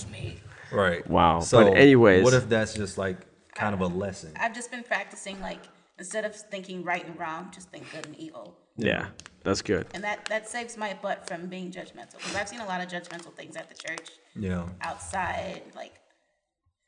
right? 0.75 1.07
Wow. 1.09 1.41
So, 1.41 1.65
But 1.65 1.77
anyways- 1.79 2.25
what 2.25 2.35
if 2.35 2.49
that's 2.49 2.75
just 2.75 2.99
like 2.99 3.17
kind 3.55 3.75
of 3.75 3.81
a 3.81 3.87
lesson? 3.87 4.33
I've 4.39 4.55
just 4.55 4.71
been 4.71 4.83
practicing 4.83 5.41
like 5.41 5.61
instead 5.99 6.25
of 6.25 6.35
thinking 6.35 6.83
right 6.85 7.07
and 7.07 7.19
wrong, 7.19 7.51
just 7.55 7.71
think 7.71 7.91
good 7.93 8.07
and 8.07 8.17
evil. 8.17 8.57
Yeah, 8.77 9.07
that's 9.45 9.63
good. 9.63 9.87
And 9.95 10.03
that, 10.03 10.25
that 10.25 10.49
saves 10.49 10.77
my 10.77 10.97
butt 11.01 11.29
from 11.29 11.47
being 11.47 11.71
judgmental. 11.71 12.17
Because 12.19 12.35
I've 12.35 12.49
seen 12.49 12.59
a 12.61 12.67
lot 12.67 12.81
of 12.81 12.89
judgmental 12.89 13.33
things 13.35 13.55
at 13.57 13.69
the 13.69 13.75
church, 13.77 14.09
Yeah, 14.35 14.67
outside, 14.81 15.63
like, 15.77 15.95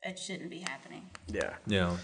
it 0.02 0.18
shouldn't 0.18 0.50
be 0.50 0.58
happening. 0.58 1.08
Yeah, 1.32 1.54
yeah, 1.68 1.96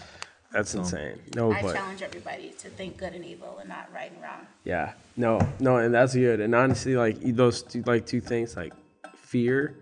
that's 0.53 0.73
insane. 0.73 1.19
No, 1.35 1.51
I 1.51 1.61
but 1.61 1.73
challenge 1.75 2.01
everybody 2.01 2.51
to 2.59 2.69
think 2.69 2.97
good 2.97 3.13
and 3.13 3.25
evil 3.25 3.57
and 3.59 3.67
not 3.67 3.89
right 3.93 4.09
and 4.09 4.21
wrong. 4.21 4.47
yeah, 4.63 4.93
no, 5.17 5.39
no, 5.59 5.77
and 5.77 5.93
that's 5.93 6.13
good. 6.13 6.39
And 6.39 6.55
honestly, 6.55 6.95
like 6.95 7.17
those 7.21 7.61
two, 7.63 7.83
like 7.85 8.05
two 8.05 8.21
things, 8.21 8.55
like 8.55 8.71
fear 9.17 9.75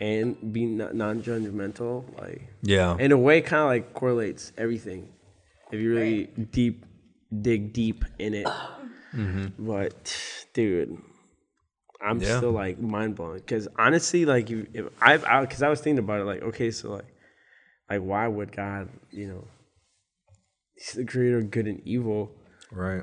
and 0.00 0.52
be 0.52 0.66
non- 0.66 0.96
non-judgmental, 0.96 2.20
like 2.20 2.42
yeah. 2.62 2.96
in 2.98 3.12
a 3.12 3.16
way, 3.18 3.40
kind 3.40 3.62
of 3.62 3.68
like 3.68 3.94
correlates 3.94 4.52
everything. 4.58 5.08
If 5.72 5.80
you 5.80 5.94
really 5.94 6.26
deep 6.26 6.84
dig 7.42 7.72
deep 7.72 8.04
in 8.18 8.34
it, 8.34 8.46
mm-hmm. 9.14 9.46
but 9.58 10.16
dude, 10.54 10.96
I'm 12.00 12.20
Yeah. 12.20 12.36
still 12.38 12.52
like 12.52 12.78
mind 12.78 13.16
blown 13.16 13.36
because 13.36 13.66
honestly, 13.78 14.24
like 14.24 14.48
you, 14.50 14.66
if 14.72 14.86
I've 15.00 15.22
because 15.42 15.62
I 15.62 15.68
was 15.68 15.80
thinking 15.80 15.98
about 16.04 16.20
it, 16.20 16.24
like 16.24 16.42
okay, 16.42 16.70
so 16.70 16.92
like, 16.92 17.06
like 17.90 18.00
why 18.02 18.28
would 18.28 18.52
God, 18.52 18.88
you 19.10 19.28
know, 19.28 19.44
He's 20.74 20.92
the 20.92 21.04
creator 21.06 21.38
of 21.38 21.50
good 21.50 21.66
and 21.66 21.80
evil. 21.86 22.30
right. 22.70 23.02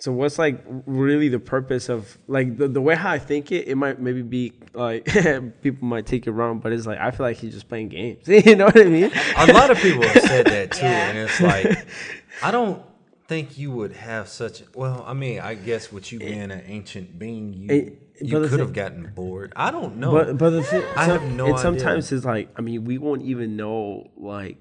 So 0.00 0.12
what's 0.12 0.38
like 0.38 0.64
really 0.86 1.28
the 1.28 1.38
purpose 1.38 1.88
of 1.90 2.16
like 2.26 2.56
the, 2.56 2.68
the 2.68 2.80
way 2.80 2.94
how 2.94 3.10
I 3.10 3.18
think 3.18 3.52
it? 3.52 3.68
It 3.68 3.76
might 3.76 4.00
maybe 4.00 4.22
be 4.22 4.52
like 4.72 5.04
people 5.62 5.86
might 5.86 6.06
take 6.06 6.26
it 6.26 6.30
wrong, 6.32 6.58
but 6.58 6.72
it's 6.72 6.86
like 6.86 6.98
I 6.98 7.10
feel 7.10 7.26
like 7.26 7.36
he's 7.36 7.52
just 7.52 7.68
playing 7.68 7.90
games. 7.90 8.26
you 8.46 8.56
know 8.56 8.64
what 8.66 8.78
I 8.80 8.84
mean? 8.84 9.10
A 9.36 9.52
lot 9.52 9.70
of 9.70 9.76
people 9.78 10.02
have 10.02 10.22
said 10.22 10.46
that 10.46 10.72
too, 10.72 10.86
Yeah. 10.86 11.08
and 11.10 11.18
it's 11.18 11.40
like, 11.40 11.86
I 12.42 12.50
don't 12.50 12.82
think 13.28 13.58
you 13.58 13.70
would 13.72 13.92
have 13.92 14.28
such. 14.28 14.62
Well, 14.74 15.04
I 15.06 15.12
mean, 15.12 15.38
I 15.40 15.54
guess 15.54 15.92
with 15.92 16.10
you 16.12 16.18
being 16.18 16.50
an 16.50 16.62
ancient 16.66 17.18
being, 17.18 17.52
you 17.52 17.68
It- 17.70 18.06
you 18.22 18.38
the 18.38 18.48
could 18.48 18.60
have 18.60 18.74
gotten 18.74 19.10
bored. 19.14 19.52
I 19.56 19.70
don't 19.70 19.96
know. 19.96 20.12
But 20.12 20.36
but 20.36 20.50
the 20.50 20.62
thing, 20.62 20.82
I 20.96 21.06
some- 21.08 21.20
have 21.20 21.32
no 21.32 21.44
and 21.46 21.54
idea. 21.54 21.62
sometimes 21.62 22.12
it's 22.12 22.24
like 22.26 22.48
I 22.56 22.60
mean 22.60 22.84
we 22.84 22.98
won't 22.98 23.22
even 23.22 23.56
know 23.56 24.10
like 24.16 24.58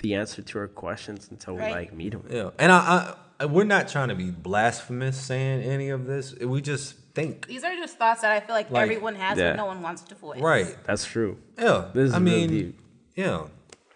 the 0.00 0.14
answer 0.14 0.42
to 0.42 0.58
our 0.58 0.66
questions 0.68 1.28
until 1.30 1.54
we 1.54 1.62
like 1.62 1.92
meet 1.92 2.12
them. 2.12 2.24
yeah, 2.30 2.50
and 2.58 2.72
I, 2.72 2.76
I, 2.78 3.14
we're 3.48 3.64
not 3.64 3.88
trying 3.88 4.08
to 4.08 4.14
be 4.14 4.30
blasphemous 4.30 5.20
saying 5.20 5.62
any 5.62 5.90
of 5.90 6.06
this. 6.06 6.34
We 6.34 6.60
just 6.62 6.94
think, 7.14 7.46
These 7.46 7.64
are 7.64 7.74
just 7.74 7.98
thoughts 7.98 8.22
that 8.22 8.30
I 8.32 8.40
feel 8.40 8.54
like, 8.54 8.70
Like, 8.70 8.82
everyone 8.82 9.14
has, 9.16 9.38
yeah. 9.38 9.50
but 9.52 9.56
no 9.56 9.66
one 9.66 9.82
wants 9.82 10.02
to 10.02 10.14
voice. 10.14 10.40
right? 10.40 10.76
That's 10.84 11.04
true. 11.04 11.38
Yeah, 11.58 11.88
This 11.94 12.08
is 12.08 12.14
I 12.14 12.18
real 12.18 12.24
mean, 12.24 12.48
deep. 12.50 12.78
yeah, 13.14 13.42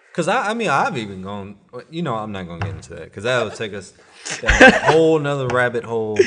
because 0.08 0.28
I, 0.28 0.50
I 0.50 0.54
mean, 0.54 0.68
I've 0.68 0.96
even 0.98 1.22
gone. 1.22 1.56
You 1.90 2.02
know, 2.02 2.16
I'm 2.16 2.32
not 2.32 2.46
gonna 2.46 2.60
get 2.64 2.74
into 2.74 2.94
that 2.94 3.04
because 3.04 3.24
that 3.24 3.42
would 3.44 3.54
take 3.54 3.72
us 3.74 3.92
a 4.42 4.92
whole 4.92 5.18
nother 5.18 5.46
rabbit 5.48 5.84
hole. 5.84 6.18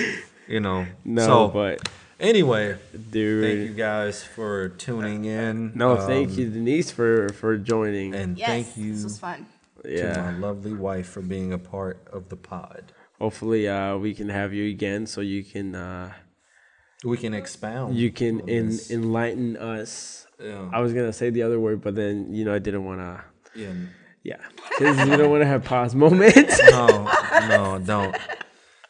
You 0.48 0.60
know, 0.60 0.86
No, 1.06 1.26
So, 1.26 1.48
but 1.50 1.88
anyway, 2.20 2.78
dude, 3.12 3.44
thank 3.44 3.70
you 3.70 3.76
guys 3.76 4.24
for 4.24 4.70
tuning 4.70 5.26
in. 5.26 5.72
no, 5.76 5.98
Um, 5.98 6.08
thank 6.08 6.38
you 6.38 6.50
Denise 6.50 6.92
for 6.92 7.30
for 7.30 7.58
joining. 7.58 8.14
and 8.16 8.38
Yes, 8.38 8.48
thank 8.48 8.78
you 8.78 8.94
this 8.94 9.04
was 9.04 9.20
fun. 9.20 9.46
to 9.84 9.92
yeah, 9.98 10.32
my 10.32 10.38
lovely 10.38 10.74
wife 10.74 11.08
for 11.08 11.22
being 11.22 11.52
a 11.54 11.58
part 11.58 11.98
of 12.12 12.30
the 12.30 12.36
pod. 12.38 12.92
Hopefully 13.24 13.64
uh 13.76 13.96
we 14.06 14.12
can 14.20 14.30
have 14.40 14.52
you 14.58 14.66
again 14.76 15.02
so 15.14 15.22
you 15.34 15.42
can 15.54 15.68
uh 15.76 16.12
We 17.12 17.18
can 17.24 17.34
expound. 17.34 17.96
you 18.02 18.10
can 18.20 18.34
on 18.42 18.50
en- 18.50 18.80
enlighten 18.98 19.50
us. 19.76 19.92
Yeah. 20.40 20.70
I 20.76 20.80
was 20.84 20.92
gonna 20.96 21.14
say 21.20 21.28
the 21.38 21.44
other 21.48 21.60
word, 21.66 21.80
but 21.86 21.94
then 22.02 22.16
you 22.36 22.44
know 22.46 22.54
I 22.60 22.60
didn't 22.68 22.86
want 22.90 23.00
to. 23.08 23.14
yeah. 23.64 23.74
Yeah, 24.32 24.40
because 24.70 24.96
we 25.10 25.18
don't 25.20 25.32
want 25.36 25.44
to 25.48 25.52
have 25.54 25.64
pause 25.74 25.94
moments. 26.04 26.56
No, 26.72 26.88
no, 27.54 27.64
don't. 27.92 28.16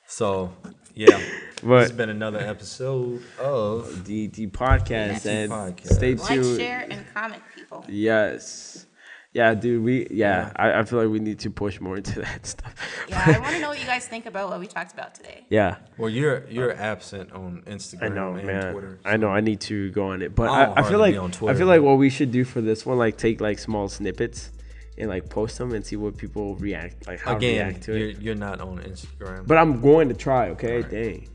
So, 0.05 0.53
yeah. 0.93 1.17
But- 1.63 1.79
this 1.79 1.89
has 1.89 1.97
been 2.01 2.09
another 2.19 2.37
episode 2.53 3.21
of 3.39 4.05
the 4.05 4.27
the 4.37 4.45
podcast 4.63 5.25
DT 5.25 5.29
and 5.37 5.51
podcast. 5.51 5.93
stay 5.99 6.13
Like, 6.13 6.27
tuned. 6.29 6.59
share, 6.61 6.81
and 6.93 7.01
comment, 7.15 7.41
people. 7.55 7.81
Yes. 7.89 8.85
Yeah, 9.33 9.55
dude. 9.55 9.83
We 9.83 10.07
yeah. 10.11 10.51
I, 10.55 10.79
I 10.79 10.83
feel 10.83 10.99
like 10.99 11.09
we 11.09 11.19
need 11.19 11.39
to 11.39 11.49
push 11.49 11.79
more 11.81 11.97
into 11.97 12.21
that 12.27 12.45
stuff. 12.45 12.73
Yeah, 13.09 13.23
I 13.25 13.39
want 13.39 13.53
to 13.55 13.59
know 13.61 13.69
what 13.69 13.79
you 13.79 13.85
guys 13.87 14.07
think 14.07 14.27
about 14.27 14.49
what 14.49 14.59
we 14.59 14.67
talked 14.67 14.93
about 14.93 15.15
today. 15.15 15.45
yeah. 15.49 15.77
Well, 15.97 16.09
you're 16.09 16.47
you're 16.49 16.71
uh, 16.71 16.75
absent 16.75 17.31
on 17.31 17.63
Instagram 17.65 18.03
I 18.03 18.07
know, 18.09 18.33
and 18.35 18.45
man. 18.45 18.71
Twitter. 18.73 18.99
I 19.03 19.17
know. 19.17 19.29
I 19.29 19.41
need 19.41 19.59
to 19.61 19.89
go 19.91 20.09
on 20.09 20.21
it, 20.21 20.35
but 20.35 20.49
I 20.49 20.65
I, 20.65 20.79
I 20.81 20.89
feel 20.89 20.99
like 20.99 21.13
be 21.13 21.17
on 21.17 21.31
I 21.49 21.53
feel 21.55 21.67
like 21.67 21.81
what 21.81 21.97
we 21.97 22.09
should 22.11 22.31
do 22.31 22.43
for 22.45 22.61
this 22.61 22.85
one, 22.85 22.97
like 22.99 23.17
take 23.17 23.41
like 23.41 23.57
small 23.57 23.87
snippets 23.87 24.51
and 24.99 25.09
like 25.09 25.29
post 25.29 25.57
them 25.57 25.73
and 25.73 25.83
see 25.83 25.95
what 25.95 26.15
people 26.17 26.55
react, 26.57 27.07
like 27.07 27.19
how 27.19 27.35
Again, 27.35 27.67
react 27.67 27.83
to 27.85 27.97
you're, 27.97 28.09
it. 28.09 28.21
you're 28.21 28.35
not 28.35 28.61
on 28.61 28.77
Instagram. 28.79 29.47
But 29.47 29.57
I'm 29.57 29.81
going 29.81 30.09
to 30.09 30.13
try. 30.15 30.49
Okay, 30.49 30.83
dang. 30.83 31.27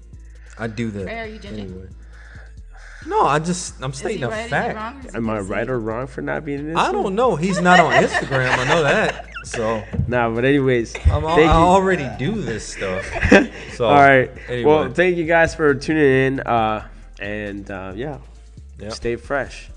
I 0.56 0.68
do 0.68 0.90
that. 0.92 1.06
Ray, 1.06 1.18
are 1.18 1.26
you 1.26 1.38
judging? 1.38 1.60
anyway. 1.70 1.88
No, 3.06 3.22
I 3.22 3.38
just 3.38 3.80
I'm 3.82 3.92
stating 3.92 4.24
a 4.24 4.28
right? 4.28 4.50
Fact. 4.50 4.76
wrong? 4.76 4.98
Is 5.04 5.12
he 5.12 5.16
Am 5.16 5.30
I 5.30 5.38
right 5.40 5.68
or 5.68 5.78
wrong 5.78 6.06
for 6.08 6.20
not 6.20 6.44
being 6.44 6.58
in 6.60 6.66
this? 6.68 6.76
I 6.76 6.92
don't 6.92 7.14
know. 7.14 7.36
He's 7.36 7.60
not 7.60 7.78
on 7.80 7.92
Instagram. 7.92 8.50
I 8.58 8.64
know 8.68 8.82
that. 8.82 9.24
So 9.44 9.82
Nah, 10.08 10.28
but 10.30 10.44
anyways, 10.44 10.94
I'm 11.06 11.24
al- 11.24 11.36
thank 11.36 11.48
I 11.48 11.58
you. 11.58 11.64
already 11.66 12.10
do 12.18 12.42
this 12.42 12.66
stuff. 12.66 13.06
So 13.76 13.86
All 13.86 13.94
right. 13.94 14.30
Anyway, 14.48 14.64
Well, 14.64 14.92
thank 14.92 15.16
you 15.16 15.24
guys 15.24 15.54
for 15.54 15.74
tuning 15.74 16.04
in. 16.04 16.40
Uh, 16.40 16.86
and 17.20 17.70
uh, 17.70 17.92
yeah, 17.94 18.18
Yep. 18.80 18.92
stay 18.92 19.16
fresh. 19.16 19.70